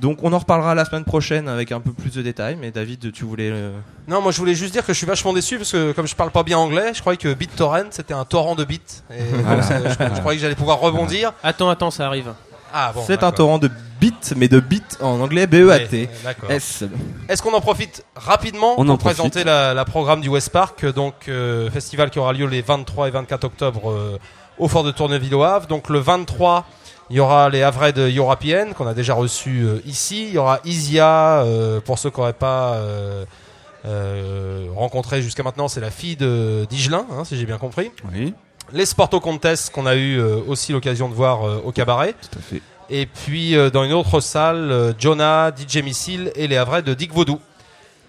[0.00, 3.10] Donc on en reparlera la semaine prochaine avec un peu plus de détails, mais David,
[3.12, 3.50] tu voulais...
[3.52, 3.72] euh,
[4.06, 6.14] Non, moi je voulais juste dire que je suis vachement déçu parce que comme je
[6.14, 8.80] parle pas bien anglais, je croyais que BitTorrent c'était un torrent de bits.
[9.10, 9.56] Et Voilà.
[9.80, 11.32] donc, je, je croyais que j'allais pouvoir rebondir.
[11.42, 12.32] Attends, attends, ça arrive.
[12.72, 13.02] Ah bon.
[13.06, 13.70] C'est un torrent de
[14.00, 16.08] bits, mais de bits en anglais B-E-A-T.
[16.24, 16.54] Ouais.
[16.56, 16.84] S.
[17.28, 20.84] Est-ce qu'on en profite rapidement On pour en présenter la, la programme du West Park,
[20.86, 24.18] donc euh, festival qui aura lieu les 23 et 24 octobre euh,
[24.58, 25.66] au fort de Tourneville au Havre.
[25.66, 26.66] Donc le 23,
[27.10, 30.26] il y aura les Havrais de European qu'on a déjà reçus euh, ici.
[30.28, 35.80] Il y aura Isia, euh, pour ceux qui n'auraient pas euh, rencontré jusqu'à maintenant, c'est
[35.80, 37.90] la fille de d'Igelin, hein, si j'ai bien compris.
[38.12, 38.34] Oui.
[38.72, 42.12] Les Sporto Contest qu'on a eu aussi l'occasion de voir au cabaret.
[42.12, 42.62] Tout à fait.
[42.90, 47.40] Et puis dans une autre salle, Jonah, DJ Missile et les Havrais de Dick Vaudou.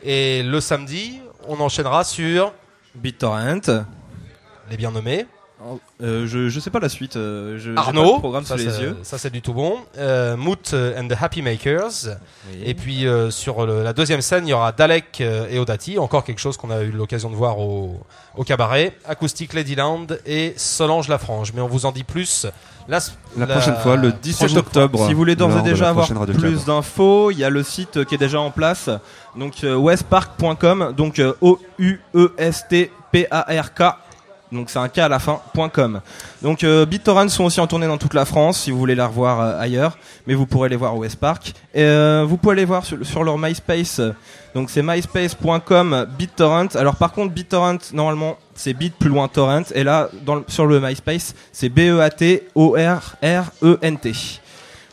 [0.04, 2.52] Et le samedi, on enchaînera sur
[2.94, 3.86] BitTorrent.
[4.70, 5.26] Les bien nommés.
[6.02, 7.18] Euh, je, je sais pas la suite.
[7.18, 8.98] euh, je, Arnaud, le programme ça, sous les c'est- yeux.
[9.04, 9.76] ça c'est du tout bon.
[9.98, 12.08] Euh, Moot and the Happy Makers.
[12.64, 16.24] Et puis euh, sur le- la deuxième scène, il y aura Dalek et Odati, encore
[16.24, 18.00] quelque chose qu'on a eu l'occasion de voir au,
[18.38, 18.96] au cabaret.
[19.06, 21.52] Acoustic Ladyland et Solange Lafrange.
[21.54, 22.46] Mais on vous en dit plus
[22.88, 23.00] la,
[23.38, 25.06] La prochaine fois, le 17 prochaine octobre.
[25.06, 26.08] Si vous voulez d'ores et déjà avoir
[26.40, 28.90] plus d'infos, il y a le site qui est déjà en place,
[29.36, 33.84] donc westpark.com, donc o u e s t p a r k.
[34.52, 35.40] Donc c'est un K à la fin,
[35.72, 36.02] .com.
[36.42, 39.08] Donc euh, BitTorrent sont aussi en tournée dans toute la France si vous voulez la
[39.08, 41.54] revoir euh, ailleurs, mais vous pourrez les voir au Westpark.
[41.74, 44.02] Et, euh, vous pouvez les voir sur, leur MySpace.
[44.56, 46.76] Donc c'est myspace.com BitTorrent.
[46.76, 50.80] Alors par contre BitTorrent normalement c'est bit plus loin torrent et là dans sur le
[50.80, 52.10] MySpace c'est B E.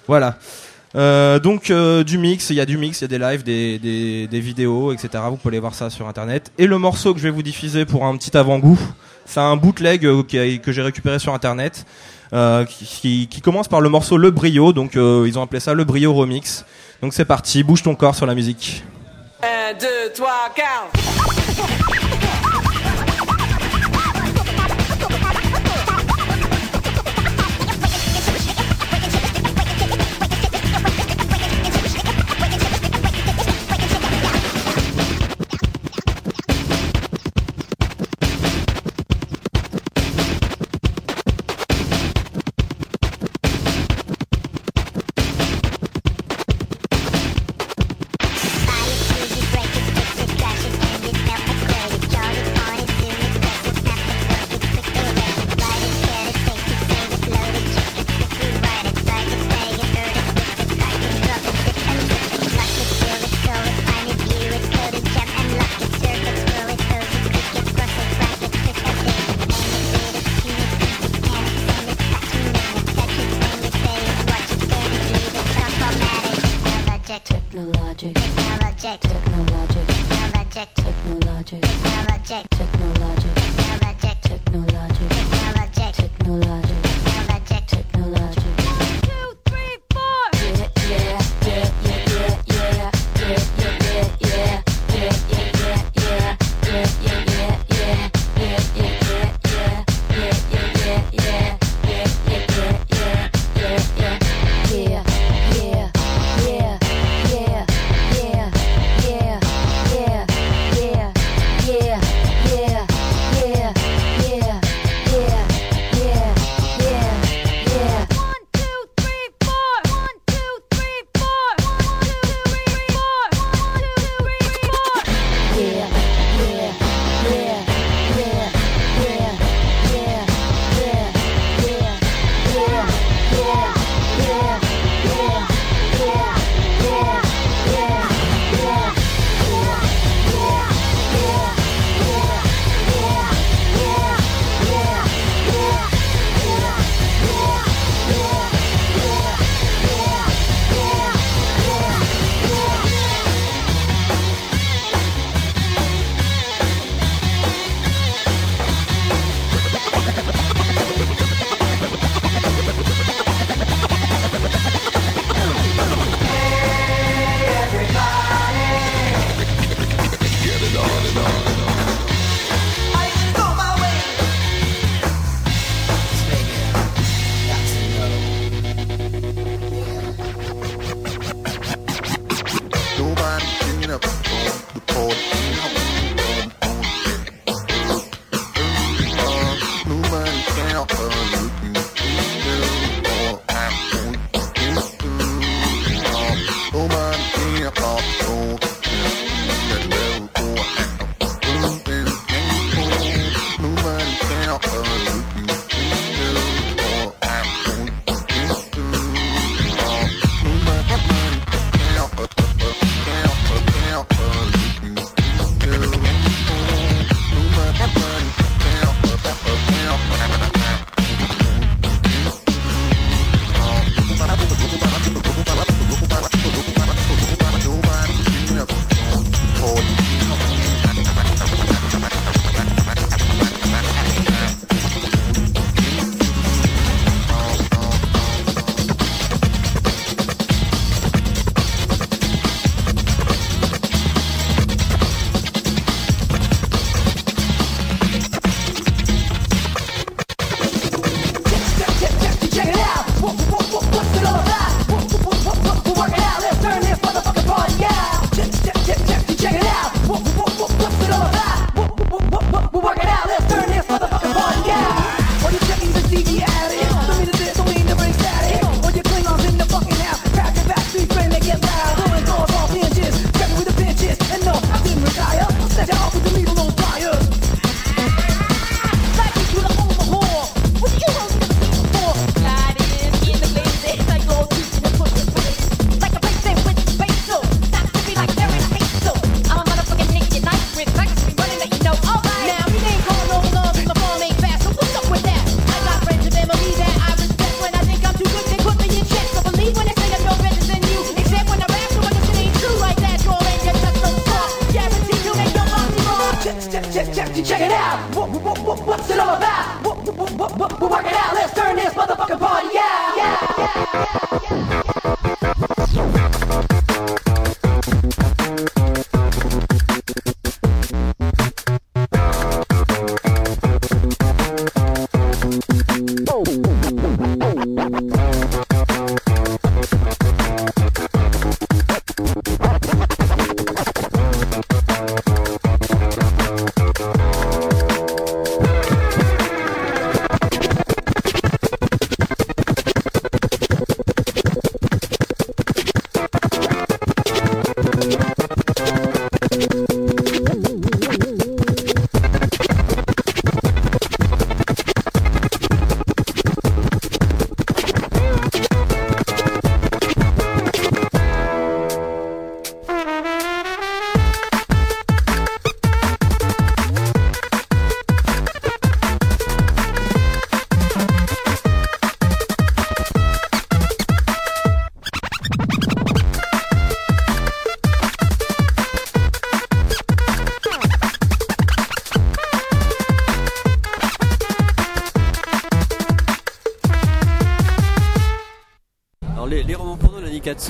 [0.07, 0.37] Voilà.
[0.95, 3.43] Euh, donc euh, du mix, il y a du mix, il y a des lives,
[3.43, 3.79] des,
[4.29, 5.25] des, vidéos, etc.
[5.29, 6.53] Vous pouvez aller voir ça sur internet.
[6.59, 8.79] Et le morceau que je vais vous diffuser pour un petit avant-goût,
[9.25, 11.85] c'est un bootleg euh, que j'ai récupéré sur internet,
[12.69, 14.73] qui, qui- commence par le morceau Le Brio.
[14.73, 16.65] Donc ils ont appelé ça Le Brio Remix.
[17.03, 18.85] Donc c'est parti, bouge ton corps sur la musique.
[19.43, 21.46] 1, 2, 3, 4.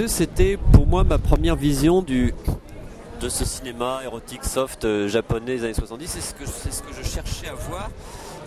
[0.06, 2.32] C'était pour moi ma première vision de
[3.28, 6.06] ce cinéma érotique soft euh, japonais des années 70.
[6.06, 7.88] C'est ce que je cherchais à voir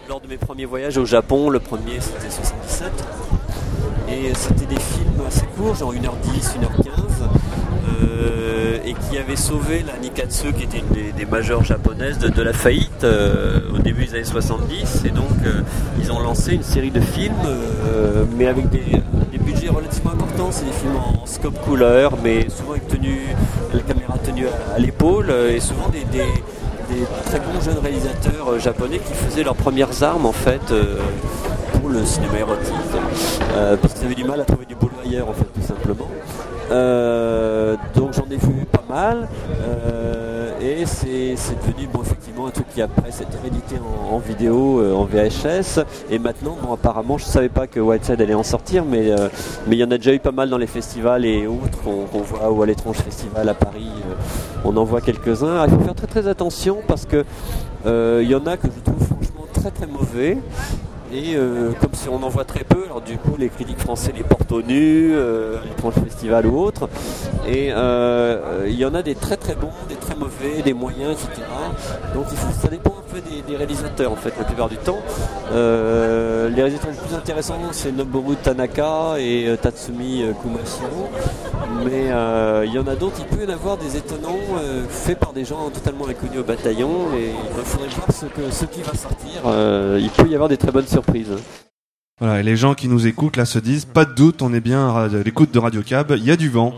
[0.08, 1.50] lors de mes premiers voyages au Japon.
[1.50, 2.92] Le premier c'était 77
[4.10, 6.90] et c'était des films assez courts, genre 1h10, 1h15.
[8.04, 12.42] euh, et qui avaient sauvé la Nikatsu, qui était une des, des majeures japonaises, de,
[12.44, 15.04] la faillite euh, au début des années 70.
[15.06, 15.26] Et donc,
[16.00, 17.34] ils ont lancé une série de films,
[18.38, 19.02] mais avec des,
[19.90, 20.52] budgets relativement importants.
[20.52, 23.36] C'est des films en scope couleur, mais souvent avec tenue,
[23.74, 26.04] la caméra tenue à, l'épaule, euh, et souvent des,
[27.26, 30.72] très bons jeunes réalisateurs euh, japonais qui faisaient leurs premières armes, en fait.
[30.72, 30.98] euh,
[31.80, 32.74] pour le cinéma érotique,
[33.82, 36.10] parce qu'ils avaient du mal à trouver du boulot ailleurs, en fait, tout simplement.
[37.96, 39.30] Donc j'en ai vu pas mal,
[40.62, 42.19] et c'est c'est devenu bon, effectivement
[42.50, 46.74] un truc qui après s'est réédité en, en vidéo, euh, en VHS, et maintenant, bon,
[46.74, 49.30] apparemment, je savais pas que Whiteside allait en sortir, mais euh,
[49.68, 52.22] mais il y en a déjà eu pas mal dans les festivals et autres qu'on
[52.22, 54.16] voit, ou à l'étrange festival à Paris, euh,
[54.66, 55.52] on en voit quelques-uns.
[55.52, 57.24] Alors, il faut faire très très attention parce que
[57.86, 60.38] il y en a que je trouve franchement très très mauvais.
[61.12, 61.36] Et
[61.82, 64.52] comme si on en voit très peu, alors du coup les critiques français les portent
[64.52, 66.88] au nu, à l'étrange festival ou autre.
[67.52, 71.14] Et euh, il y en a des très très bons, des très mauvais, des moyens,
[71.14, 71.48] etc.
[72.14, 75.00] Donc ça dépend un peu des, réalisateurs en fait la plupart du temps.
[75.52, 81.10] Euh, les réalisateurs les plus intéressants c'est Noboru Tanaka et euh, Tatsumi Kumashiro.
[81.86, 82.12] Mais
[82.68, 84.38] il y en a d'autres, il peut y en avoir des étonnants
[84.90, 88.82] faits par des gens totalement inconnus au bataillon et il faudrait voir ce, ce qui
[88.82, 89.98] va sortir.
[89.98, 91.34] Il peut y avoir des très bonnes surprises.
[92.20, 94.60] Voilà, et les gens qui nous écoutent là se disent, pas de doute, on est
[94.60, 96.74] bien à l'écoute de Radio Cab, il y a du vent.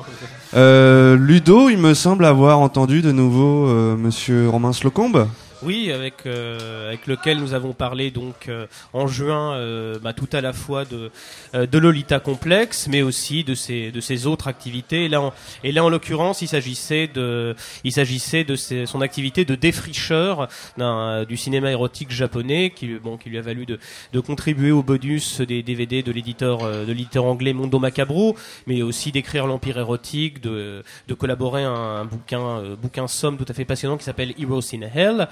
[0.53, 5.27] Euh, Ludo, il me semble avoir entendu de nouveau euh, Monsieur Romain Slocombe.
[5.63, 10.27] Oui, avec euh, avec lequel nous avons parlé donc euh, en juin, euh, bah, tout
[10.33, 11.11] à la fois de
[11.53, 15.05] euh, de Lolita Complex, mais aussi de ses de ses autres activités.
[15.05, 15.33] Et là, en,
[15.63, 20.47] et là en l'occurrence, il s'agissait de il s'agissait de ses- son activité de défricheur
[20.79, 23.77] euh, du cinéma érotique japonais, qui bon qui lui a valu de
[24.13, 28.35] de contribuer au bonus des DVD de l'éditeur euh, de l'éditeur anglais Mondo Macabro,
[28.65, 33.45] mais aussi d'écrire l'Empire érotique, de de collaborer à un, un bouquin bouquin somme tout
[33.47, 35.27] à fait passionnant qui s'appelle Heroes in Hell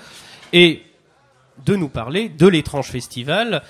[0.54, 0.84] et
[1.66, 3.64] de nous parler de l'étrange festival.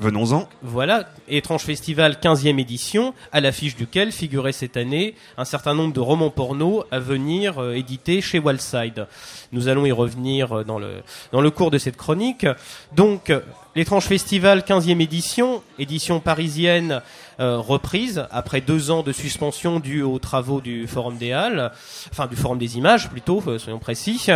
[0.00, 0.48] Venons-en.
[0.62, 5.98] Voilà, étrange festival 15e édition, à l'affiche duquel figurait cette année un certain nombre de
[5.98, 9.08] romans porno à venir euh, édités chez Wildside.
[9.50, 11.02] Nous allons y revenir euh, dans le,
[11.32, 12.46] dans le cours de cette chronique.
[12.94, 13.32] Donc,
[13.78, 17.00] l'étrange festival 15e édition, édition parisienne
[17.38, 21.70] euh, reprise après deux ans de suspension due aux travaux du Forum des Halles,
[22.10, 24.26] enfin du Forum des Images plutôt, euh, soyons précis.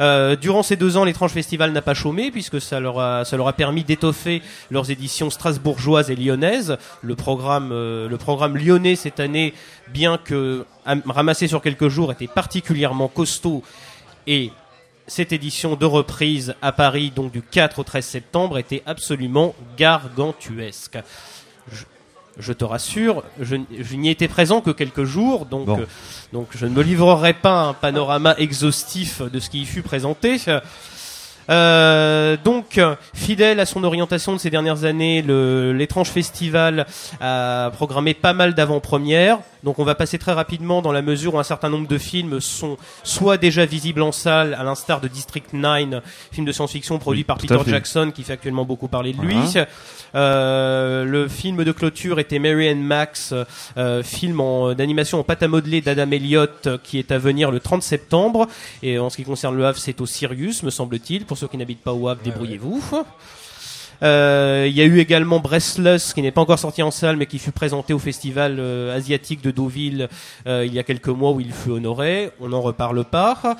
[0.00, 3.84] Euh, durant ces deux ans, l'étrange festival n'a pas chômé puisque ça leur a, permis
[3.84, 6.76] d'étoffer leurs éditions strasbourgeoises et lyonnaises.
[7.00, 9.54] Le programme, le programme lyonnais cette année,
[9.94, 13.62] bien que am- ramassé sur quelques jours, était particulièrement costaud
[14.26, 14.52] et
[15.10, 20.98] cette édition de reprise à Paris, donc du 4 au 13 septembre, était absolument gargantuesque.
[21.72, 21.82] Je,
[22.38, 23.56] je te rassure, je,
[23.96, 25.80] n'y étais présent que quelques jours, donc, Bon.
[25.80, 25.86] euh,
[26.32, 30.38] donc je ne me livrerai pas un panorama exhaustif de ce qui y fut présenté.
[31.50, 32.80] Euh, donc,
[33.14, 36.86] fidèle à son orientation de ces dernières années, l'étrange festival
[37.20, 39.38] a programmé pas mal d'avant-premières.
[39.62, 42.40] Donc, on va passer très rapidement dans la mesure où un certain nombre de films
[42.40, 46.02] sont soit déjà visibles en salle, à l'instar de District 9,
[46.32, 47.58] film de science-fiction produit Oui, par Peter.
[47.66, 49.34] Jackson, qui fait actuellement beaucoup parler de lui.
[49.34, 49.66] Voilà.
[50.14, 53.34] Euh, le film de clôture était Mary and Max,
[53.76, 54.40] euh, film
[54.76, 58.48] d'animation en pâte à modeler d'Adam Elliott, qui est à venir le 30 septembre.
[58.82, 61.26] Et en ce qui concerne le Havre, c'est au Sirius, me semble-t-il.
[61.26, 62.82] Pour ceux qui n'habitent pas au Havre, débrouillez-vous.
[64.02, 67.24] Euh, Il y a eu également Breathless, qui n'est pas encore sorti en salle, mais
[67.24, 70.08] qui fut présenté au festival euh, asiatique de Deauville
[70.46, 72.30] euh, il y a quelques mois où il fut honoré.
[72.40, 73.56] On n'en reparle pas.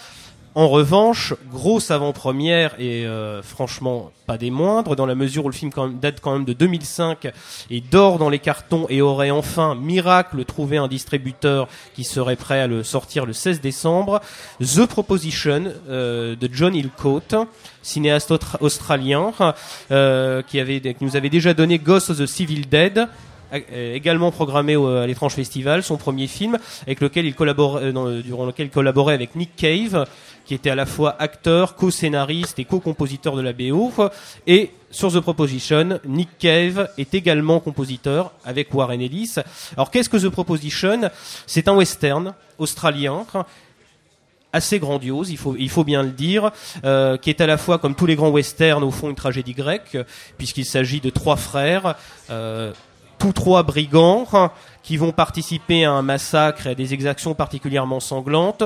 [0.57, 5.55] En revanche, grosse avant-première et euh, franchement pas des moindres, dans la mesure où le
[5.55, 5.71] film
[6.01, 7.33] date quand même de 2005
[7.71, 12.61] et dort dans les cartons et aurait enfin, miracle, trouvé un distributeur qui serait prêt
[12.61, 14.21] à le sortir le 16 décembre.
[14.61, 17.47] The Proposition euh, de John Hillcoat,
[17.83, 19.33] cinéaste australien,
[19.93, 20.61] euh, qui,
[21.01, 23.07] nous avait déjà donné Ghost of the Civil Dead,
[23.73, 28.67] également programmé à l'étrange festival, son premier film, avec lequel il collaborait, euh, durant lequel
[28.67, 30.07] il collaborait avec Nick Cave,
[30.51, 33.93] qui était à la fois acteur, co-scénariste et co-compositeur de la BO.
[34.49, 39.37] Et sur The Proposition, Nick Cave est également compositeur avec Warren Ellis.
[39.77, 41.03] Alors qu'est-ce que The Proposition?
[41.47, 43.25] C'est un western australien
[44.53, 46.51] assez grandiose, il faut, il faut bien le dire,
[46.85, 49.55] euh, qui est à la fois, comme tous les grands westerns, au fond une tragédie
[49.55, 49.97] grecque,
[50.37, 51.95] puisqu'il s'agit de trois frères,
[52.29, 52.73] euh,
[53.21, 54.27] tous trois brigands,
[54.83, 58.65] qui vont participer à un massacre et à des exactions particulièrement sanglantes.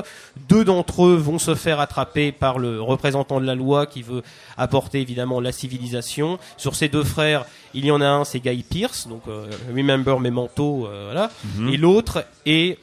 [0.48, 4.22] Deux d'entre eux vont se faire attraper par le représentant de la loi qui veut
[4.56, 6.38] apporter évidemment la civilisation.
[6.56, 7.44] Sur ces deux frères,
[7.74, 11.30] il y en a un, c'est Guy Pierce, donc euh, Remember Memento, euh, voilà.
[11.56, 11.68] Mhm.
[11.70, 12.78] Et l'autre est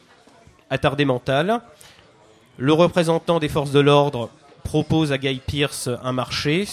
[0.70, 1.62] attardé mental.
[2.58, 4.30] Le représentant des forces de l'ordre
[4.66, 6.66] propose à Guy Pierce un marché.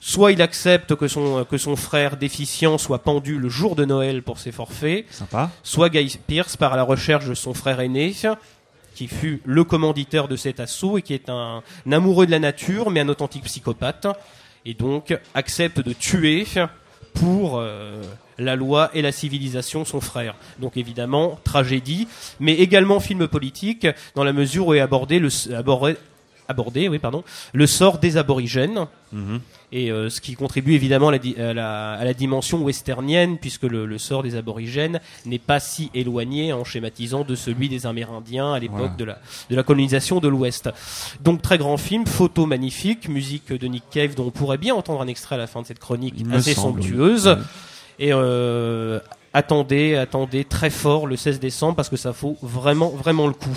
[0.00, 4.22] Soit il accepte que son, que son frère déficient soit pendu le jour de Noël
[4.22, 5.04] pour ses forfaits.
[5.10, 5.50] Sympa.
[5.62, 8.14] Soit Guy Pierce part à la recherche de son frère aîné,
[8.94, 12.38] qui fut le commanditaire de cet assaut et qui est un, un amoureux de la
[12.38, 14.06] nature, mais un authentique psychopathe.
[14.64, 16.46] Et donc accepte de tuer
[17.14, 18.02] pour euh,
[18.38, 20.34] la loi et la civilisation son frère.
[20.58, 22.08] Donc évidemment, tragédie,
[22.38, 25.96] mais également film politique, dans la mesure où est abordé le, abordé,
[26.50, 27.24] abordé, oui, pardon,
[27.54, 28.86] le sort des aborigènes.
[29.72, 33.38] Et euh, ce qui contribue évidemment à la, di- à la- à la dimension westernienne,
[33.38, 37.86] puisque le, le sort des aborigènes n'est pas si éloigné en schématisant de celui des
[37.86, 38.94] Amérindiens à l'époque Voilà.
[38.98, 39.18] de, la,
[39.50, 40.70] de la colonisation de l'Ouest.
[41.22, 45.00] Donc très grand film, photo magnifique, musique de Nick Cave dont on pourrait bien entendre
[45.02, 47.38] un extrait à la fin de cette chronique Il assez semble, somptueuse.
[48.00, 48.98] Et euh,
[49.32, 53.56] attendez, attendez très fort le 16 décembre parce que ça vaut vraiment, vraiment le coup.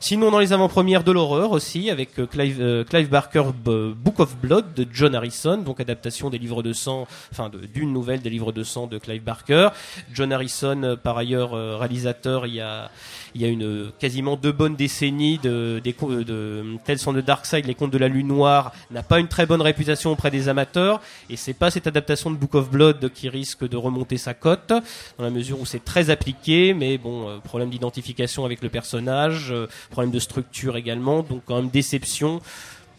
[0.00, 4.74] Sinon, dans les avant-premières de l'horreur aussi, avec euh, Clive, euh, Barker, Book of Blood
[4.74, 8.52] de John Harrison, donc adaptation des livres de sang, enfin de- d'une nouvelle des livres
[8.52, 9.68] de sang de Clive Barker.
[10.12, 12.90] John Harrison, euh, par ailleurs euh, réalisateur, il y a,
[13.36, 17.74] il y a une quasiment deux bonnes décennies de, des de the Dark Side, les
[17.74, 21.36] contes de la lune noire, n'a pas une très bonne réputation auprès des amateurs, et
[21.36, 25.24] c'est pas cette adaptation de Book of Blood qui risque de remonter sa cote, dans
[25.24, 29.66] la mesure où c'est très appliqué, mais bon, euh, problème d'identification avec le personnage, euh,
[29.90, 32.40] problème de structure également, donc quand même déception,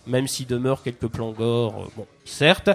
[0.06, 2.70] même s'il demeure quelques plans gore, euh, bon, certes.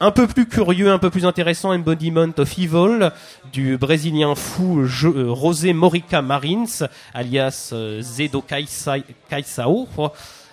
[0.00, 3.10] Un peu plus curieux, un peu plus intéressant, Embodiment of Evil,
[3.52, 9.88] du brésilien fou euh, José Morica Marins, alias euh, Zedo Kaisao,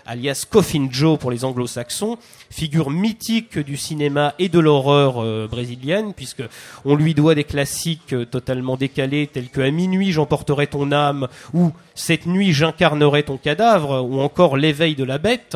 [0.08, 2.18] alias Coffin Joe pour les anglo-saxons,
[2.50, 6.44] figure mythique du cinéma et de l'horreur euh, brésilienne, puisque
[6.84, 11.72] on lui doit des classiques totalement décalés tels que À minuit j'emporterai ton âme, ou
[11.94, 15.56] Cette nuit j'incarnerai ton cadavre, ou encore L'éveil de la bête.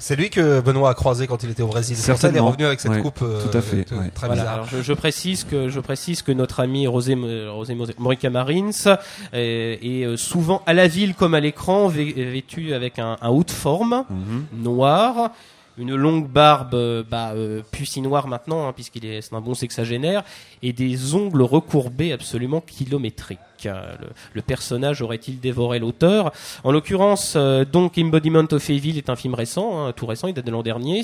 [0.00, 1.94] C'est lui que Benoît a croisé quand il était au Brésil.
[1.94, 2.48] Ça qu'il est Certainement.
[2.48, 3.20] revenu avec cette Ouais, coupe.
[3.22, 4.08] euh, tout à fait, euh, ouais.
[4.14, 4.54] Très Voilà, bizarre.
[4.54, 7.14] alors je, je précise que je précise que notre ami Rosé,
[7.48, 8.70] Rosé Morica Marins
[9.34, 13.44] est, est, euh, souvent à la ville comme à l'écran vêtu avec un, un haut
[13.44, 14.04] de forme
[14.54, 15.30] noir,
[15.78, 17.62] une longue barbe euh, bah, euh,
[17.98, 20.24] noire maintenant hein, puisqu'il est c'est un bon sexagénaire
[20.62, 23.38] et des ongles recourbés absolument kilométriques.
[23.66, 26.32] Euh, Le, le personnage aurait-il dévoré l'auteur?
[26.64, 30.34] En l'occurrence, euh, donc Embodiment of Evil est un film récent, hein, tout récent, il
[30.34, 31.02] date de l'an dernier.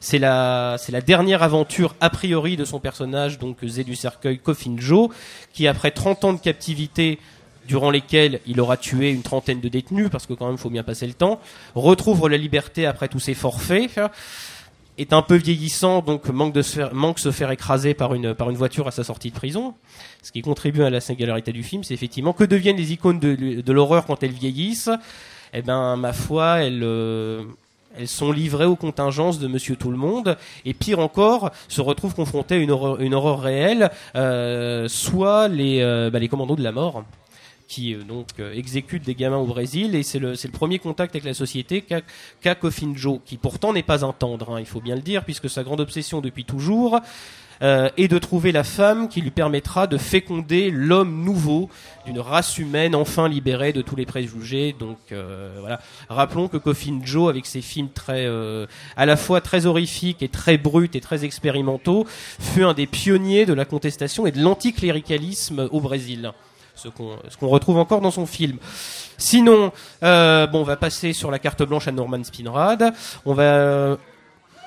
[0.00, 4.38] C'est la, c'est la dernière aventure a priori de son personnage, donc Zé du cercueil
[4.38, 5.10] Coffin Joe,
[5.52, 7.18] qui après 30 ans de captivité
[7.66, 10.82] durant lesquels il aura tué une trentaine de détenus, parce que quand même, faut bien
[10.82, 11.40] passer le temps,
[11.74, 13.90] retrouve la liberté après tous ses forfaits,
[14.98, 18.34] est un peu vieillissant, donc manque de se faire, manque se faire écraser par une,
[18.34, 19.74] par une voiture à sa sortie de prison.
[20.22, 23.60] Ce qui contribue à la singularité du film, c'est effectivement que deviennent les icônes de,
[23.60, 24.90] de l'horreur quand elles vieillissent.
[25.52, 27.44] Eh ben, ma foi, elles, euh,
[27.96, 32.14] elles sont livrées aux contingences de Monsieur Tout le Monde, et pire encore, se retrouvent
[32.14, 36.62] confrontées à une horreur, une horreur réelle, euh, soit les, euh, bah, les commandos de
[36.62, 37.04] la mort
[37.74, 41.14] qui euh, donc euh, exécutent des gamins au Brésil et c'est le, le premier contact
[41.14, 44.80] avec la société qu'a Coffin Joe qui pourtant n'est pas un tendre hein, il faut
[44.80, 47.00] bien le dire puisque sa grande obsession depuis toujours
[47.62, 51.70] euh, et de trouver la femme qui lui permettra de féconder l'homme nouveau
[52.04, 54.74] d'une race humaine enfin libérée de tous les préjugés.
[54.78, 55.80] Donc euh, voilà.
[56.08, 58.28] Rappelons que Coffin Joe, avec ses films très,
[58.96, 63.46] à la fois très horrifiques et très bruts et très expérimentaux, fut un des pionniers
[63.46, 66.32] de la contestation et de l'anticléricalisme au Brésil.
[66.74, 68.58] Ce qu'on qu'on retrouve encore dans son film.
[69.16, 69.72] Sinon,
[70.02, 72.92] euh, bon, on va passer sur la carte blanche à Norman Spinrad.
[73.24, 73.96] On va euh,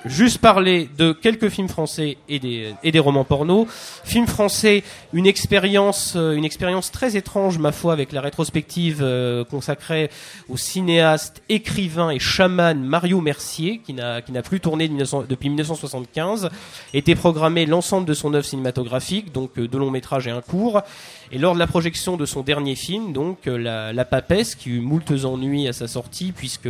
[0.04, 3.66] juste parler de quelques films français et des, et des romans porno.
[4.04, 9.44] Film français, une expérience, euh, une expérience très étrange, ma foi, avec la rétrospective euh,
[9.44, 10.10] consacrée
[10.48, 16.50] au cinéaste, écrivain et chaman Mario Mercier, qui n'a, plus tourné de 1900 depuis 1975,
[16.94, 20.82] était programmé l'ensemble de son œuvre cinématographique, donc euh, deux longs métrages et un court.
[21.30, 24.70] Et lors de la projection de son dernier film, donc euh, la, la Papesse, qui
[24.70, 26.68] eut moultes ennuis à sa sortie, puisque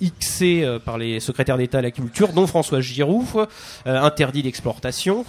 [0.00, 5.24] Xé euh, par les secrétaires d'État à la culture, dont François Giroud, euh, interdit d'exportation.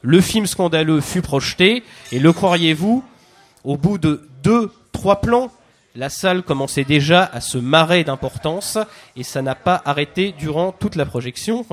[0.00, 3.04] Le film scandaleux fut projeté, et le croiriez-vous,
[3.64, 5.50] au bout de deux, trois plans,
[5.94, 8.78] la salle commençait déjà à se marrer d'importance,
[9.16, 11.66] et ça n'a pas arrêté durant toute la projection.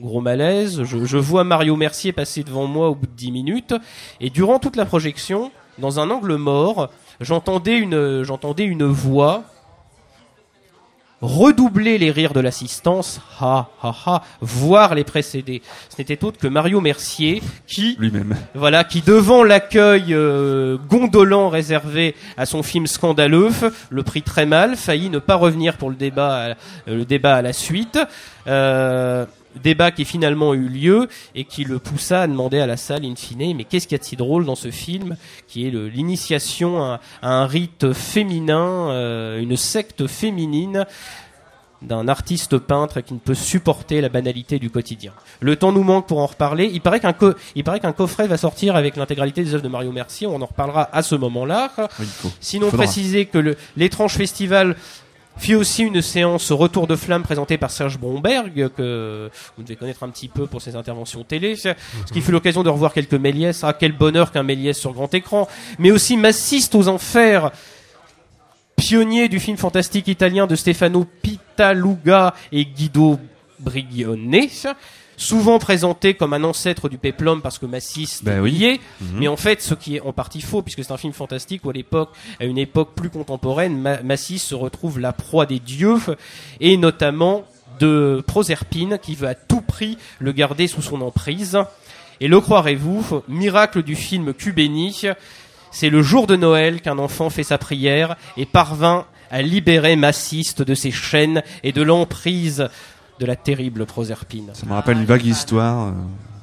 [0.00, 3.74] Gros malaise, je, je vois Mario Mercier passer devant moi au bout de 10 minutes,
[4.20, 6.90] et durant toute la projection, dans un angle mort,
[7.20, 9.44] j'entendais une, j'entendais une voix
[11.22, 15.62] redoubler les rires de l'assistance, ha ha ha, voire les précéder.
[15.88, 18.36] Ce n'était autre que Mario Mercier qui, Lui-même.
[18.54, 23.50] voilà, qui devant l'accueil euh, gondolant réservé à son film scandaleux,
[23.90, 26.54] le prit très mal, faillit ne pas revenir pour le débat, à,
[26.86, 27.98] le débat à la suite.
[28.46, 29.24] Euh,
[29.62, 33.14] débat qui finalement eut lieu et qui le poussa à demander à la salle in
[33.16, 35.16] fine mais qu'est-ce qu'il y a de si drôle dans ce film
[35.48, 40.86] qui est l'initiation à, à un rite féminin, euh, une secte féminine
[41.82, 45.12] d'un artiste peintre qui ne peut supporter la banalité du quotidien.
[45.40, 46.70] Le temps nous manque pour en reparler.
[46.72, 47.34] Il paraît qu'un co-
[47.96, 50.26] coffret va sortir avec l'intégralité des œuvres de Mario Mercier.
[50.26, 51.70] On en reparlera à ce moment-là.
[52.40, 54.74] Sinon, préciser que l'étrange festival
[55.36, 60.02] fit aussi une séance Retour de flamme présentée par Serge Bromberg, que vous devez connaître
[60.02, 61.74] un petit peu pour ses interventions télé, ce
[62.12, 63.62] qui fut l'occasion de revoir quelques Méliès.
[63.62, 65.48] Ah, quel bonheur qu'un Méliès sur grand écran,
[65.78, 67.50] mais aussi Massiste aux enfers,
[68.76, 73.18] pionnier du film fantastique italien de Stefano Pitaluga et Guido
[73.58, 74.48] Briglione,
[75.16, 78.52] souvent présenté comme un ancêtre du péplum parce que Massiste Ben oui.
[78.52, 79.18] y est, Mhm.
[79.18, 81.70] mais en fait, ce qui est en partie faux, puisque c'est un film fantastique où
[81.70, 82.10] à l'époque,
[82.40, 85.96] à une époque plus contemporaine, Ma- Massiste se retrouve la proie des dieux,
[86.60, 87.44] et notamment
[87.80, 91.58] de Proserpine, qui veut à tout prix le garder sous son emprise.
[92.20, 95.02] Et le croirez-vous, miracle du film Cubéni,
[95.70, 100.62] c'est le jour de Noël qu'un enfant fait sa prière et parvint à libérer Massiste
[100.62, 102.68] de ses chaînes et de l'emprise
[103.18, 104.50] de la terrible Proserpine.
[104.52, 105.92] Ça me rappelle une vague histoire, euh,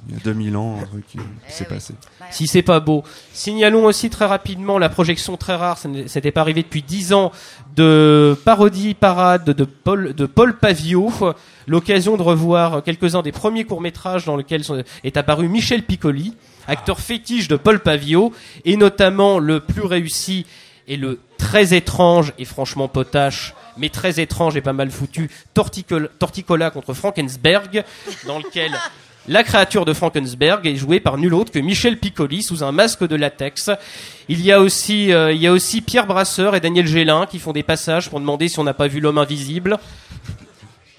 [0.07, 1.93] il y a 2000 ans, un truc qui s'est passé.
[2.29, 3.03] Si c'est pas beau.
[3.31, 7.31] Signalons aussi très rapidement la projection très rare, ça c'était pas arrivé depuis 10 ans,
[7.75, 11.11] de parodie parade de Paul, de Paul Pavio.
[11.67, 14.63] L'occasion de revoir quelques-uns des premiers courts-métrages dans lesquels
[15.05, 16.35] est apparu Michel Piccoli,
[16.67, 18.33] acteur fétiche de Paul Pavio,
[18.65, 20.45] et notamment le plus réussi
[20.89, 26.09] et le très étrange et franchement potache, mais très étrange et pas mal foutu, Torticol-
[26.19, 27.83] Torticola contre Frankensberg,
[28.27, 28.71] dans lequel
[29.27, 33.07] la créature de Frankensberg est jouée par nul autre que Michel Piccoli sous un masque
[33.07, 33.71] de latex.
[34.27, 37.39] Il y a aussi, euh, il y a aussi Pierre Brasseur et Daniel Gélin qui
[37.39, 39.77] font des passages pour demander si on n'a pas vu l'homme invisible.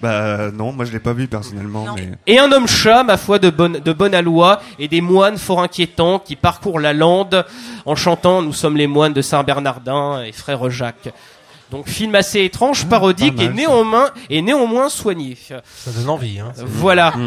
[0.01, 3.39] Bah non, moi je l'ai pas vu personnellement, mais Et un homme chat, ma foi,
[3.39, 7.45] de bonne, de bonne aloi, et des moines fort inquiétants qui parcourent la lande
[7.85, 11.09] en chantant Nous sommes les moines de Saint-Bernardin et frère Jacques.
[11.71, 15.37] Donc film assez étrange, parodique pas et néanmoins, et néanmoins soigné.
[15.47, 16.39] Ça donne envie.
[16.39, 16.53] Hein.
[16.57, 17.13] Voilà.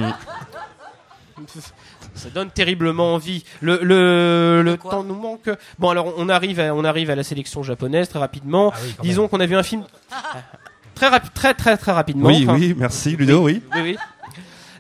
[2.15, 3.45] Ça donne terriblement envie.
[3.61, 5.49] Le, le, le temps nous manque.
[5.79, 8.73] Bon, alors on arrive à, on arrive à la sélection japonaise très rapidement.
[8.75, 9.85] Ah Disons qu'on a vu un film
[10.97, 12.27] très très très très rapidement.
[12.29, 13.63] Oui, Enfin, oui, merci, Ludo, oui.
[13.77, 13.97] oui, oui.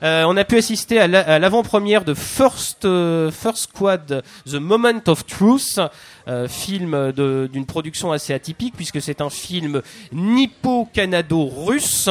[0.03, 4.55] Euh, on a pu assister à la- à l'avant-première de First, euh, First Squad, The
[4.55, 5.81] Moment of Truth,
[6.29, 12.09] euh, film d'une production assez atypique puisque c'est un film nippo-canado-russe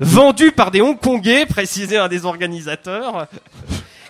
[0.00, 3.26] vendu par des Hongkongais, précisait un des organisateurs.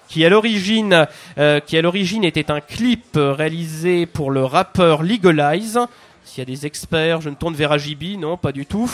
[0.09, 5.81] Qui à l'origine, euh, qui à l'origine était un clip réalisé pour le rappeur Legalize.
[6.27, 8.90] S'il y a des experts, je ne tourne vers Ajibi, non, pas du tout.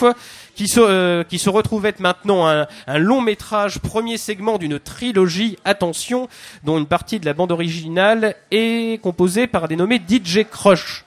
[0.55, 4.79] Qui se, euh, qui se retrouve être maintenant un, un long métrage, premier segment d'une
[4.79, 6.29] trilogie, attention,
[6.63, 11.05] dont une partie de la bande originale est composée par un dénommé DJ Crush.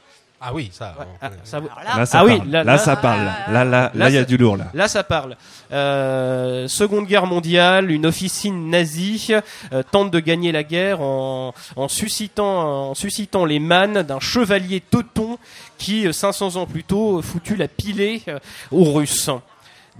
[0.47, 0.93] Ah oui, ça.
[1.22, 2.49] Ah, ça Là, ça ah oui, parle.
[2.49, 3.31] Là, ça parle.
[3.49, 4.65] Là, là, là, il y a du lourd, là.
[4.73, 5.38] Là, ça parle.
[5.72, 9.34] Euh, Seconde Guerre mondiale, une officine nazie
[9.73, 14.81] euh, tente de gagner la guerre en, en suscitant, en suscitant les mannes d'un chevalier
[14.81, 15.39] teuton
[15.77, 18.39] qui, euh, 500 ans plus tôt, euh, foutu la pilée euh,
[18.72, 19.30] aux Russes.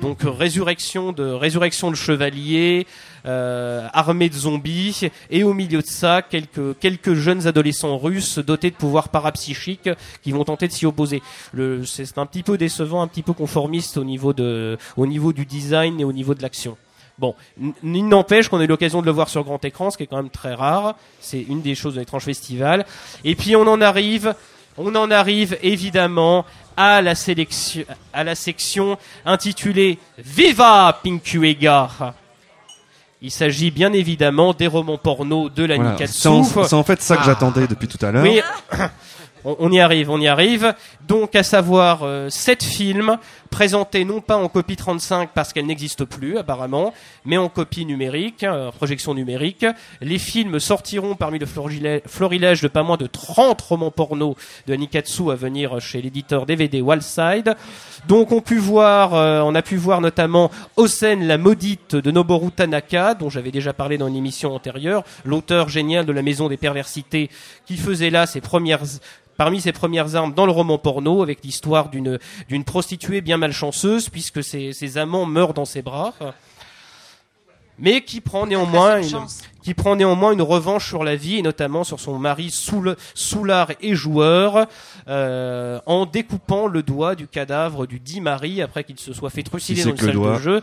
[0.02, 2.86] Donc euh, résurrection de résurrection de chevaliers,
[3.26, 8.72] euh, armée de zombies, et au milieu de ça quelques quelques jeunes adolescents russes dotés
[8.72, 9.90] de pouvoirs parapsychiques
[10.22, 11.22] qui vont tenter de s'y opposer.
[11.86, 15.46] C'est un petit peu décevant, un petit peu conformiste au niveau de au niveau du
[15.46, 16.78] design et au niveau de l'action.
[17.18, 17.34] Bon,
[17.82, 20.08] il n'empêche qu'on a eu l'occasion de le voir sur grand écran, ce qui est
[20.08, 20.98] quand même très rare.
[21.22, 22.86] C'est une des choses de l'étrange festival.
[23.24, 24.36] Et puis on en arrive,
[24.78, 26.46] on en arrive évidemment
[26.78, 27.84] à la sélection,
[28.14, 32.14] à la section intitulée Viva Pinkuega.
[33.22, 35.92] Il s'agit bien évidemment des romans porno de la Voilà.
[35.92, 36.20] Nikatsu.
[36.20, 37.26] C'est en, fait ça que Ah.
[37.28, 38.24] j'attendais depuis tout à l'heure.
[38.24, 38.42] Oui,
[39.46, 40.76] on, on y arrive, on y arrive.
[41.08, 43.18] Donc, à savoir euh, sept films
[43.56, 48.44] présentés non pas en copie 35 parce qu'elle n'existe plus apparemment, mais en copie numérique,
[48.44, 49.66] hein, en projection numérique.
[50.02, 54.36] Les films sortiront parmi le florilège, de pas moins de 30 romans porno
[54.68, 57.56] de Nikatsu à venir chez l'éditeur DVD Wallside.
[58.10, 62.52] Donc on, pu voir, euh, on a pu voir notamment Osen la maudite de Noboru
[62.52, 66.58] Tanaka, dont j'avais déjà parlé dans une émission antérieure, l'auteur génial de La Maison des
[66.58, 67.30] Perversités,
[67.66, 68.84] qui faisait là ses premières
[69.38, 72.20] parmi ses premières armes dans le roman porno avec l'histoire d'une
[72.66, 76.14] prostituée bien malchanceuse puisque ses, ses amants meurent dans ses bras
[77.78, 79.26] mais qui prend néanmoins une,
[79.62, 83.72] qui prend néanmoins une revanche sur la vie et notamment sur son mari soul- soulard
[83.82, 84.68] et joueur
[85.08, 89.44] euh, en découpant le doigt du cadavre du dit mari après qu'il se soit fait
[89.44, 90.38] trucider dans une salle doigt.
[90.38, 90.62] de jeu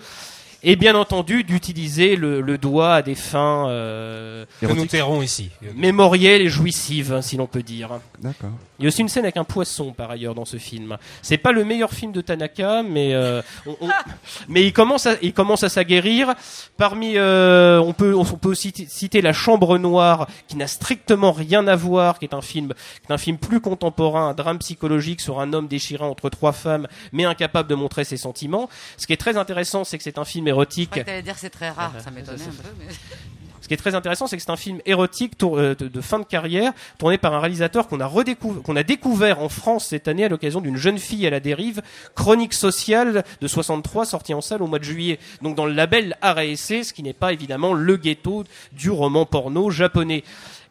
[0.62, 5.51] et bien entendu d'utiliser le, le doigt à des fins euh, Que nous tairons ici.
[5.74, 8.01] mémorielles et jouissives si l'on peut dire.
[8.20, 8.51] D'accord.
[8.78, 10.97] Il y a aussi une scène avec un poisson par ailleurs dans ce film.
[11.22, 13.89] C'est pas le meilleur film de Tanaka, mais euh, on- on-
[14.48, 16.34] mais il commence à il commence à s'aguerrir.
[16.76, 21.66] Parmi euh, on peut on peut aussi citer- La Chambre Noire qui n'a strictement rien
[21.68, 22.72] à voir, qui est un film
[23.06, 26.52] qui est un film plus contemporain, un drame psychologique sur un homme déchiré entre trois
[26.52, 28.68] femmes, mais incapable de montrer ses sentiments.
[28.97, 30.90] Ce qui est très intéressant, c'est que c'est un film érotique.
[30.90, 32.68] crois que t'allais dire c'est très rare, ça m'étonnait un peu.
[32.78, 32.86] mais-
[33.60, 36.00] Ce qui est très intéressant, c'est que c'est un film érotique tour- euh, de, de
[36.00, 39.86] fin de carrière, tourné par un réalisateur qu'on a redécouvert, qu'on a découvert en France
[39.86, 41.80] cette année à l'occasion d'une jeune fille à la dérive,
[42.16, 45.20] Chronique sociale de 63, sortie en salle au mois de juillet.
[45.42, 48.42] Donc dans le label RSC, ce qui n'est pas évidemment le ghetto
[48.72, 50.24] du roman porno japonais.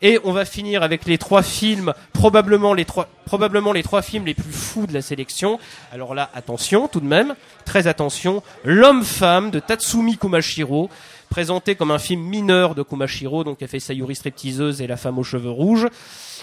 [0.04, 4.26] Et on va finir avec les trois films, probablement les trois, probablement les trois films
[4.26, 5.60] les plus fous de la sélection.
[5.92, 10.90] Alors là, attention tout de même, très attention, L'homme-femme de Tatsumi Kumashiro,
[11.30, 14.98] présenté comme un film mineur de Kumashiro, donc qui a fait Sayuri stripteaseuse et La
[14.98, 15.88] femme aux cheveux rouges,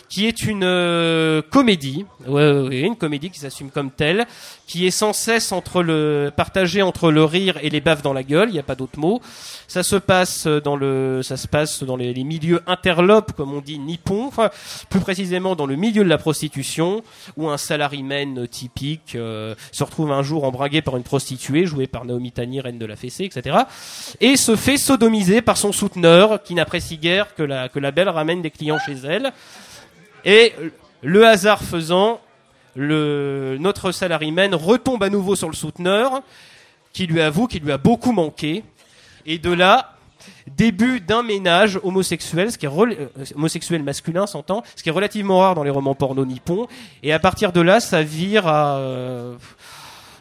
[0.09, 4.27] qui est une euh, comédie, ouais, une comédie qui s'assume comme telle,
[4.67, 8.23] qui est sans cesse entre le partagée entre le rire et les baffes dans la
[8.23, 9.21] gueule, il n'y a pas d'autre mot.
[9.67, 13.61] Ça se passe dans le, ça se passe dans les, les milieux interlopes, comme on
[13.61, 14.51] dit, nippon, enfin,
[14.89, 17.03] plus précisément dans le milieu de la prostitution,
[17.37, 22.05] où un salaryman typique euh, se retrouve un jour embringué par une prostituée, jouée par
[22.05, 23.59] Naomi Tani, reine de la fessée, etc.,
[24.21, 28.09] et se fait sodomiser par son souteneur, qui n'apprécie guère que la, que la belle
[28.09, 29.33] ramène des clients chez elle.
[30.25, 30.53] Et
[31.03, 32.21] le hasard faisant,
[32.77, 36.23] notre salaryman retombe à nouveau sur le souteneur,
[36.93, 38.65] qui lui avoue qu'il lui a beaucoup manqué.
[39.27, 39.95] Et de là,
[40.47, 45.41] début d'un ménage homosexuel, ce qui est euh, homosexuel masculin, s'entend, ce qui est relativement
[45.41, 46.67] rare dans les romans porno nippons.
[47.03, 48.81] Et à partir de là, ça vire à...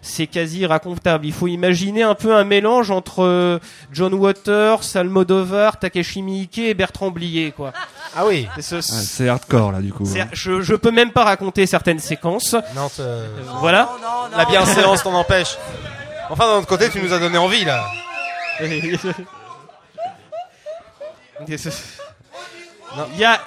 [0.07, 1.25] c'est quasi racontable.
[1.25, 3.59] Il faut imaginer un peu un mélange entre euh,
[3.91, 7.73] John Waters, Almodovar, Takeshi Miike et Bertrand Blier, quoi.
[8.15, 8.47] Ah oui.
[8.55, 10.05] Ah, c'est hardcore là du coup.
[10.05, 12.55] C'est- Je, je peux même pas raconter certaines séquences.
[12.75, 13.27] Non, euh,
[13.59, 13.89] voilà.
[14.35, 15.57] La bienséance t'en empêche.
[16.29, 17.85] Enfin, d'un autre côté, tu nous as donné envie là.
[23.13, 23.39] Il y a,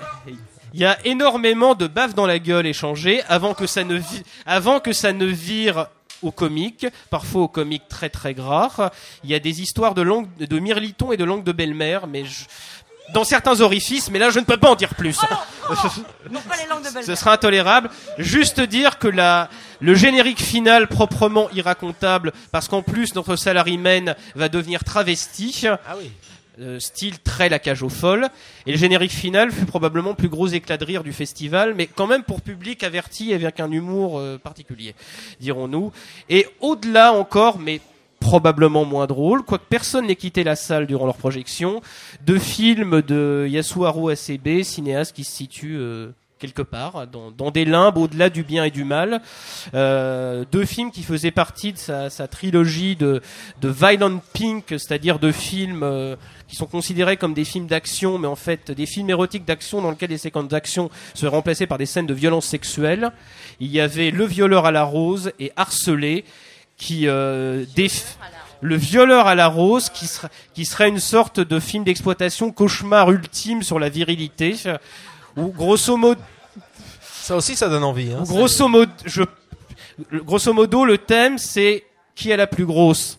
[0.73, 4.23] il y a énormément de baffes dans la gueule échangées avant que ça ne, vi-
[4.47, 5.87] avant que ça ne vire
[6.23, 8.91] au comique, parfois au comique très très gras.
[9.25, 12.25] Il y a des histoires de langue de mirliton et de langue de belle-mère, mais
[12.25, 12.45] je-
[13.15, 15.19] dans certains orifices, mais là je ne peux pas en dire plus.
[16.31, 17.91] Non, pas les langues de Ce sera intolérable.
[18.19, 19.49] Juste dire que la,
[19.81, 25.65] le générique final proprement irracontable, parce qu'en plus notre salaryman va devenir travesti.
[25.69, 26.13] Ah oui.
[26.61, 28.29] Euh, style très la cage aux folles.
[28.67, 31.87] Et le générique final fut probablement le plus gros éclat de rire du festival, mais
[31.87, 34.95] quand même pour public averti avec un humour euh, particulier,
[35.41, 35.91] dirons-nous.
[36.29, 37.81] Et au-delà encore, mais
[38.19, 41.81] probablement moins drôle, quoique personne n'ait quitté la salle durant leur projection,
[42.27, 46.11] de films de Yasuharu Asebe, cinéaste qui se situe euh,
[46.41, 49.21] quelque part, dans, dans des limbes au-delà du bien et du mal.
[49.75, 53.21] Euh, deux films qui faisaient partie de sa, sa trilogie de,
[53.61, 56.17] de Violent Pink, c'est-à-dire de films euh,
[56.51, 59.91] qui sont considérés comme des films d'action, mais en fait des films érotiques d'action dans
[59.91, 63.13] lesquels les séquences d'action seraient remplacées par des scènes de violence sexuelle.
[63.61, 66.25] Il y avait Le violeur à la rose et Harcelé,
[66.77, 68.17] qui euh, déf-
[68.63, 73.11] le violeur à la rose, qui, sera- qui serait une sorte de film d'exploitation cauchemar
[73.13, 74.57] ultime sur la virilité,
[75.37, 76.21] où grosso modo,
[77.23, 78.13] Ça aussi, ça donne envie.
[78.13, 79.23] Hein, grosso modo, je,
[80.25, 81.85] grosso modo, le thème c'est
[82.17, 83.19] qui est la plus grosse?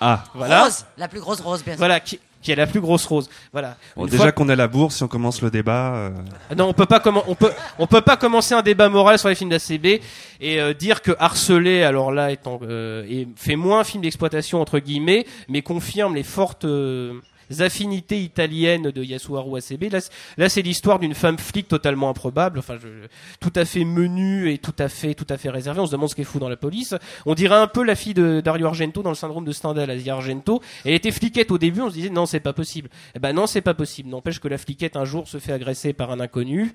[0.00, 0.22] Ah.
[0.34, 0.64] Voilà.
[0.64, 1.78] Rose, la plus grosse rose, bien sûr.
[1.78, 3.28] Voilà, qui, qui est la plus grosse rose.
[3.52, 3.76] Voilà.
[3.96, 5.94] Bon, déjà fois- qu'on a la bourse, si on commence le débat.
[5.94, 6.10] euh,
[6.56, 9.34] Non, on peut pas on peut on peut pas commencer un débat moral sur les
[9.34, 10.00] films d'ACB
[10.40, 14.78] et euh, dire que harcelé alors là étant euh, et fait moins film d'exploitation entre
[14.78, 17.14] guillemets, mais confirme les fortes euh,
[17.60, 19.92] affinités italiennes de Yasuharu ACB.
[19.92, 20.00] Là,
[20.36, 22.88] là c'est l'histoire d'une femme flic totalement improbable, enfin je,
[23.40, 25.80] tout à fait menue et tout à fait tout à fait réservée.
[25.80, 26.94] On se demande ce qu'elle fout dans la police.
[27.26, 30.14] On dirait un peu la fille de Dario Argento dans le syndrome de Stendhal, Asia
[30.14, 30.62] Argento.
[30.84, 32.88] Elle était fliquette au début, on se disait non c'est pas possible.
[33.14, 34.08] Eh ben non c'est pas possible.
[34.08, 36.72] N'empêche que la fliquette un jour se fait agresser par un inconnu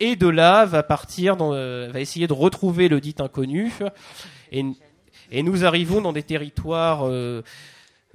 [0.00, 3.72] et de là va partir dans, euh, va essayer de retrouver le dit inconnu
[4.52, 4.64] et,
[5.30, 7.42] et nous arrivons dans des territoires euh,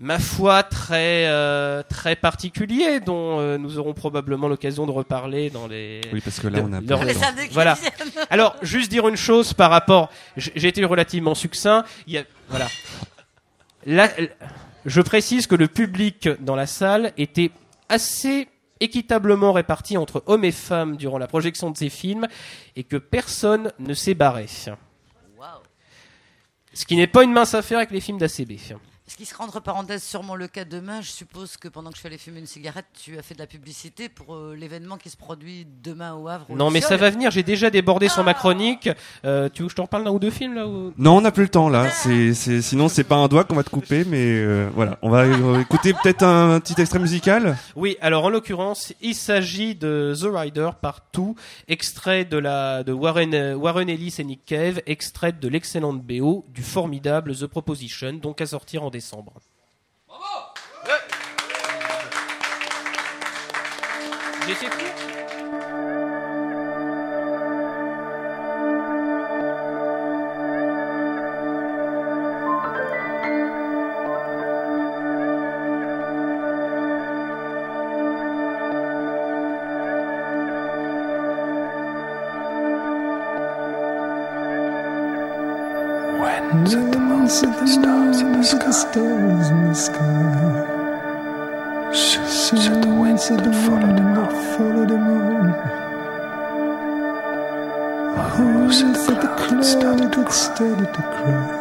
[0.01, 5.67] ma foi très euh, très particuliers dont euh, nous aurons probablement l'occasion de reparler dans
[5.67, 7.13] les Oui, parce que là, on a dans les-
[7.51, 7.77] voilà.
[8.29, 11.85] Alors juste dire une chose par rapport j'ai été relativement succinct.
[12.07, 12.67] Il y a voilà.
[13.85, 14.09] Là,
[14.85, 17.51] je précise que le public dans la salle était
[17.87, 18.47] assez
[18.79, 22.27] équitablement réparti entre hommes et femmes durant la projection de ces films
[22.75, 24.47] et que personne ne s'est barré.
[26.73, 28.53] Ce qui n'est pas une mince affaire avec les films d'ACB.
[29.11, 31.01] Ce qui sera entre parenthèses sûrement le cas demain.
[31.01, 33.39] Je suppose que pendant que je fais aller fumer une cigarette, tu as fait de
[33.39, 36.45] la publicité pour euh, l'événement qui se produit demain au Havre.
[36.49, 38.89] au Non mais ça va venir, j'ai déjà débordé sur ma chronique.
[39.25, 40.93] Euh, tu veux que je te reparle d'un ou deux films là ou...
[40.97, 41.89] Non, on n'a plus le temps là.
[41.89, 44.97] C'est, c'est, sinon, c'est pas un doigt qu'on va te couper, mais euh, voilà.
[45.01, 47.57] On va euh, écouter peut-être un petit extrait musical.
[47.75, 51.35] Oui, alors en l'occurrence, il s'agit de The Rider Partout,
[51.67, 56.45] extrait de la de Warren euh, Warren Ellis et Nick Cave, extrait de l'excellente BO
[56.47, 59.00] du formidable The Proposition, donc à sortir en décembre.
[64.47, 65.00] J'ai fait tout
[87.31, 88.65] stars the, stars in the sky.
[88.65, 90.81] The stars in the sky.
[91.93, 94.29] Shoot, shoot, the winds that follow the moon.
[94.57, 95.47] Follow the moon.
[98.31, 101.59] Who's in the cloud started that started to cry?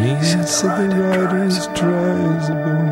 [0.00, 0.46] Me, said
[0.90, 2.88] the writers dry as a bone.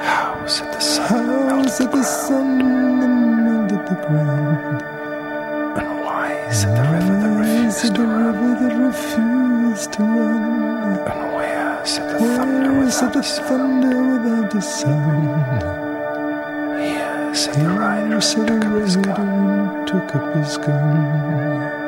[0.00, 1.48] House at the sun.
[1.48, 2.58] House at the sun,
[3.68, 4.82] the the ground.
[5.78, 7.11] And why is it the river?
[7.82, 8.32] That refused to run?
[8.32, 10.98] river that refused to run?
[11.08, 15.62] And where said the thunder without the thunder without a sound?
[16.80, 18.50] Here said the rider said
[19.86, 21.81] took up his gun.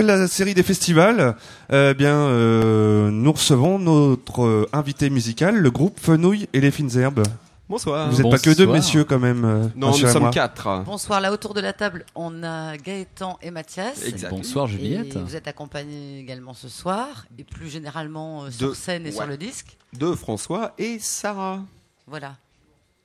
[0.00, 1.36] Après la série des festivals,
[1.72, 6.98] euh, bien euh, nous recevons notre euh, invité musical, le groupe Fenouil et les fines
[6.98, 7.22] herbes.
[7.68, 8.10] Bonsoir.
[8.10, 9.70] Vous n'êtes pas que deux messieurs quand même.
[9.76, 10.84] Non, nous sommes quatre.
[10.86, 14.02] Bonsoir, là autour de la table, on a Gaëtan et Mathias.
[14.06, 14.30] Exact.
[14.30, 15.16] Bonsoir, Juliette.
[15.16, 19.12] Et vous êtes accompagnés également ce soir, et plus généralement euh, sur De- scène et
[19.12, 19.76] sur le disque.
[19.92, 21.60] De François et Sarah.
[22.06, 22.36] Voilà.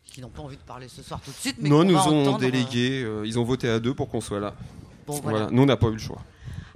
[0.06, 2.38] Qui n'ont pas envie de parler ce soir tout de suite, mais non, nous ont
[2.38, 4.54] délégué, euh, ils ont voté à deux pour qu'on soit là.
[5.06, 5.50] Bon, voilà.
[5.52, 6.22] Nous, on n'a pas eu le choix.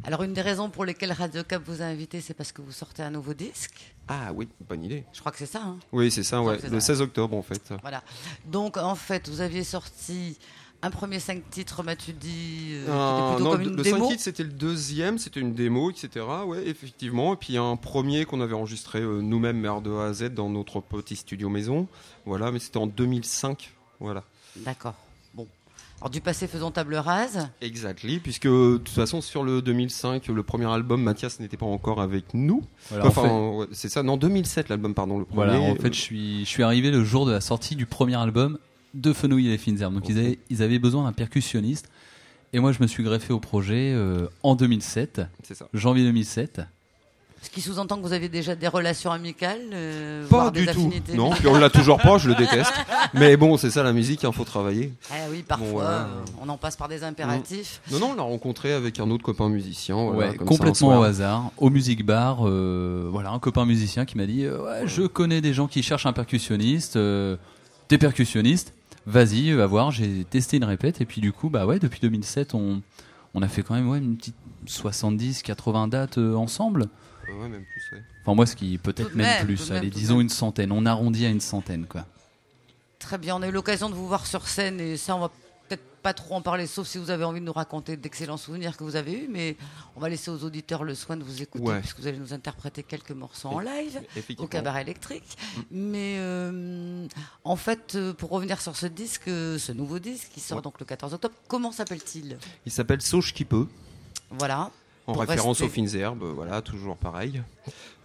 [0.05, 2.71] Alors, une des raisons pour lesquelles Radio Cap vous a invité, c'est parce que vous
[2.71, 3.93] sortez un nouveau disque.
[4.07, 5.03] Ah oui, bonne idée.
[5.13, 5.61] Je crois que c'est ça.
[5.63, 6.57] hein Oui, c'est ça, ouais.
[6.63, 6.87] Le ça.
[6.87, 7.73] 16 octobre, en fait.
[7.81, 8.01] Voilà.
[8.45, 10.37] Donc, en fait, vous aviez sorti
[10.81, 14.23] un premier cinq titres, m'as-tu dit, euh, non, comme le- une le démo 5 titres,
[14.23, 16.25] c'était le deuxième, c'était une démo, etc.
[16.45, 17.33] Ouais, effectivement.
[17.33, 20.49] Et puis un premier qu'on avait enregistré euh, nous-mêmes, mère de A à Z, dans
[20.49, 21.87] notre petit studio maison.
[22.25, 23.73] Voilà, mais c'était en 2005.
[23.99, 24.23] Voilà.
[24.55, 24.95] D'accord.
[26.01, 27.49] Alors, du passé, faisons table rase.
[27.61, 32.01] Exactly, puisque de toute façon sur le 2005, le premier album, Mathias n'était pas encore
[32.01, 32.63] avec nous.
[32.89, 33.21] Voilà, en enfin,
[33.67, 35.45] fait- c'est ça, non 2007 l'album, pardon, le premier.
[35.45, 37.85] Voilà, en Euh, fait, je suis, je suis arrivé le jour de la sortie du
[37.85, 38.57] premier album
[38.93, 39.93] de Fenouil et les Fines Herbes.
[39.95, 41.89] Donc, ils, avaient, ils avaient besoin d'un percussionniste.
[42.53, 45.21] Et moi, je me suis greffé au projet euh, en 2007.
[45.43, 45.67] C'est ça.
[45.73, 46.61] Janvier 2007.
[47.41, 50.71] Ce qui sous-entend que vous avez déjà des relations amicales euh, Pas voire du des
[50.73, 50.79] tout.
[50.79, 52.73] affinités Non, puis on l'a toujours pas, je le déteste.
[53.13, 54.91] Mais bon, c'est ça la musique, il faut travailler.
[55.09, 55.89] Ah oui, parfois, Bon, voilà.
[56.01, 56.07] euh,
[56.41, 57.81] on en passe par des impératifs.
[57.91, 59.95] Non, non, on l'a rencontré avec un autre copain musicien.
[59.95, 62.39] voilà, ouais, comme ça, un complètement au hasard, au Music Bar.
[62.47, 65.81] euh, voilà, un copain musicien qui m'a dit euh, ouais, Je connais des gens qui
[65.81, 66.97] cherchent un percussionniste.
[66.97, 67.37] euh,
[67.87, 68.73] T'es percussionniste
[69.07, 69.91] Vas-y, va voir.
[69.91, 70.99] J'ai testé une répète.
[71.01, 72.81] Et puis, du coup, bah ouais, depuis 2007, on,
[73.33, 74.35] on a fait quand même ouais, une petite
[74.67, 76.89] 70, 80 dates euh, ensemble.
[77.33, 78.03] Ouais, même plus, ouais.
[78.21, 79.71] Enfin, moi, ce qui peut-être même, même, plus.
[79.71, 80.23] allez, disons même.
[80.23, 80.71] une centaine.
[80.71, 82.05] On arrondit à une centaine, quoi.
[82.99, 85.29] Très bien, on a eu l'occasion de vous voir sur scène et ça, on va
[85.67, 88.75] peut-être pas trop en parler, sauf si vous avez envie de nous raconter d'excellents souvenirs
[88.75, 89.55] que vous avez eus, mais
[89.95, 91.79] on va laisser aux auditeurs le soin de vous écouter Ouais.
[91.79, 94.01] puisque vous allez nous interpréter quelques morceaux en live
[94.37, 95.37] au cabaret électrique.
[95.71, 97.07] Mais euh,
[97.43, 100.63] en fait, euh, pour revenir sur ce disque, euh, ce nouveau disque qui sort Ouais.
[100.63, 102.37] donc le 14 octobre, comment s'appelle-t-il?
[102.65, 103.67] Il s'appelle Sauge qui peut.
[104.31, 104.71] Voilà.
[105.07, 107.41] En Pour référence rester- aux fines herbes, voilà, toujours pareil.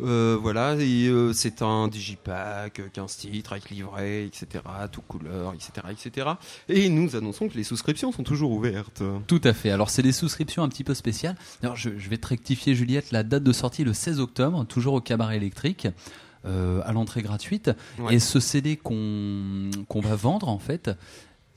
[0.00, 4.46] Euh, voilà, et euh, c'est un digipack, euh, 15 titres avec livret, etc.,
[4.90, 6.28] tout couleur, etc., etc.
[6.68, 9.02] Et nous annonçons que les souscriptions sont toujours ouvertes.
[9.26, 9.70] Tout à fait.
[9.70, 11.36] Alors, c'est des souscriptions un petit peu spéciales.
[11.62, 14.94] Alors, je, je vais te rectifier, Juliette, la date de sortie le 16 octobre, toujours
[14.94, 15.86] au cabaret électrique.
[16.46, 17.70] euh, à l'entrée gratuite.
[17.98, 18.16] Ouais.
[18.16, 20.90] Et ce CD qu'on qu'on va vendre, en fait,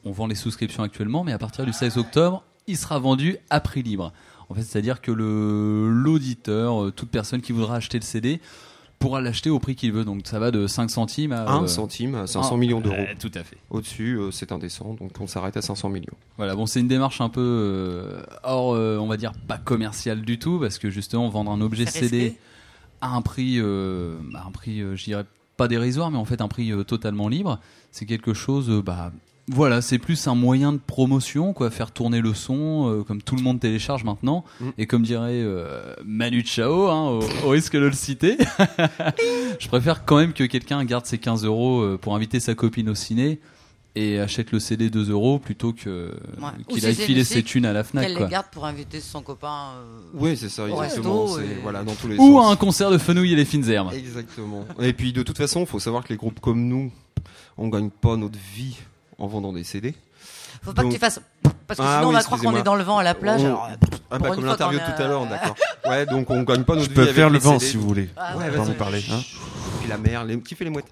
[0.06, 3.60] on vend les souscriptions actuellement, mais à partir du 16 octobre, il sera vendu à
[3.60, 4.14] prix libre.
[4.50, 8.40] En fait, c'est-à-dire que le l'auditeur, euh, toute personne qui voudra acheter le CD,
[9.00, 10.06] pourra l'acheter au prix qu'il veut.
[10.06, 11.48] Donc ça va de 5 centimes à...
[11.52, 12.96] 1 euh, centime à 500 un- millions d'euros.
[13.20, 13.58] Tout à fait.
[13.70, 16.16] Au-dessus, euh, c'est indécent, donc on s'arrête à 500 millions.
[16.38, 20.22] Voilà, bon, c'est une démarche un peu euh, hors, euh, on va dire, pas commerciale
[20.22, 22.38] du tout, parce que justement, vendre un objet CD
[23.02, 25.26] à un prix, euh, à un prix, euh, je dirais
[25.58, 27.60] pas dérisoire, mais en fait un prix euh, totalement libre,
[27.92, 29.12] c'est quelque chose, euh, bah,
[29.50, 33.36] voilà, c'est plus un moyen de promotion, quoi, faire tourner le son, euh, comme tout
[33.36, 34.70] le monde télécharge maintenant, Mm.
[34.78, 38.38] et comme dirait euh, Manu Chao, hein, au, au risque de le citer,
[39.60, 42.90] je préfère quand même que quelqu'un garde ses 15 euros euh, pour inviter sa copine
[42.90, 43.40] au ciné
[43.96, 46.50] et achète le CD 2 euros plutôt que Ouais.
[46.68, 48.06] Qu'il aille filer ses thunes à la Fnac.
[48.06, 49.72] Qu'elle les garde pour inviter son copain.
[49.78, 51.24] euh, Oui, c'est ça, au exactement.
[51.26, 52.46] resto c'est- et- Voilà, dans tous les Ou sens.
[52.46, 53.92] à un concert de Fenouil et les fines herbes.
[53.94, 54.66] Exactement.
[54.82, 56.92] Et puis de toute façon, il faut savoir que les groupes comme nous,
[57.58, 58.78] on gagne pas notre vie
[59.20, 59.94] en vendant des CD.
[60.64, 61.20] Faut pas Donc- que tu fasses.
[61.68, 63.42] Parce que Ah sinon, on va croire qu'on est dans le vent à la plage.
[63.42, 63.70] On- alors,
[64.10, 65.56] Ah bah comme l'interview tout à l'heure, d'accord.
[65.86, 67.66] Ouais, donc on gagne pas notre Je vie peux avec faire les le vent CD.
[67.72, 68.10] si vous voulez.
[68.16, 68.66] Ah ouais, vas-y.
[68.68, 69.04] vous parler.
[69.12, 69.20] hein.
[69.82, 70.40] Puis la mer, les...
[70.40, 70.92] qui fait les mouettes?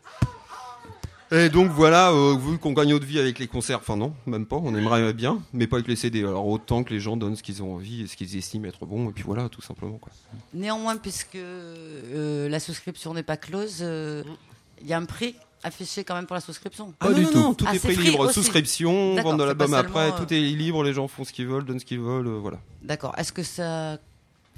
[1.31, 4.45] Et donc voilà, euh, vu qu'on gagne notre vie avec les concerts, enfin non, même
[4.45, 6.19] pas, on aimerait bien, mais pas avec les CD.
[6.19, 8.85] Alors autant que les gens donnent ce qu'ils ont envie et ce qu'ils estiment être
[8.85, 9.97] bon, et puis voilà, tout simplement.
[9.97, 10.11] Quoi.
[10.53, 14.23] Néanmoins, puisque euh, la souscription n'est pas close, euh,
[14.81, 15.35] il y a un prix
[15.65, 16.93] affiché quand même pour la souscription.
[16.99, 18.35] Ah non, non, non, tout Ah, est prix free libre, aussi.
[18.35, 21.33] souscription, D'accord, vente de l'album pas après, euh, tout est libre, les gens font ce
[21.33, 22.59] qu'ils veulent, donnent ce qu'ils veulent, euh, voilà.
[22.83, 23.13] D'accord.
[23.17, 23.97] Est-ce que ça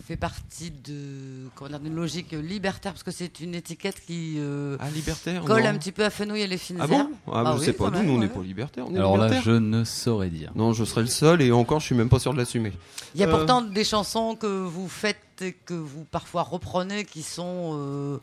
[0.05, 2.91] fait partie de comment dire, d'une logique libertaire?
[2.93, 5.69] Parce que c'est une étiquette qui euh, Ah, libertaire colle non.
[5.69, 7.09] un petit peu à Fenouil et les fines Ah bon?
[7.31, 8.31] Ah, Bah je oui, sais pas, nous, même, on n'est ouais.
[8.31, 8.85] pas libertaire.
[8.87, 9.53] on est Alors là, libertaire.
[9.53, 10.51] je ne saurais dire.
[10.55, 12.73] Non, je serais le seul, et encore, je suis même pas sûr de l'assumer.
[13.15, 17.05] Il y a Euh, pourtant des chansons que vous faites et que vous parfois reprenez
[17.05, 18.17] qui sont euh,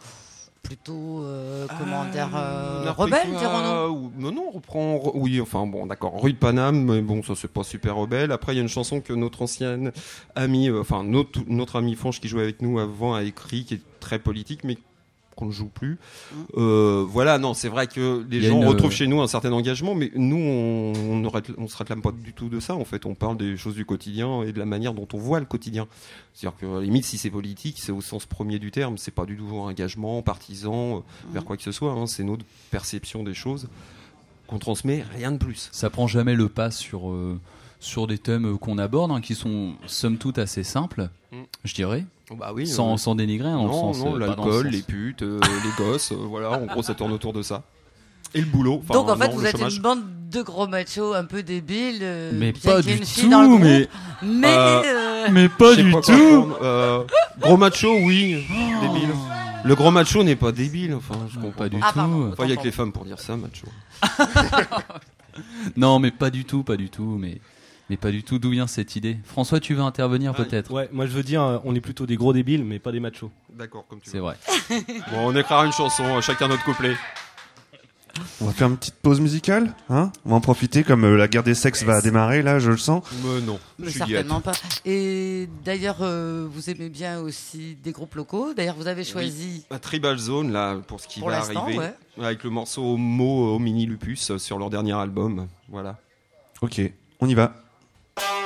[0.65, 3.07] plutôt euh, comment dire euh, quoi,
[3.39, 3.95] dirons-nous.
[3.95, 4.97] ou- Non, non, on reprend.
[4.97, 6.21] re- Oui, enfin bon, d'accord.
[6.21, 8.33] Rue de Paname, mais bon, ça c'est pas super rebelle.
[8.33, 9.93] Après, il y a une chanson que notre ancienne
[10.35, 13.75] amie, euh, enfin notre, notre amie Fanche qui jouait avec nous avant a écrit, qui
[13.75, 14.77] est très politique, mais
[15.35, 15.99] qu'on ne joue plus.
[16.57, 19.53] Euh, voilà, non, c'est vrai que les gens une, retrouvent euh, chez nous un certain
[19.53, 21.29] engagement, mais nous, on, on ne
[21.59, 22.75] on se réclame pas du tout de ça.
[22.75, 25.41] En fait, on parle des choses du quotidien et de la manière dont on voit
[25.41, 25.87] le quotidien.
[26.33, 28.99] C'est-à-dire que, à la limite, si c'est politique, c'est au sens premier du terme.
[28.99, 31.01] C'est pas du tout un engagement partisan euh,
[31.33, 31.93] vers quoi que ce soit.
[31.93, 32.07] hein.
[32.07, 33.69] C'est notre perception des choses
[34.47, 35.69] qu'on transmet, rien de plus.
[35.73, 37.41] Ça prend jamais le pas sur, euh,
[37.85, 41.37] sur des thèmes qu'on aborde, hein, qui sont somme toute assez simples, Mm.
[41.65, 42.05] je dirais.
[42.39, 43.99] Bah oui, sans, euh, sans dénigrer, hein, dans non, le sens.
[43.99, 46.65] non, euh, pas dans le l'alcool, sens- les putes, euh, les gosses, euh, voilà, en
[46.67, 47.63] gros, ça tourne autour de ça.
[48.35, 48.83] Et le boulot.
[48.93, 49.77] Donc en fait, non, vous êtes chômage.
[49.77, 51.99] une bande de gros machos un peu débiles.
[52.03, 53.89] euh, Mais pas du tout, groupe, mais-
[54.23, 56.53] mais Euh, euh, Mais pas du tout.
[56.63, 57.05] euh,
[57.41, 58.45] Gros macho, oui,
[58.81, 59.11] débile.
[59.65, 61.95] Le grand macho n'est pas débile, enfin, je comprends pas du Ah, tout.
[61.95, 63.67] pardon, Enfin, il y a que les femmes pour dire ça, macho.
[65.77, 67.41] Non, mais pas du tout, pas du tout, mais,
[67.91, 68.39] mais pas du tout.
[68.39, 69.17] D'où vient cette idée?
[69.25, 70.71] François, tu veux intervenir Ah, peut-être?
[70.73, 73.01] Ouais, moi je veux dire, euh, on est plutôt des gros débiles, mais pas des
[73.01, 73.31] machos.
[73.53, 74.37] D'accord, comme tu C'est vrai.
[75.13, 76.97] Bon, on écrira une chanson, euh, chacun notre couplet.
[78.41, 80.13] On va faire une petite pause musicale, hein?
[80.25, 82.77] On va en profiter comme euh, la guerre des sexes va démarrer là, je le
[82.77, 83.03] sens.
[83.25, 84.53] Mais non, mais certainement pas.
[84.85, 88.55] Et d'ailleurs, euh, vous aimez bien aussi des groupes locaux?
[88.55, 89.65] D'ailleurs, vous avez choisi.
[89.73, 91.77] Un Tribal Zone, là, pour ce qui Pour va arriver.
[91.77, 91.95] ouais.
[92.23, 95.49] Avec le morceau Mo au Mini Lupus sur leur dernier album.
[95.69, 95.99] Voilà.
[96.63, 96.81] Ok,
[97.19, 97.53] on y va.
[98.17, 98.44] On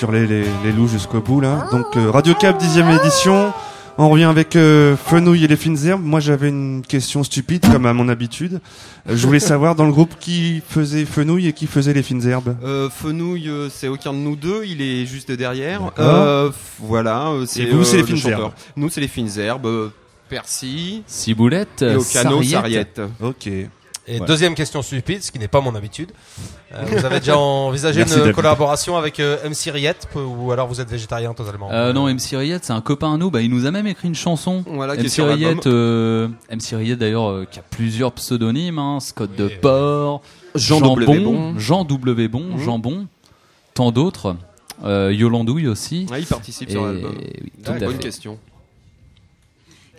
[0.00, 1.68] sur les, les, les loups jusqu'au bout là.
[1.72, 3.52] Donc euh, Radio Cap 10 édition.
[3.98, 6.02] On revient avec euh, Fenouil et les fines herbes.
[6.02, 8.62] Moi, j'avais une question stupide, comme à mon habitude.
[9.06, 12.26] Euh, je voulais savoir dans le groupe qui faisait Fenouil et qui faisait les fines
[12.26, 12.56] herbes?
[12.64, 15.92] Euh, Fenouil, euh, c'est aucun de nous deux, il est juste derrière.
[15.98, 18.52] Euh, voilà, c'est vous, c'est les le fines herbes.
[18.76, 19.90] Nous, c'est les fines herbes.
[20.30, 21.02] Percy.
[21.06, 22.00] Ciboulette, Et au.
[22.00, 23.02] Sarriette.
[23.20, 23.50] Ok.
[24.06, 24.26] Et Ouais.
[24.26, 26.10] deuxième question stupide, ce qui n'est pas mon habitude.
[26.74, 28.34] Euh, vous avez déjà envisagé Merci, une David.
[28.34, 31.70] collaboration avec euh, MC Riette ou alors vous êtes végétarien totalement?
[31.70, 33.30] Euh, non, MC Riette, c'est un copain à nous.
[33.30, 34.64] Bah, il nous a même écrit une chanson.
[34.66, 35.20] Voilà, MC.
[35.22, 38.78] Riette, euh, MC Riette d'ailleurs, euh, qui a plusieurs pseudonymes.
[38.78, 40.22] Hein, Scott de Port,
[40.54, 41.20] Jean W.
[41.20, 41.58] Bon.
[41.58, 42.28] Jean W.
[42.28, 42.58] Bon, Mhm.
[42.58, 43.06] Jambon,
[43.74, 44.34] tant d'autres.
[44.82, 46.06] Euh, Yolandouille aussi.
[46.10, 47.12] Ah, il participe sur l'album.
[47.18, 47.26] oui,
[47.58, 48.02] C'est tout une à bonne fait.
[48.02, 48.38] question.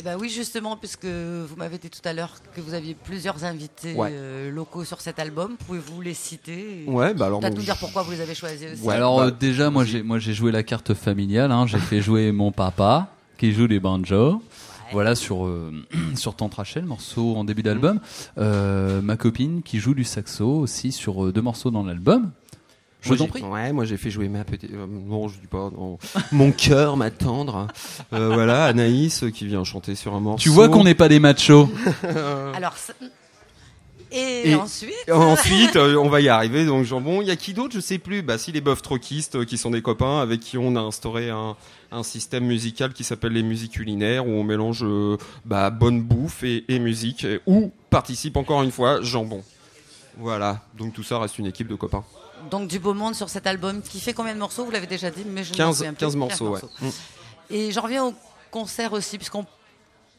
[0.01, 3.43] Eh ben oui, justement, puisque vous m'avez dit tout à l'heure que vous aviez plusieurs
[3.43, 4.09] invités Ouais.
[4.11, 8.01] euh, locaux sur cet album, pouvez-vous les citer Ouais, bah alors, Peut-être nous dire pourquoi
[8.01, 8.89] vous les avez choisis aussi.
[8.89, 11.51] Alors bah, euh, déjà, moi j'ai moi j'ai joué la carte familiale.
[11.51, 14.41] Hein, j'ai fait jouer mon papa qui joue des banjos.
[14.91, 15.71] Voilà sur euh,
[16.15, 17.99] sur Tantrachel, morceau en début d'album.
[18.39, 22.31] Euh, ma copine qui joue du saxo aussi sur euh, deux morceaux dans l'album.
[23.01, 23.41] Je Moi, t'en j'ai- prie.
[23.43, 24.71] Ouais, moi j'ai fait jouer ma petite.
[24.71, 25.69] euh, non, je dis pas.
[25.75, 25.97] non.
[26.31, 27.67] Mon cœur, ma tendre.
[28.13, 30.41] Euh, voilà, Anaïs euh, qui vient chanter sur un morceau.
[30.43, 31.67] Tu vois qu'on n'est pas des machos.
[32.55, 32.93] Alors, ça-
[34.13, 36.65] et, Et ensuite ensuite, euh, on va y arriver.
[36.65, 38.21] Donc, jambon, il y a qui d'autre Je sais plus.
[38.21, 41.29] Bah, si les boeufs troquistes, euh, qui sont des copains avec qui on a instauré
[41.29, 41.55] un,
[41.93, 45.15] un système musical qui s'appelle les musiques culinaires, où on mélange euh,
[45.45, 49.43] bah, bonne bouffe et, et musique, et- où participe encore une fois jambon.
[50.17, 50.59] Voilà.
[50.77, 52.03] Donc tout ça reste une équipe de copains.
[52.49, 55.11] Donc du beau monde sur cet album qui fait combien de morceaux Vous l'avez déjà
[55.11, 56.05] dit, mais je ne me 15, souviens plus.
[56.05, 56.61] 15 morceaux, ouais.
[56.81, 56.89] Mm.
[57.51, 58.13] Et j'en reviens au
[58.49, 59.45] concert aussi, puisqu'on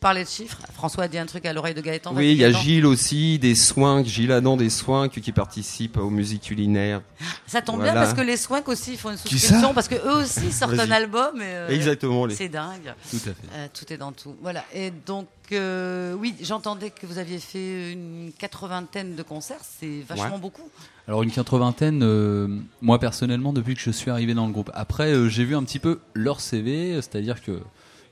[0.02, 0.58] parlait de chiffres.
[0.74, 2.12] François a dit un truc à l'oreille de Gaëtan.
[2.14, 2.52] Oui, il y a.
[2.52, 7.00] Gilles aussi, des soins, Gilles Adam des soins qui participe aux musiques culinaires.
[7.46, 7.92] Ça tombe Voilà.
[7.92, 10.90] bien parce que les Swank aussi font une souscription parce que eux aussi sortent un
[10.90, 11.36] album.
[11.40, 12.92] Et, euh, Exactement, les- C'est dingue.
[13.10, 13.34] Tout à fait.
[13.54, 14.34] Euh, tout est dans tout.
[14.42, 14.64] Voilà.
[14.74, 19.60] Et donc, euh, oui, j'entendais que vous aviez fait une quatre-vingtaine de concerts.
[19.80, 20.40] C'est vachement Ouais.
[20.40, 20.68] beaucoup.
[21.08, 22.48] Alors une quatre-vingtaine, euh,
[22.80, 24.70] moi personnellement, depuis que je suis arrivé dans le groupe.
[24.74, 27.60] Après, euh, j'ai vu un petit peu leur CV, c'est-à-dire que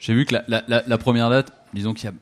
[0.01, 2.15] j'ai vu que la, la- la- la première date, disons qu'il y a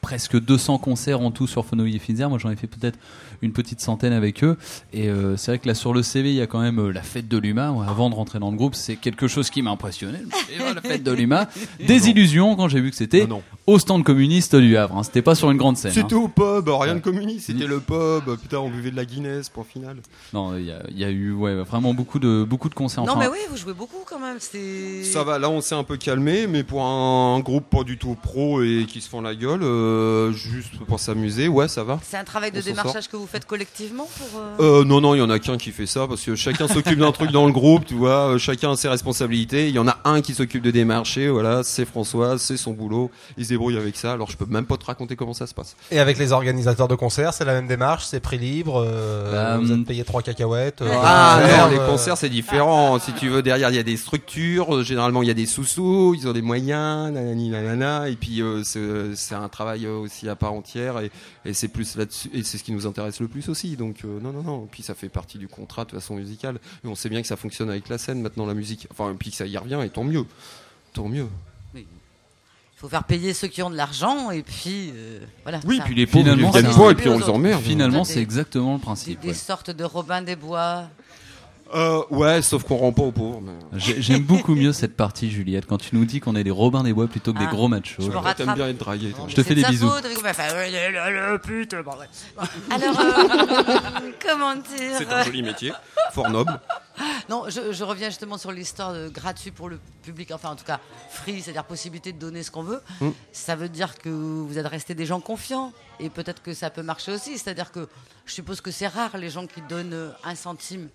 [0.00, 2.28] presque 200 concerts en tout sur Finzer.
[2.28, 2.98] Moi, j'en ai fait peut-être
[3.42, 4.56] une petite centaine avec eux.
[4.92, 6.92] Et euh, c'est vrai que là, sur le CV, il y a quand même euh,
[6.92, 7.72] la fête de l'humain.
[7.72, 10.18] Ouais, Avant de rentrer dans le groupe, c'est quelque chose qui m'a impressionné.
[10.60, 11.46] Oh, la fête de l'humain.
[11.86, 13.26] Des illusions quand j'ai vu que c'était
[13.66, 14.96] au stand communiste du Havre.
[14.98, 15.02] hein.
[15.02, 15.90] C'était pas sur une grande scène.
[15.90, 15.94] hein.
[16.02, 18.36] C'était au pub, rien de communiste, c'était le pub.
[18.40, 19.96] Putain, on buvait de la Guinness, point final.
[20.32, 23.04] Non, il y a, il y a eu ouais, vraiment beaucoup de, beaucoup de concerts.
[23.04, 24.38] non, Enfin, mais oui, vous jouez beaucoup quand même.
[25.04, 28.14] Ça va, là on s'est un peu calmé, mais pour un, groupe pas du tout
[28.20, 31.98] pro et qui se font la gueule, euh, juste pour s'amuser, ouais, ça va.
[32.02, 34.40] C'est un travail de démarchage que vous faites collectivement pour.
[34.60, 36.68] euh, Euh, non, non, il y en a qu'un qui fait ça parce que chacun
[36.68, 38.30] s'occupe d'un truc dans le groupe, tu vois.
[38.34, 39.68] euh, Chacun a ses responsabilités.
[39.68, 43.10] Il y en a un qui s'occupe de démarcher, voilà, c'est François, c'est son boulot.
[43.38, 44.12] Il se débrouille avec ça.
[44.12, 45.76] Alors je peux même pas te raconter comment ça se passe.
[45.90, 49.58] Et avec les organisateurs de concerts, c'est la même démarche, c'est prix libre, euh, Bah,
[49.58, 49.80] vous hum.
[49.80, 50.82] êtes payé 3 cacahuètes.
[50.82, 52.98] euh, Ah non, les concerts c'est différent.
[52.98, 54.82] Si tu veux, derrière il y a des structures.
[54.82, 58.08] Généralement il y a des sous-sous, ils ont des moyens, nanani, nanana.
[58.08, 58.62] Et puis euh,
[59.14, 61.10] c'est un travail aussi à part entière et,
[61.44, 63.76] et c'est plus là-dessus et c'est ce qui nous intéresse le plus aussi.
[63.76, 64.68] Donc euh, non non non.
[64.70, 66.58] Puis ça fait partie du contrat de façon musicale.
[66.84, 68.86] Et on sait bien que ça fonctionne avec la scène maintenant la musique.
[68.90, 70.24] Enfin puis que ça y revient et tant mieux,
[70.92, 71.26] tant mieux.
[71.74, 75.60] Il faut faire payer ceux qui ont de l'argent et puis euh, voilà.
[75.66, 77.62] Oui, ça- puis les pauvres, Finalement, ils gagnent c'est pas et puis on les emmerde.
[77.62, 79.20] Finalement, Des- c'est exactement le des, principe.
[79.20, 79.34] des ouais.
[79.34, 80.88] sortes de Robin des Bois.
[81.74, 83.40] Euh, ouais, sauf qu'on rend pas aux pauvres.
[83.40, 86.50] mais- J'ai- J'aime beaucoup mieux cette partie, Juliette, quand tu nous dis qu'on est des
[86.50, 88.02] Robins des Bois plutôt que des Ah, gros machos.
[88.02, 88.36] je me rattrape.
[88.36, 89.10] T'aimes bien être dragué.
[89.10, 89.24] toi.
[89.28, 89.86] Je te fais de des bisous.
[92.70, 95.72] Alors, euh, comment dire C'est un joli métier,
[96.12, 96.60] fort noble.
[97.28, 100.64] Non, je, je reviens justement sur l'histoire de gratuit pour le public, enfin en tout
[100.64, 100.80] cas
[101.10, 102.80] free, c'est-à-dire possibilité de donner ce qu'on veut.
[103.00, 103.08] Mm.
[103.32, 106.82] Ça veut dire que vous êtes resté des gens confiants et peut-être que ça peut
[106.82, 107.36] marcher aussi.
[107.38, 107.88] C'est-à-dire que
[108.24, 110.88] je suppose que c'est rare les gens qui donnent euh, un centime.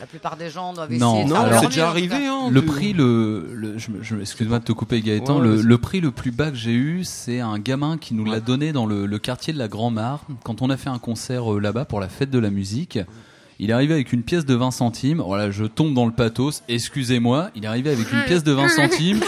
[0.00, 2.26] La plupart des gens doivent Non, essayer de Non, leur c'est déjà arrivé.
[2.26, 5.78] Hein, Le prix, le, le- je, me- je- excuse-moi de te couper Gaëtan, Ouais, le,
[5.78, 8.86] prix le plus bas que j'ai eu, c'est un gamin qui nous l'a donné dans
[8.86, 12.00] le, le quartier de la Grand-Mare, quand on a fait un concert euh, là-bas pour
[12.00, 12.98] la fête de la musique.
[13.60, 15.22] Il est arrivé avec une pièce de 20 centimes.
[15.24, 16.64] Voilà, je tombe dans le pathos.
[16.66, 17.50] Excusez-moi.
[17.54, 19.20] Il est arrivé avec une pièce de 20 centimes.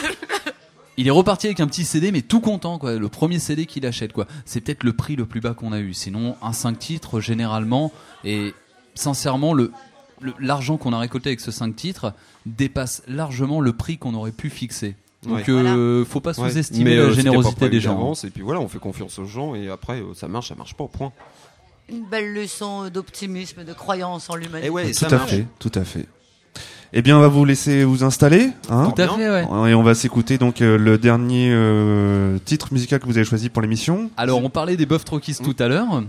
[0.96, 2.96] Il est reparti avec un petit CD, mais tout content, quoi.
[2.96, 4.26] Le premier CD qu'il achète, quoi.
[4.44, 5.94] C'est peut-être le prix le plus bas qu'on a eu.
[5.94, 7.92] Sinon, un 5 titres, généralement,
[8.24, 8.52] et
[8.96, 9.70] sincèrement, le-
[10.40, 12.12] l'argent qu'on a récolté avec ce 5 titres
[12.46, 14.94] dépasse largement le prix qu'on aurait pu fixer.
[15.26, 15.44] Donc, Ouais.
[15.50, 17.94] euh, faut pas sous-estimer la euh, générosité des gens.
[17.94, 20.54] d'avance, Et puis voilà, on fait confiance aux gens et après euh, ça marche, ça
[20.54, 20.86] marche pas.
[20.86, 21.12] Point.
[21.88, 24.70] Une belle leçon d'optimisme, de croyance en l'humanité.
[24.70, 25.30] Ouais, tout ça à marche.
[25.30, 26.06] fait, tout à fait.
[26.92, 28.50] Eh bien, on va vous laisser vous installer.
[28.70, 29.70] Hein Tout à fait, ouais.
[29.70, 33.48] Et on va s'écouter donc euh, le dernier euh, titre musical que vous avez choisi
[33.48, 34.10] pour l'émission.
[34.16, 36.04] Alors, on parlait des Buff Trockies tout à l'heure.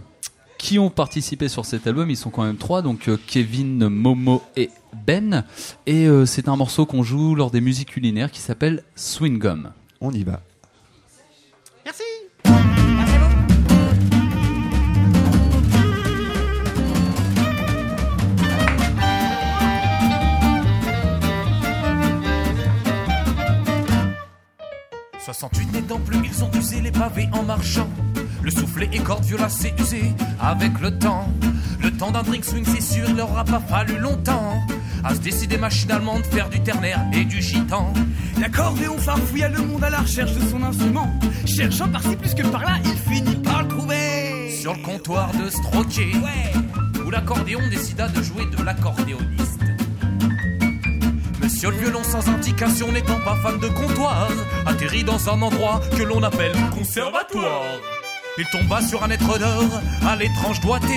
[0.58, 4.42] Qui ont participé sur cet album Ils sont quand même trois, donc euh, Kevin, Momo
[4.56, 4.72] et
[5.06, 5.46] Ben.
[5.86, 9.72] Et euh, c'est un morceau qu'on joue lors des musiques culinaires qui s'appelle Swing Gum.
[10.02, 10.42] On y va.
[11.86, 12.04] Merci.
[25.28, 27.90] «68 n'étant plus, ils ont usé les pavés en marchant.
[28.48, 31.28] Le soufflet et corde violacée usé avec le temps.
[31.84, 34.54] Le temps d'un drink swing, c'est sûr, il leur aura pas fallu longtemps.
[35.04, 37.92] À se décider machinalement de faire du ternaire et du gitan.
[38.40, 41.12] L'accordéon farfouilla le monde à la recherche de son instrument.
[41.46, 44.50] Cherchant par-ci plus que par-là, il finit par le trouver.
[44.62, 46.14] Sur le comptoir de Stroquet,
[47.06, 49.60] où l'accordéon décida de jouer de l'accordéoniste.
[51.44, 54.30] Monsieur le violon sans indication n'étant pas fan de comptoir,
[54.66, 57.64] atterrit dans un endroit que l'on appelle conservatoire.
[58.40, 60.94] Il tomba sur un être d'or, à l'étrange doigté.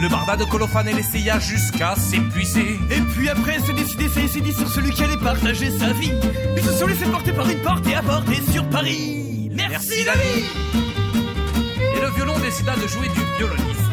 [0.00, 2.78] Le barda de Colophane l'essaya jusqu'à s'épuiser.
[2.90, 6.12] Et puis après se décider, ça dit sur celui qui allait partager sa vie.
[6.56, 9.50] Ils se sont laissés porter par une porte et aborder sur Paris.
[9.54, 10.44] Merci, la vie.
[11.96, 13.83] Et le violon décida de jouer du violoniste.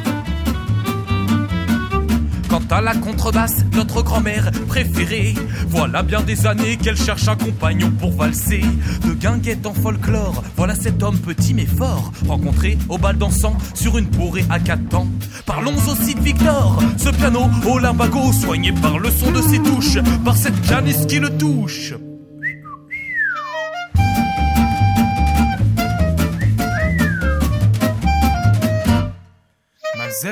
[2.71, 5.35] À la contrebasse, notre grand-mère préférée,
[5.67, 8.61] voilà bien des années qu'elle cherche un compagnon pour valser.
[9.05, 13.97] De guinguette en folklore, voilà cet homme petit mais fort, rencontré au bal dansant sur
[13.97, 15.07] une pourrée à quatre temps.
[15.45, 19.99] Parlons aussi de Victor, ce piano au limbago, soigné par le son de ses touches,
[20.23, 21.93] par cette pianiste qui le touche.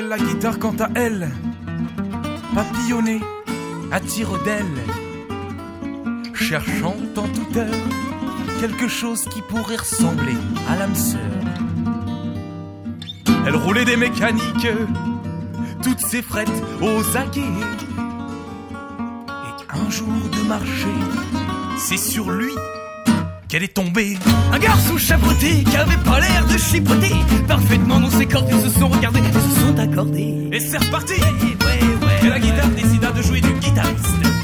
[0.08, 1.28] La guitare quant à elle
[2.54, 3.20] papillonner
[3.92, 4.64] à tire d'aile,
[6.34, 7.74] cherchant en toute heure
[8.60, 10.36] quelque chose qui pourrait ressembler
[10.68, 11.20] à l'âme sœur.
[13.46, 14.68] Elle roulait des mécaniques,
[15.82, 16.48] toutes ses frettes
[16.80, 17.40] aux aguets.
[19.28, 20.92] Et un jour de marché,
[21.78, 22.52] c'est sur lui
[23.48, 24.16] qu'elle est tombée.
[24.52, 27.14] Un garçon chapeauté qui avait pas l'air de chipoter.
[27.48, 30.48] Parfaitement dans ses cordes, ils se sont regardés et se sont accordés.
[30.52, 31.14] Et c'est reparti
[32.22, 34.39] Et la guitare décida de jouer du guitariste.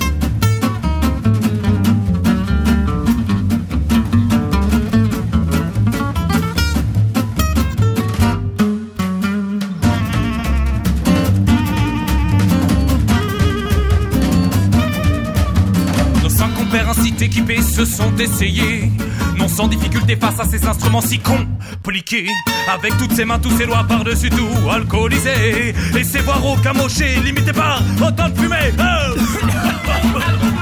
[17.26, 18.90] Équipés se sont essayés.
[19.36, 22.28] Non sans difficulté face à ces instruments si compliqués.
[22.72, 25.74] Avec toutes ses mains, tous ses doigts par-dessus tout alcoolisés.
[25.98, 28.72] Et ses voix rauques amochées, limitées par autant de fumée.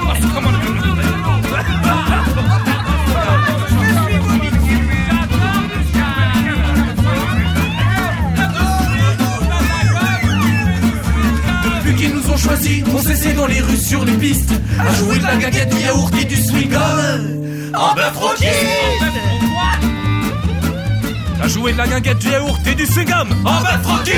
[2.37, 2.74] Oh
[12.25, 14.53] nous ont choisis, on s'essaie dans les rues, sur les pistes.
[14.79, 16.75] À jouer de la gaguette, du yaourt et du swing
[17.75, 18.47] En bœuf rôti
[21.43, 24.13] À jouer de la guinguette, du yaourt et du swing En bœuf rôti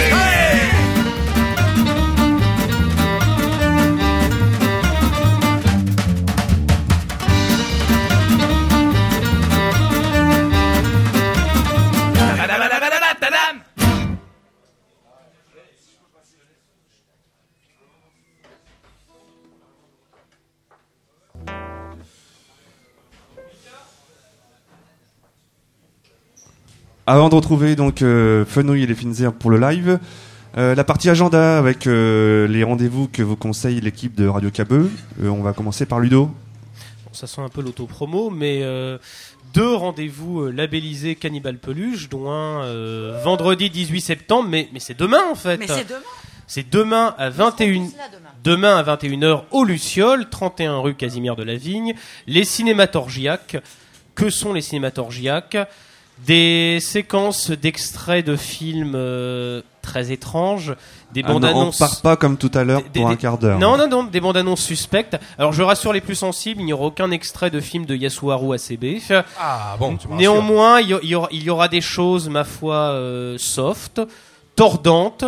[27.09, 30.01] Avant de retrouver donc euh, Fenouil et les Finzer pour le live,
[30.59, 34.91] euh, la partie agenda avec euh, les rendez-vous que vous conseille l'équipe de Radio Cabeux.
[35.23, 36.27] Euh, on va commencer par Ludo.
[36.27, 38.99] Bon, ça sent un peu l'auto-promo, mais euh,
[39.55, 44.99] deux rendez-vous euh, labellisés Cannibal Peluche, dont un euh, vendredi 18 septembre, mais, mais c'est
[44.99, 45.59] demain en fait.
[45.59, 46.01] Mais c'est demain.
[46.49, 47.85] C'est demain à 21
[48.43, 51.95] demain à 21h au Luciole, 31 rue Casimir de la Vigne,
[52.27, 53.59] les cinématorgiaques.
[54.17, 55.59] Que sont les cinématorgiaques
[56.25, 60.75] Des séquences d'extraits de films euh, très étranges,
[61.13, 61.79] des Ah bandes non, on annonces.
[61.79, 63.59] part pas comme tout à l'heure pour des- un quart d'heure.
[63.59, 65.17] Non, non, non, des bandes annonces suspectes.
[65.39, 68.55] Alors je rassure les plus sensibles, il n'y aura aucun extrait de film de Yasuharu
[68.55, 68.99] ACB.
[69.39, 70.09] Ah bon, tu.
[70.09, 74.01] Néanmoins, il y, il y aura, il y aura des choses, ma foi, euh, soft,
[74.57, 75.27] tordantes,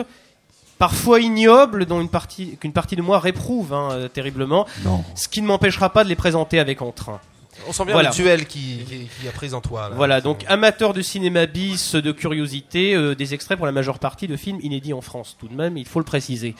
[0.79, 4.67] parfois ignobles, dont une partie, qu'une partie de moi réprouve hein, euh, terriblement.
[4.85, 5.05] Non.
[5.15, 7.21] Ce qui ne m'empêchera pas de les présenter avec entrain.
[7.69, 8.09] On sent bien Voilà.
[8.11, 9.89] le duel qui, qui, qui a pris en toi.
[9.91, 9.95] là.
[9.95, 14.27] Voilà, donc amateur de cinéma bis, de curiosité, euh, des extraits pour la majeure partie
[14.27, 16.55] de films inédits en France, tout de même, il faut le préciser.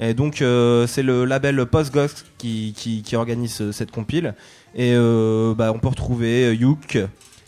[0.00, 4.34] Et donc, euh, c'est le label Postghost qui, qui, qui organise euh, cette compile.
[4.74, 6.98] Et euh, bah, on peut retrouver euh, Youk,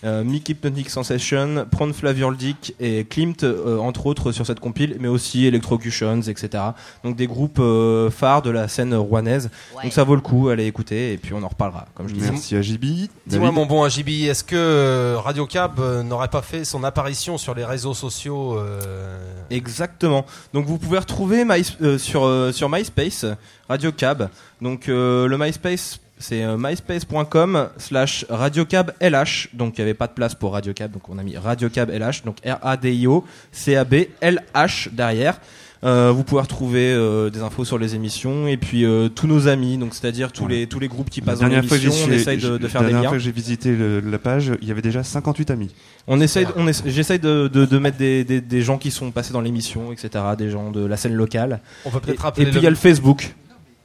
[0.05, 4.97] euh, Mick Hypnotic Sensation, Prawn Flavor Dick et Klimt, euh, entre autres, sur cette compile,
[5.01, 6.63] mais aussi Electrocutions, etc.
[7.03, 9.51] Donc, des groupes euh, phares de la scène rouennaise.
[9.83, 12.31] Donc, ça vaut le coup, allez écouter, et puis on en reparlera, comme je disais.
[12.31, 12.85] Merci AJB.
[13.27, 17.65] Dis-moi mon bon AJB, est-ce que Radio Cab n'aurait pas fait son apparition sur les
[17.65, 19.19] réseaux sociaux euh,
[19.51, 20.27] Exactement.
[20.53, 23.25] Donc vous pouvez retrouver My- euh, sur, euh, sur MySpace
[23.69, 24.29] Radio Cab.
[24.61, 29.49] Donc euh, le MySpace c'est euh, myspace.com slash radiocab LH.
[29.55, 31.69] Donc il n'y avait pas de place pour Radio Cab, donc on a mis Radio
[31.69, 32.25] Cab LH.
[32.25, 35.41] Donc R-A-D-I-O C-A-B L-H derrière.
[35.85, 39.47] Euh, vous pouvez retrouver euh, des infos sur les émissions et puis euh, tous nos
[39.47, 42.15] amis, donc c'est-à-dire tous les tous les groupes qui passent dans dernière l'émission, on j'ai-
[42.17, 43.09] essaye de, de faire la des dernière liens.
[43.11, 45.75] fois que j'ai visité le- la page, il y avait déjà 58 amis.
[46.07, 49.11] On essaye, on essa- j'essaye de, de, de mettre des, des, des gens qui sont
[49.11, 51.61] passés dans l'émission, etc., des gens de la scène locale.
[51.85, 53.35] On peut peut-être Et- rappeler Et puis le- il y a le Facebook.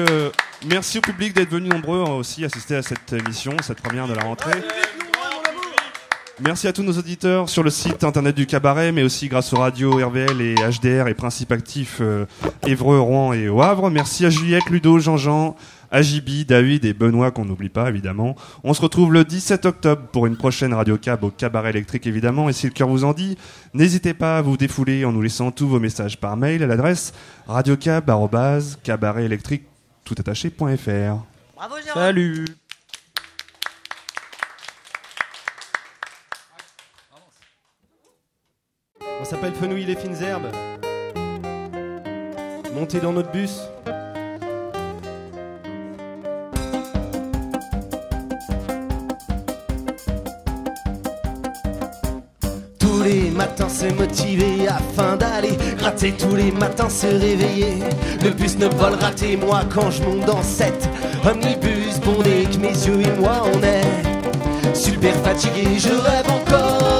[0.66, 4.22] merci au public d'être venu nombreux aussi assister à cette émission, cette première de la
[4.22, 4.62] rentrée.
[6.38, 9.56] Merci à tous nos auditeurs sur le site internet du cabaret, mais aussi grâce aux
[9.56, 12.26] radios RVL et HDR et Principe Actif euh,
[12.66, 13.88] Évreux, Rouen et au Havre.
[13.88, 15.56] Merci à Juliette, Ludo, Jean-Jean,
[15.90, 18.36] à Jibi, David et Benoît qu'on n'oublie pas évidemment.
[18.64, 22.50] On se retrouve le 17 octobre pour une prochaine Radio Cab au cabaret électrique évidemment.
[22.50, 23.38] Et si le cœur vous en dit,
[23.72, 27.14] n'hésitez pas à vous défouler en nous laissant tous vos messages par mail à l'adresse
[27.46, 29.62] radiocab@cabaretélectrique
[30.04, 31.24] toutattaché.fr.
[31.56, 32.44] Bravo Salut
[39.20, 40.48] On s'appelle Fenouil les fines herbes.
[42.74, 43.60] Montez dans notre bus.
[52.78, 57.78] Tous les matins se motiver afin d'aller gratter tous les matins se réveiller.
[58.22, 60.88] Le bus ne vole rater moi quand je monte dans cette
[61.24, 65.78] omnibus bondé que mes yeux et moi on est super fatigué.
[65.78, 66.95] Je rêve encore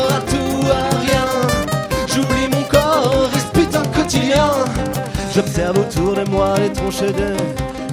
[5.37, 7.37] J'observe autour de moi les tronches de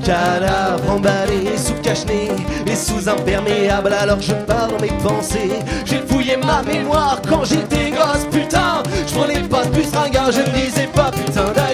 [0.01, 2.31] cadavres emballés sous cache-nez
[2.65, 3.91] et sous imperméable.
[3.99, 5.51] Alors je pars dans mes pensées.
[5.83, 8.81] J'ai fouillé ma mémoire quand j'étais gosse, putain.
[9.05, 11.72] Je prenais pas de bus ringard, je ne disais pas putain d'ailleurs.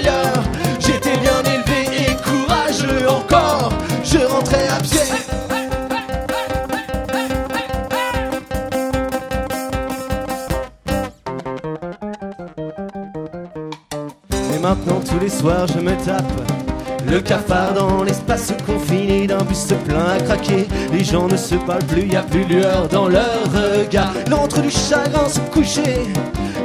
[15.20, 16.32] Tous les soirs je me tape
[17.10, 20.68] le cafard dans l'espace confiné d'un bus plein à craquer.
[20.92, 24.14] Les gens ne se parlent plus, y a plus lueur dans leur regard.
[24.30, 26.06] L'entre du chagrin se coucher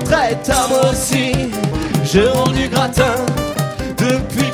[0.05, 1.32] très tard moi aussi.
[2.05, 3.14] Je rends du gratin.
[3.97, 4.51] Depuis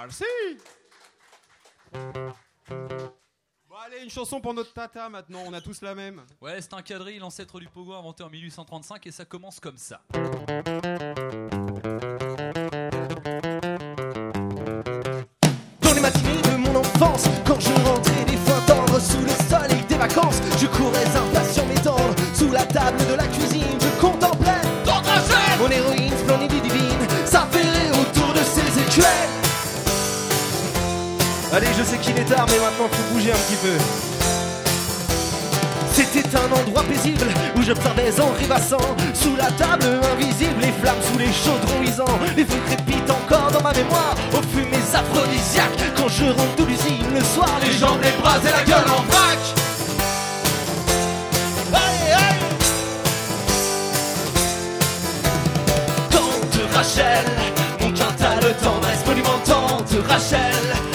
[0.00, 0.24] Merci.
[3.68, 6.22] Bon allez, une chanson pour notre tata maintenant, on a tous la même.
[6.40, 10.02] Ouais, c'est un quadrille, l'ancêtre du pogo inventé en 1835 et ça commence comme ça.
[15.80, 19.84] Dans les matinées de mon enfance, quand je rentrais des fois tendres sous le soleil
[19.86, 23.47] des vacances, je courais impatient m'étendre sous la table de la cuisine.
[31.52, 33.72] Allez, je sais qu'il est tard, mais maintenant faut bouger un petit peu.
[35.92, 37.26] C'était un endroit paisible
[37.56, 42.18] où j'observais en rêvassant Sous la table invisible, les flammes sous les chaudrons luisants.
[42.36, 44.14] Les feux crépitent encore dans ma mémoire.
[44.32, 45.96] Aux fumées aphrodisiaques.
[45.96, 49.02] Quand je rentre de l'usine le soir Les jambes, les bras et la gueule en
[49.10, 49.38] vrac.
[51.72, 52.38] Allez, allez
[56.10, 57.26] Tante Rachel
[57.80, 60.87] Mon quintal tendresse monumentante Rachel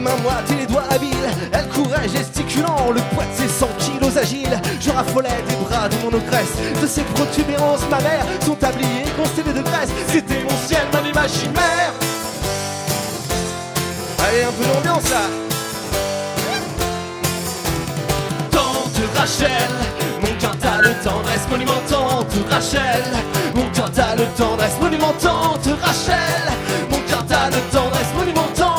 [0.00, 1.30] mains moites et les doigts habiles.
[1.52, 4.60] Elle courait gesticulant, le poids de ses 100 kilos agiles.
[4.80, 8.24] Je raffolais des bras de mon ogresse, de ses protubérances, ma mère.
[8.44, 11.92] Son tablier constellé de graisse, c'était mon ciel, ma vie, ma chimère.
[14.18, 15.22] Allez, un peu d'ambiance là.
[18.50, 19.70] Tante Rachel,
[20.20, 23.04] mon quintal de tendresse monumentante Rachel,
[23.54, 26.42] mon quintal de tendresse monumentante Rachel,
[26.90, 28.69] mon quintal de tendresse monumentante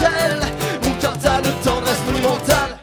[0.00, 2.78] Mon quintal de tendresse monumentale.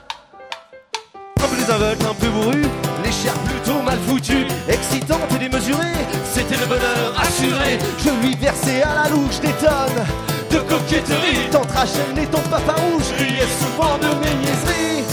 [1.41, 2.61] Un peu désinvolte, un peu bourru,
[3.03, 5.95] les chairs plutôt mal foutues, excitante et démesurée,
[6.33, 7.79] c'était le bonheur assuré.
[7.99, 10.05] Je lui versais à la louche des tonnes
[10.51, 11.49] de coquetterie.
[11.51, 15.03] Tante Rachel n'étant pas farouche, je riais souvent de mes niaiseries.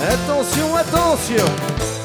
[0.00, 1.97] Attention, attention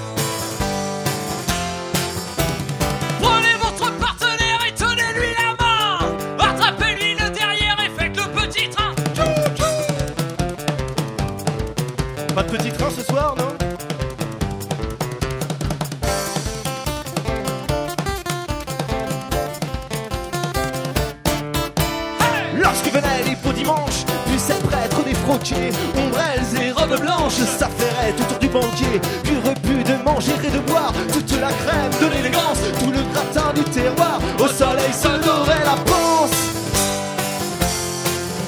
[28.73, 33.01] banquier, puis repu de manger et de boire toute la crème de l'élégance, tout le
[33.13, 36.31] gratin du terroir, au soleil se dorait la panse.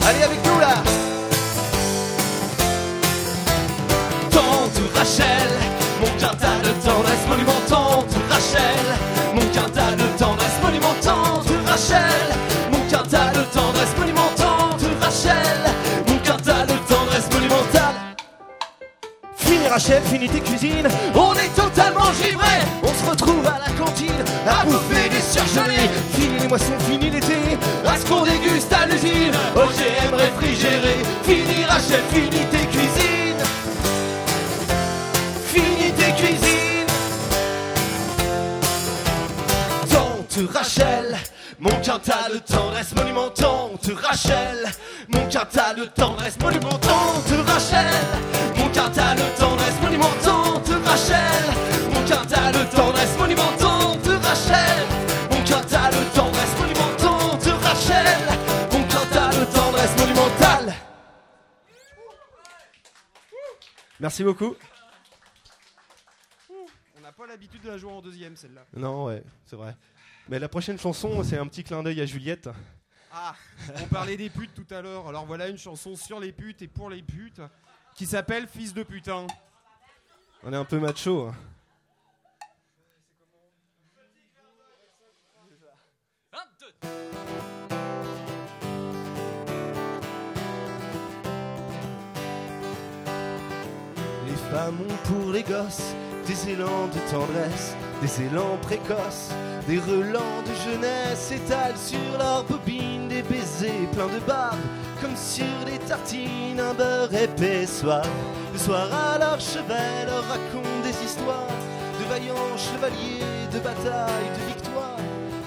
[0.08, 0.76] Allez avec nous là.
[4.32, 5.50] Tante Rachel,
[6.02, 8.86] mon quintal de tendresse monumentante Rachel,
[9.34, 12.35] mon quintal de tendresse monumentante Rachel,
[19.76, 24.64] Rachel, fini tes cuisines, on est totalement givrés On se retrouve à la cantine, à
[24.64, 29.34] bouffer des surgelés Fini les moissons, fini l'été, à ce qu'on déguste à l'usine.
[29.54, 33.44] OGM réfrigéré, fini Rachel, fini tes cuisines
[35.48, 36.88] Fini tes cuisines
[39.92, 41.18] Tante Rachel,
[41.60, 43.92] mon quintal de tendresse monumentante.
[44.02, 44.72] Rachel,
[45.10, 47.26] mon quintal de tendresse monumentante.
[47.46, 47.88] Rachel,
[64.06, 64.56] Merci beaucoup.
[66.96, 68.64] On n'a pas l'habitude de la jouer en deuxième celle-là.
[68.76, 69.76] Non, ouais, c'est vrai.
[70.30, 72.48] Mais la prochaine chanson, c'est un petit clin d'œil à Juliette.
[73.12, 73.34] Ah,
[73.82, 76.68] on parlait des putes tout à l'heure, alors voilà une chanson sur les putes et
[76.68, 77.42] pour les putes.
[77.96, 79.26] qui s'appelle Fils de putain.
[80.44, 81.30] On est un peu macho.
[81.30, 81.36] hein.
[94.56, 95.94] Ont pour les gosses
[96.26, 99.32] des élans de tendresse, des élans précoces,
[99.68, 104.58] des relents de jeunesse s'étalent sur leurs bobines, des baisers pleins de barbe,
[105.02, 108.08] comme sur des tartines, un beurre épais soif.
[108.54, 111.48] Le soir à leur chevet leur racontent des histoires
[112.00, 114.98] de vaillants chevaliers, de batailles, de victoires.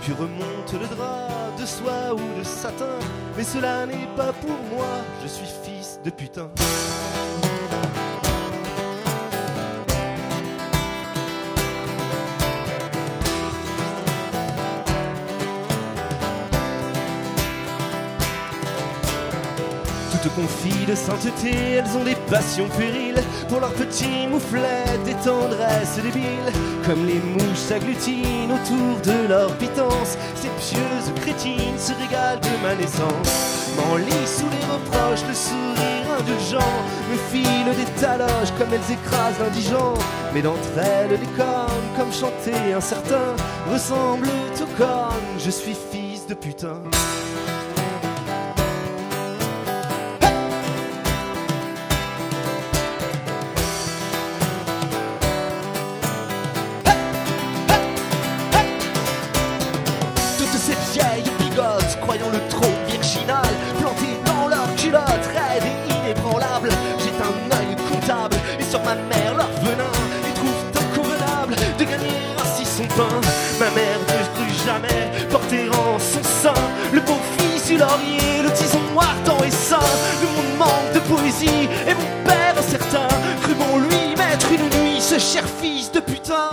[0.02, 1.28] Puis remonte le drap
[1.59, 2.98] de soie ou de satin,
[3.36, 6.51] mais cela n'est pas pour moi, je suis fils de putain.
[20.28, 25.96] Toutes confies de sainteté, elles ont des passions périles Pour leurs petits mouflets, des tendresses
[26.02, 26.52] débiles
[26.84, 30.18] Comme les mouches s'agglutinent autour de leur pitance.
[30.34, 33.70] Ces pieuses crétines se régalent de ma naissance.
[33.76, 36.74] M'enlient sous les reproches, le sourire indulgent.
[37.10, 39.94] Me filent des taloches comme elles écrasent l'indigent.
[40.34, 43.34] Mais d'entre elles, les cornes, comme chanter un certain
[43.72, 44.28] Ressemblent
[44.60, 46.80] aux cornes, je suis fils de putain
[85.19, 86.51] cher fils de putain.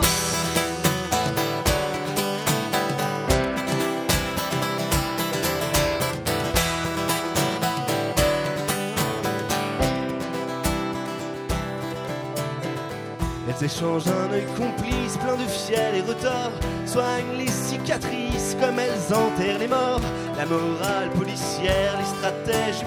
[13.48, 16.52] Elles échangent un œil complice, plein de fiel et retors,
[16.86, 20.02] soignent les cicatrices comme elles enterrent les morts.
[20.38, 22.86] La morale policière, les stratèges du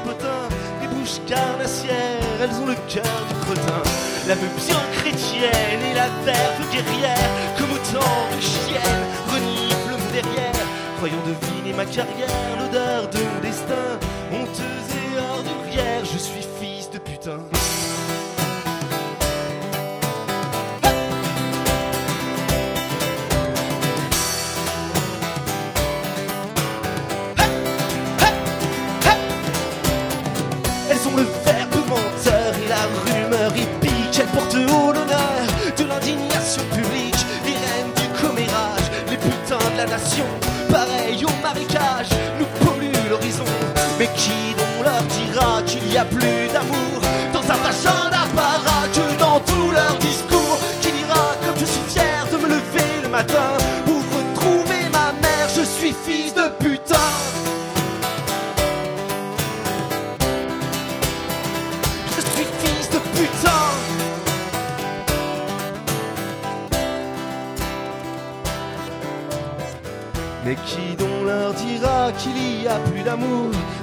[1.09, 3.83] les bouches carnassières, elles ont le cœur du cretin.
[4.27, 10.53] L'âme bien chrétienne et la verve guerrière, comme autant de chiennes, reniflent derrière.
[10.99, 12.29] Croyant deviner ma carrière,
[12.59, 13.99] l'odeur de mon destin,
[14.33, 17.39] honteuse et ordurière, je suis fils de putain.
[40.71, 43.45] Pareil au marécage, nous polluent l'horizon.
[43.99, 46.98] Mais qui donc leur dira qu'il n'y a plus d'amour?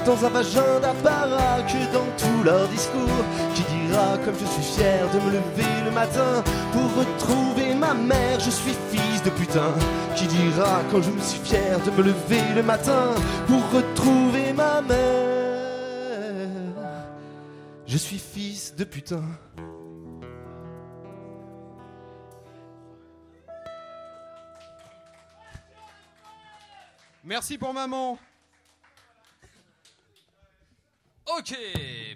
[0.06, 3.26] Dans un vagin d'apparat que dans tout leur discours.
[3.56, 8.40] Qui dira comme je suis fier de me lever le matin pour retrouver ma mère,
[8.40, 9.74] je suis fils de putain.
[10.16, 13.14] Qui dira quand je me suis fier de me lever le matin
[13.48, 14.96] pour retrouver ma mère.
[17.88, 19.24] Je suis fils de putain.
[27.24, 28.20] Merci pour maman.
[31.28, 31.58] Ok,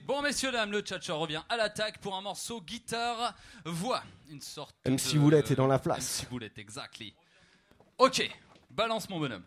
[0.05, 3.33] bon messieurs dames, le tchatcha revient à l'attaque pour un morceau guitare
[3.65, 6.21] voix, une sorte MC de- Boulette est dans la place.
[6.23, 7.13] MC Boulette, exactly.
[7.97, 8.29] Ok,
[8.69, 9.43] balance mon bonhomme.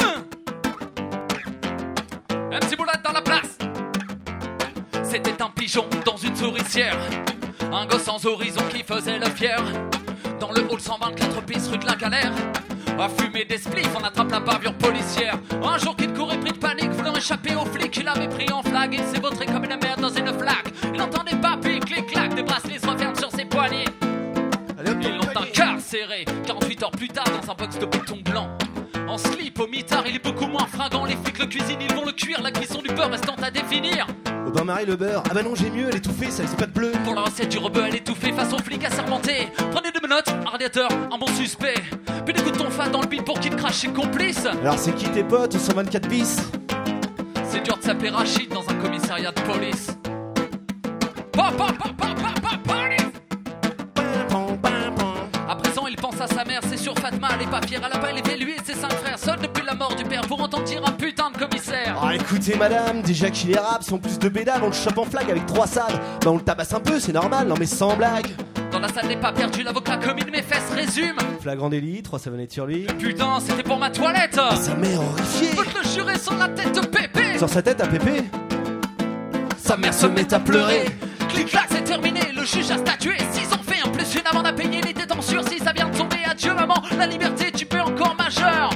[0.00, 0.24] Un.
[2.50, 3.58] MC Boulette dans la place.
[5.04, 6.96] C'était un pigeon dans une souricière,
[7.72, 9.62] un gosse sans horizon qui faisait le fier.
[10.40, 12.32] Dans le hall 124 bis rue de la Galère,
[12.98, 15.38] à fumer des spliffs, on attrape la bavure policière.
[15.62, 18.62] Un jour qu'il courait pris de panique, voulant échapper aux flics, il avait pris en
[18.62, 20.72] flag, il s'est vautré comme une merde dans une flaque.
[20.94, 23.84] Il entend des papis, clic-clac, des bracelets se referment sur ses poignets.
[24.84, 28.48] Ils l'ont incarcéré 48 heures plus tard dans un box de béton blanc.
[29.12, 31.04] En slip, au mitard, il est beaucoup moins fringant.
[31.04, 32.40] Les flics le cuisinent, ils vont le cuire.
[32.40, 34.06] La cuisson du beurre restant à définir.
[34.46, 35.22] Au bain-marie, le beurre.
[35.28, 36.92] Ah bah non, j'ai mieux, elle est étouffée, ça c'est pas de bleu.
[37.04, 39.48] Pour la recette du rebeu, elle est étouffée face aux flics assermentés.
[39.70, 41.74] Prenez deux menottes, un radiateur, un bon suspect.
[42.24, 44.46] Puis des coups de tonfa dans le bide pour qu'il crache ses complices.
[44.46, 46.38] Alors c'est qui tes potes au 124 bis?
[47.50, 49.88] C'est dur de s'appeler Rachid dans un commissariat de police.
[51.32, 51.92] Pa, pa, pa,
[55.92, 58.10] il pense à sa mère, c'est sûr Fatma, elle est pas fière, elle a pas
[58.10, 59.18] élevé lui et ses cinq frères.
[59.18, 61.96] Seul depuis la mort du père pour entendre dire un putain de commissaire.
[62.02, 65.04] Ah écoutez madame, déjà qu'il est rap, sont plus de bédales, on le chope en
[65.04, 66.00] flag avec trois salles.
[66.24, 68.28] Bah on le tabasse un peu, c'est normal, non mais sans blague.
[68.70, 71.16] Dans la salle n'est pas perdu, l'avocat commune mes fesses résume.
[71.42, 72.86] Flagrant délit, trois savonnettes sur lui.
[72.98, 74.40] Putain, c'était pour ma toilette.
[74.54, 75.48] Sa mère horrifiée.
[75.48, 77.36] Faut te le jurer sur la tête de Pépé.
[77.36, 78.24] Sur sa tête à Pépé
[79.58, 80.86] Sa mère se met à pleurer.
[81.28, 83.16] Clic-clac, c'est terminé, le juge a statué.
[83.32, 85.22] Six ans fait, un plus une amende à payer, ça vient de tomber,
[86.96, 88.70] la liberté, tu peux encore majeur.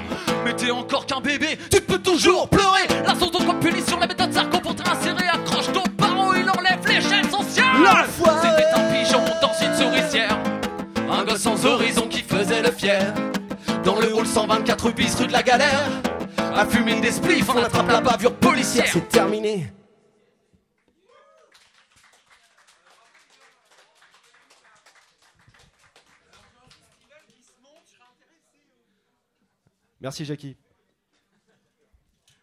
[0.45, 2.87] Mais t'es encore qu'un bébé, tu peux toujours pleurer.
[3.07, 5.27] La sauce comme punition, la méthode Sarko pour t'insérer.
[5.33, 7.83] Accroche ton parent, il enlève les chaînes sociales.
[7.83, 8.49] L'enfoiré.
[8.49, 10.39] C'était un pigeon dans une souricière.
[11.11, 13.13] Un gosse sans horizon qui faisait le fier.
[13.85, 15.89] Dans le hall 124 bis rue de la Galère.
[16.57, 18.87] À fumer des spliffs, on attrape la bavure policière.
[18.91, 19.67] C'est terminé.
[30.07, 30.57] Merci Jackie.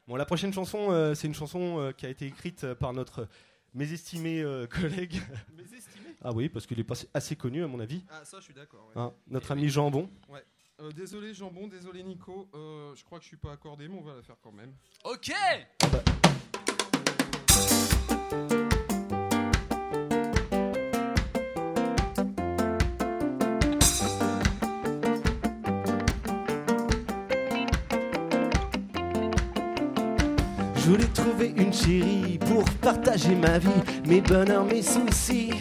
[0.06, 2.92] Bon, la prochaine chanson, euh, c'est une chanson euh, qui a été écrite euh, par
[2.92, 3.30] notre
[3.74, 5.22] mésestimé euh, collègue.
[5.56, 8.04] Mésestimé Ah oui, parce qu'il est pas assez connu à mon avis.
[8.12, 8.86] Ah, ça, je suis d'accord.
[8.94, 9.02] ouais.
[9.02, 10.10] Hein, notre ami Jambon.
[10.28, 10.44] Ouais.
[10.82, 14.04] Euh, désolé Jambon, désolé Nico, euh, je crois que je suis pas accordé, mais on
[14.04, 14.74] va la faire quand même.
[15.06, 15.32] Ok
[30.84, 33.70] Je voulais trouver une chérie pour partager ma vie,
[34.06, 35.52] mes bonheurs, mes soucis.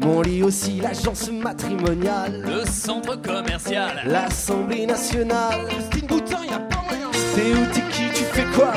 [0.00, 4.02] Mon lit aussi, l'agence matrimoniale, Le centre commercial.
[4.06, 5.66] l'Assemblée nationale.
[5.68, 7.10] Christine Boutin, y a pas moyen.
[7.34, 8.72] T'es où, t'es qui, tu fais quoi?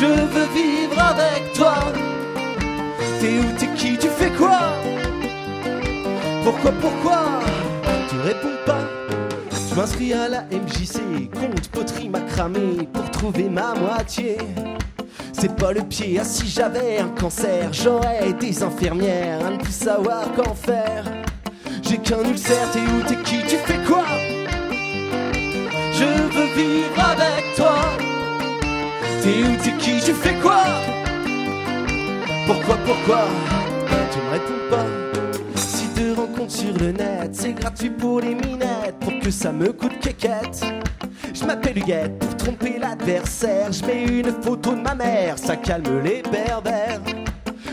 [0.00, 1.74] Je veux vivre avec toi.
[3.20, 4.58] T'es où, t'es qui, tu fais quoi?
[6.42, 7.20] Pourquoi, pourquoi?
[8.08, 8.69] Tu réponds pas.
[9.80, 14.36] M'inscris à la MJC, compte poterie macramé pour trouver ma moitié.
[15.32, 19.72] C'est pas le pied, ah si j'avais un cancer, j'aurais des infirmières à ne plus
[19.72, 21.04] savoir qu'en faire.
[21.82, 24.04] J'ai qu'un ulcère, t'es où, t'es qui, tu fais quoi?
[25.94, 27.76] Je veux vivre avec toi.
[29.22, 30.62] T'es où, t'es qui, tu fais quoi?
[32.46, 33.28] Pourquoi, pourquoi?
[34.12, 35.09] Tu me réponds pas.
[36.00, 39.98] Te rencontres sur le net, c'est gratuit pour les minettes, pour que ça me coûte
[40.00, 40.64] quéquette.
[41.34, 43.70] Je m'appelle Huguette pour tromper l'adversaire.
[43.70, 47.02] Je mets une photo de ma mère, ça calme les berbères.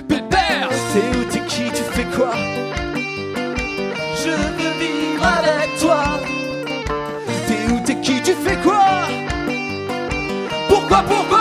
[0.10, 2.34] Pépère, t'es où, t'es qui, tu fais quoi?
[4.18, 6.04] Je veux vivre avec toi.
[7.48, 9.08] T'es où, t'es qui, tu fais quoi?
[10.68, 11.37] Pourquoi, pourquoi?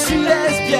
[0.00, 0.14] Aussi
[0.70, 0.79] je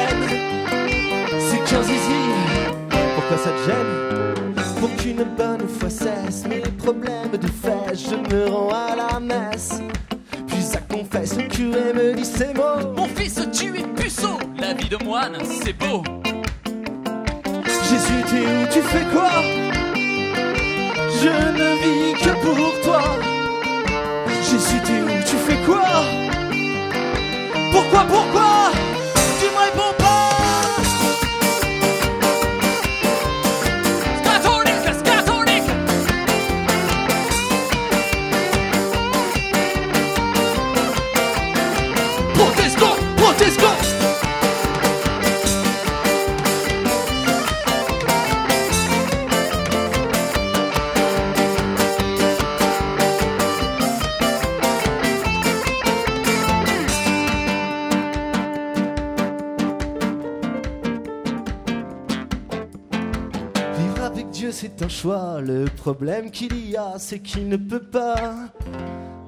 [65.94, 68.48] problème qu'il y a, c'est qu'il ne peut pas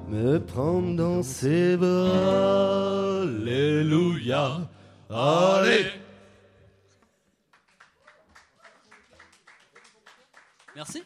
[0.07, 3.21] me prendre dans ses bras.
[3.23, 4.69] Alléluia.
[5.09, 5.87] Allez.
[10.75, 11.03] Merci.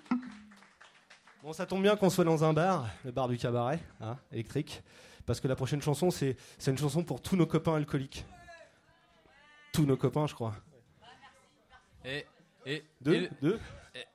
[1.41, 4.83] Bon, ça tombe bien qu'on soit dans un bar, le bar du cabaret, hein, électrique,
[5.25, 8.25] parce que la prochaine chanson, c'est c'est une chanson pour tous nos copains alcooliques.
[9.73, 10.55] Tous nos copains, je crois.
[12.05, 12.25] Et,
[12.65, 13.59] et, Deux, et le-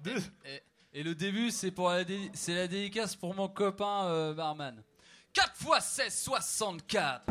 [0.01, 0.62] deux, et, et-
[0.94, 4.74] et- le début, c'est pour la, dé- c'est la dédicace pour mon copain euh, barman.
[5.32, 7.23] 4 x 16, 64.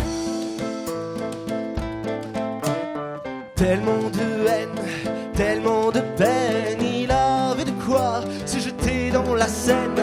[3.55, 9.95] Tellement de haine, tellement de peine, il avait de quoi se jeter dans la Seine.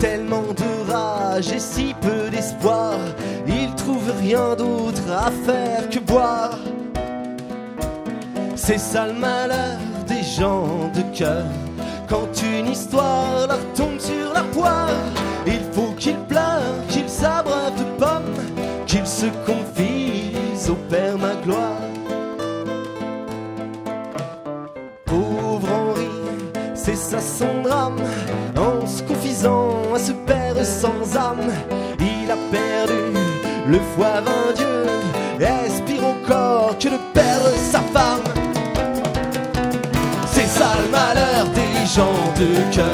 [0.00, 2.98] Tellement de rage et si peu d'espoir,
[3.46, 6.58] il trouve rien d'autre à faire que boire.
[8.56, 9.78] C'est ça le malheur
[10.08, 11.46] des gens de cœur.
[12.08, 14.90] Quand une histoire leur tombe sur la poire,
[15.46, 18.34] il faut qu'ils pleurent, qu'ils s'abreuvent de pommes,
[18.86, 20.32] qu'ils se confient
[20.68, 21.82] au Père Magloire.
[25.04, 26.08] Pauvre Henri,
[26.74, 28.00] c'est ça son drame.
[28.56, 31.50] En se confisant à ce père sans âme,
[32.00, 33.02] il a perdu
[33.68, 34.22] le foie
[34.54, 34.86] dieu.
[35.40, 38.22] Espère encore que de perdre sa femme.
[40.32, 41.35] C'est ça le malheur
[41.86, 42.84] des gens de cœur.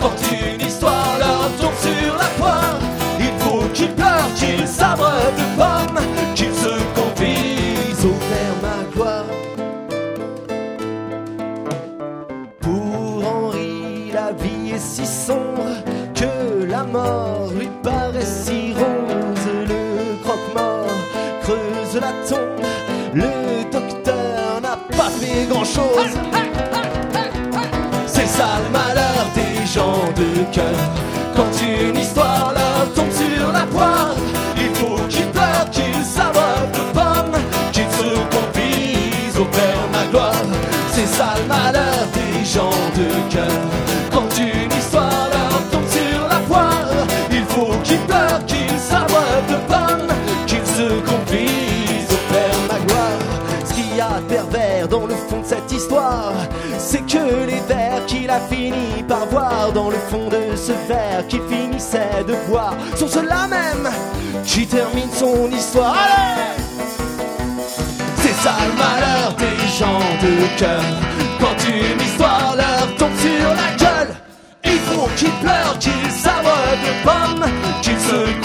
[0.00, 2.78] Quand une histoire leur tombe sur la poire,
[3.18, 6.00] il faut qu'ils pleurent, qu'ils s'abreuvent de pommes,
[6.34, 9.24] qu'ils se confient au Père Magloire.
[12.60, 15.66] Pour Henri, la vie est si sombre
[16.14, 19.48] que la mort lui paraît si rose.
[19.68, 20.86] Le croque-mort
[21.42, 22.66] creuse la tombe,
[23.14, 26.16] le docteur n'a pas fait grand-chose.
[28.32, 30.64] C'est ça le malheur des gens de cœur.
[31.36, 34.14] Quand une histoire leur tombe sur la poire,
[34.56, 37.40] il faut qu'ils pleurent, qu'ils s'abreuvent de pommes,
[37.72, 40.32] qu'ils se confient au Père Magloire.
[40.92, 44.01] C'est ça le malheur des gens de cœur.
[55.28, 56.34] Fond de cette histoire,
[56.78, 61.26] c'est que les vers qu'il a fini par voir dans le fond de ce verre
[61.28, 63.90] qu'il finissait de boire sont ceux-là même
[64.44, 65.96] qui terminent son histoire.
[68.18, 70.82] C'est ça le malheur des gens de cœur.
[71.40, 74.14] Quand une histoire leur tombe sur la gueule,
[74.64, 77.50] il faut qu'ils pleurent, qu'ils s'abreuvent de pommes,
[77.82, 78.40] qu'ils se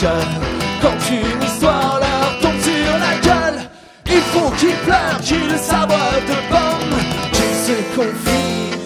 [0.00, 3.68] Quand une histoire leur tombe sur la gueule,
[4.06, 6.98] il faut qu'ils pleurent, qu'ils s'abreuvent de pommes,
[7.32, 8.78] qu'ils se confient,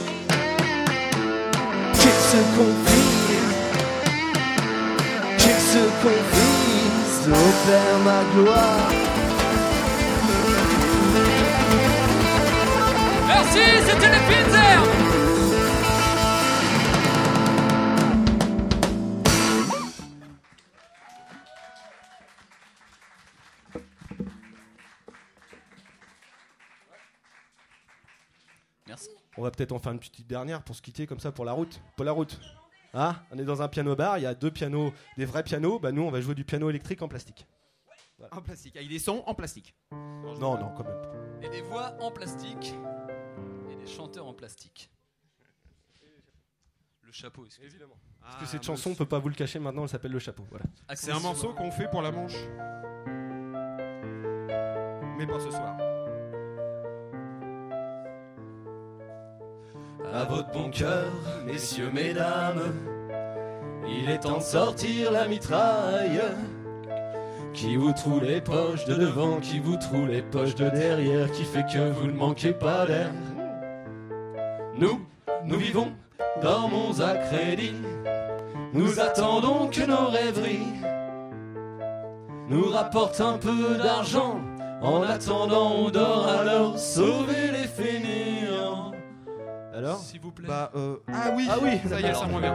[1.93, 3.43] qu'ils se confient,
[5.37, 6.63] qu'ils se confient.
[7.29, 8.91] Au Père Magloire.
[13.29, 15.02] Merci, c'était les Pinzer.
[29.53, 31.81] Peut-être en faire une petite dernière pour se quitter comme ça pour la route.
[31.97, 32.41] Pour la route.
[32.95, 35.79] Ah, on est dans un piano bar, il y a deux pianos, des vrais pianos.
[35.79, 37.47] Bah nous, on va jouer du piano électrique en plastique.
[38.31, 39.75] En plastique, avec des sons en plastique.
[39.93, 41.43] Non, non, quand même.
[41.43, 42.75] Et des voix en plastique.
[43.71, 44.91] Et des chanteurs en plastique.
[47.03, 47.97] Le chapeau, excusez-moi.
[48.23, 50.47] Parce que cette chanson, on peut pas vous le cacher maintenant, elle s'appelle Le Chapeau.
[50.49, 50.65] Voilà.
[50.95, 52.37] C'est un morceau qu'on fait pour la manche.
[55.19, 55.77] Mais pas ce soir.
[60.11, 61.13] À votre bon cœur,
[61.47, 62.63] messieurs, mesdames,
[63.87, 66.23] il est temps de sortir la mitraille.
[67.53, 71.45] Qui vous trouve les poches de devant, qui vous trouve les poches de derrière, qui
[71.45, 73.11] fait que vous ne manquez pas d'air.
[74.79, 75.01] Nous,
[75.45, 75.93] nous vivons
[76.43, 77.75] mon à crédit.
[78.73, 80.67] Nous attendons que nos rêveries
[82.49, 84.41] nous rapportent un peu d'argent.
[84.83, 88.32] En attendant, on dort alors, sauvez les fainéants.
[89.75, 90.47] Alors S'il vous plaît.
[90.49, 91.81] Bah, euh, ah oui, Ah oui.
[91.89, 92.53] ça y est, ça me revient.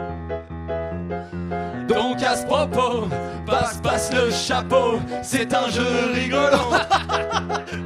[1.88, 3.08] Donc à ce propos,
[3.46, 6.58] passe passe le chapeau, c'est un jeu rigolo.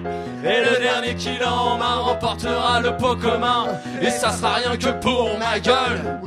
[0.44, 3.67] Et le dernier qui l'a en main remportera le pot commun.
[4.01, 6.20] Et ça sera rien que pour ma gueule.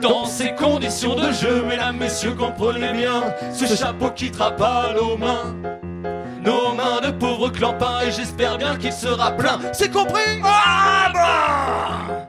[0.00, 3.22] Dans ces conditions de jeu, mesdames, messieurs, comprenez bien,
[3.52, 5.54] ce chapeau quittera pas nos mains.
[6.42, 9.58] Nos mains de pauvres clampins, et j'espère bien qu'il sera plein.
[9.74, 10.40] C'est compris?
[10.42, 12.19] Ah bah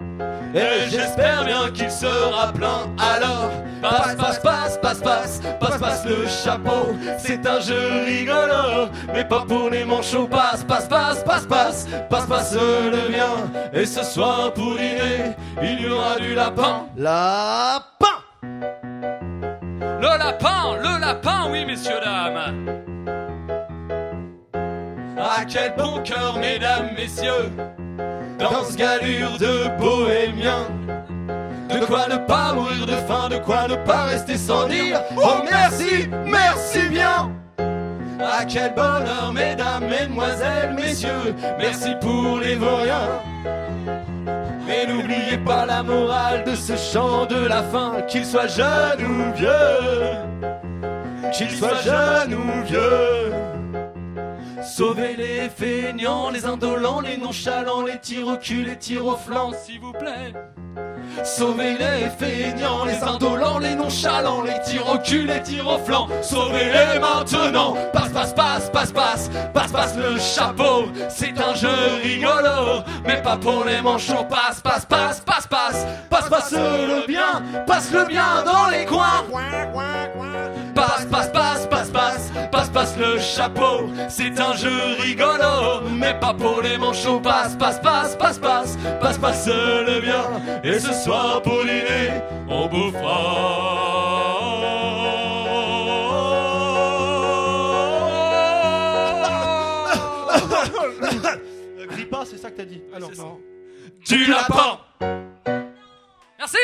[0.54, 2.90] et j'espère bien qu'il sera plein.
[2.98, 6.94] Alors Passe, passe, passe, passe, passe, passe, passe le chapeau.
[7.18, 10.28] C'est un jeu rigolo Mais pas pour les manchots.
[10.28, 13.52] Passe, passe, passe, passe, passe, passe, passe le bien.
[13.74, 16.86] Et ce soir pour dîner Il y aura du lapin.
[16.96, 18.06] Lapin!
[18.44, 22.82] Le lapin, le lapin, oui messieurs, dames.
[25.18, 27.52] Ah quel bon cœur, mesdames, messieurs
[28.42, 30.68] dans galure de bohémien.
[31.70, 35.42] De quoi ne pas mourir de faim, de quoi ne pas rester sans dire Oh
[35.50, 37.32] merci, merci bien
[38.20, 43.22] Ah quel bonheur, mesdames, mesdemoiselles, messieurs, merci pour les vauriens.
[44.68, 49.34] Mais n'oubliez pas la morale de ce chant de la fin, qu'il soit jeune ou
[49.36, 50.52] vieux,
[51.32, 53.51] qu'il soit jeune ou vieux.
[54.62, 59.52] Sauvez les feignants, les indolents, les nonchalants, les tirs au cul, les tirs au flanc,
[59.54, 60.34] s'il vous plaît.
[61.24, 66.08] Sauvez les feignants, les indolents, les nonchalants, les tirs au cul, les tirs au flanc.
[66.22, 67.76] Sauvez-les maintenant.
[67.92, 70.86] Passe, passe, passe, passe, passe, passe, passe le chapeau.
[71.10, 71.70] C'est un jeu
[72.04, 74.26] rigolo, mais pas pour les manchots.
[74.30, 79.26] Passe, passe, passe, passe, passe, passe, passe le bien, passe le bien dans les coins.
[80.74, 81.68] Passe, passe, passe,
[82.72, 83.90] passe, le chapeau.
[84.10, 87.20] C'est un jeu rigolo, mais pas pour les manchots.
[87.20, 90.24] Passe, passe, passe, passe, passe, passe, passe le bien.
[90.64, 93.92] Et ce soir pour dîner, on bouffera.
[101.90, 102.82] Crie pas, c'est ça que t'as dit.
[102.94, 103.40] Ah non, non.
[104.08, 104.80] Du lapin.
[106.40, 106.58] Merci.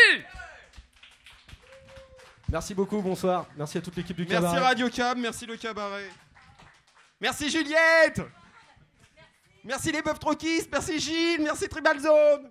[2.50, 3.45] Merci beaucoup, bonsoir.
[3.58, 4.59] Merci à toute l'équipe du Merci cabaret.
[4.59, 6.09] Radio Cab, merci le cabaret.
[7.19, 8.22] Merci Juliette
[9.64, 12.50] Merci les meufs troquistes, merci Gilles, merci Tribal Zone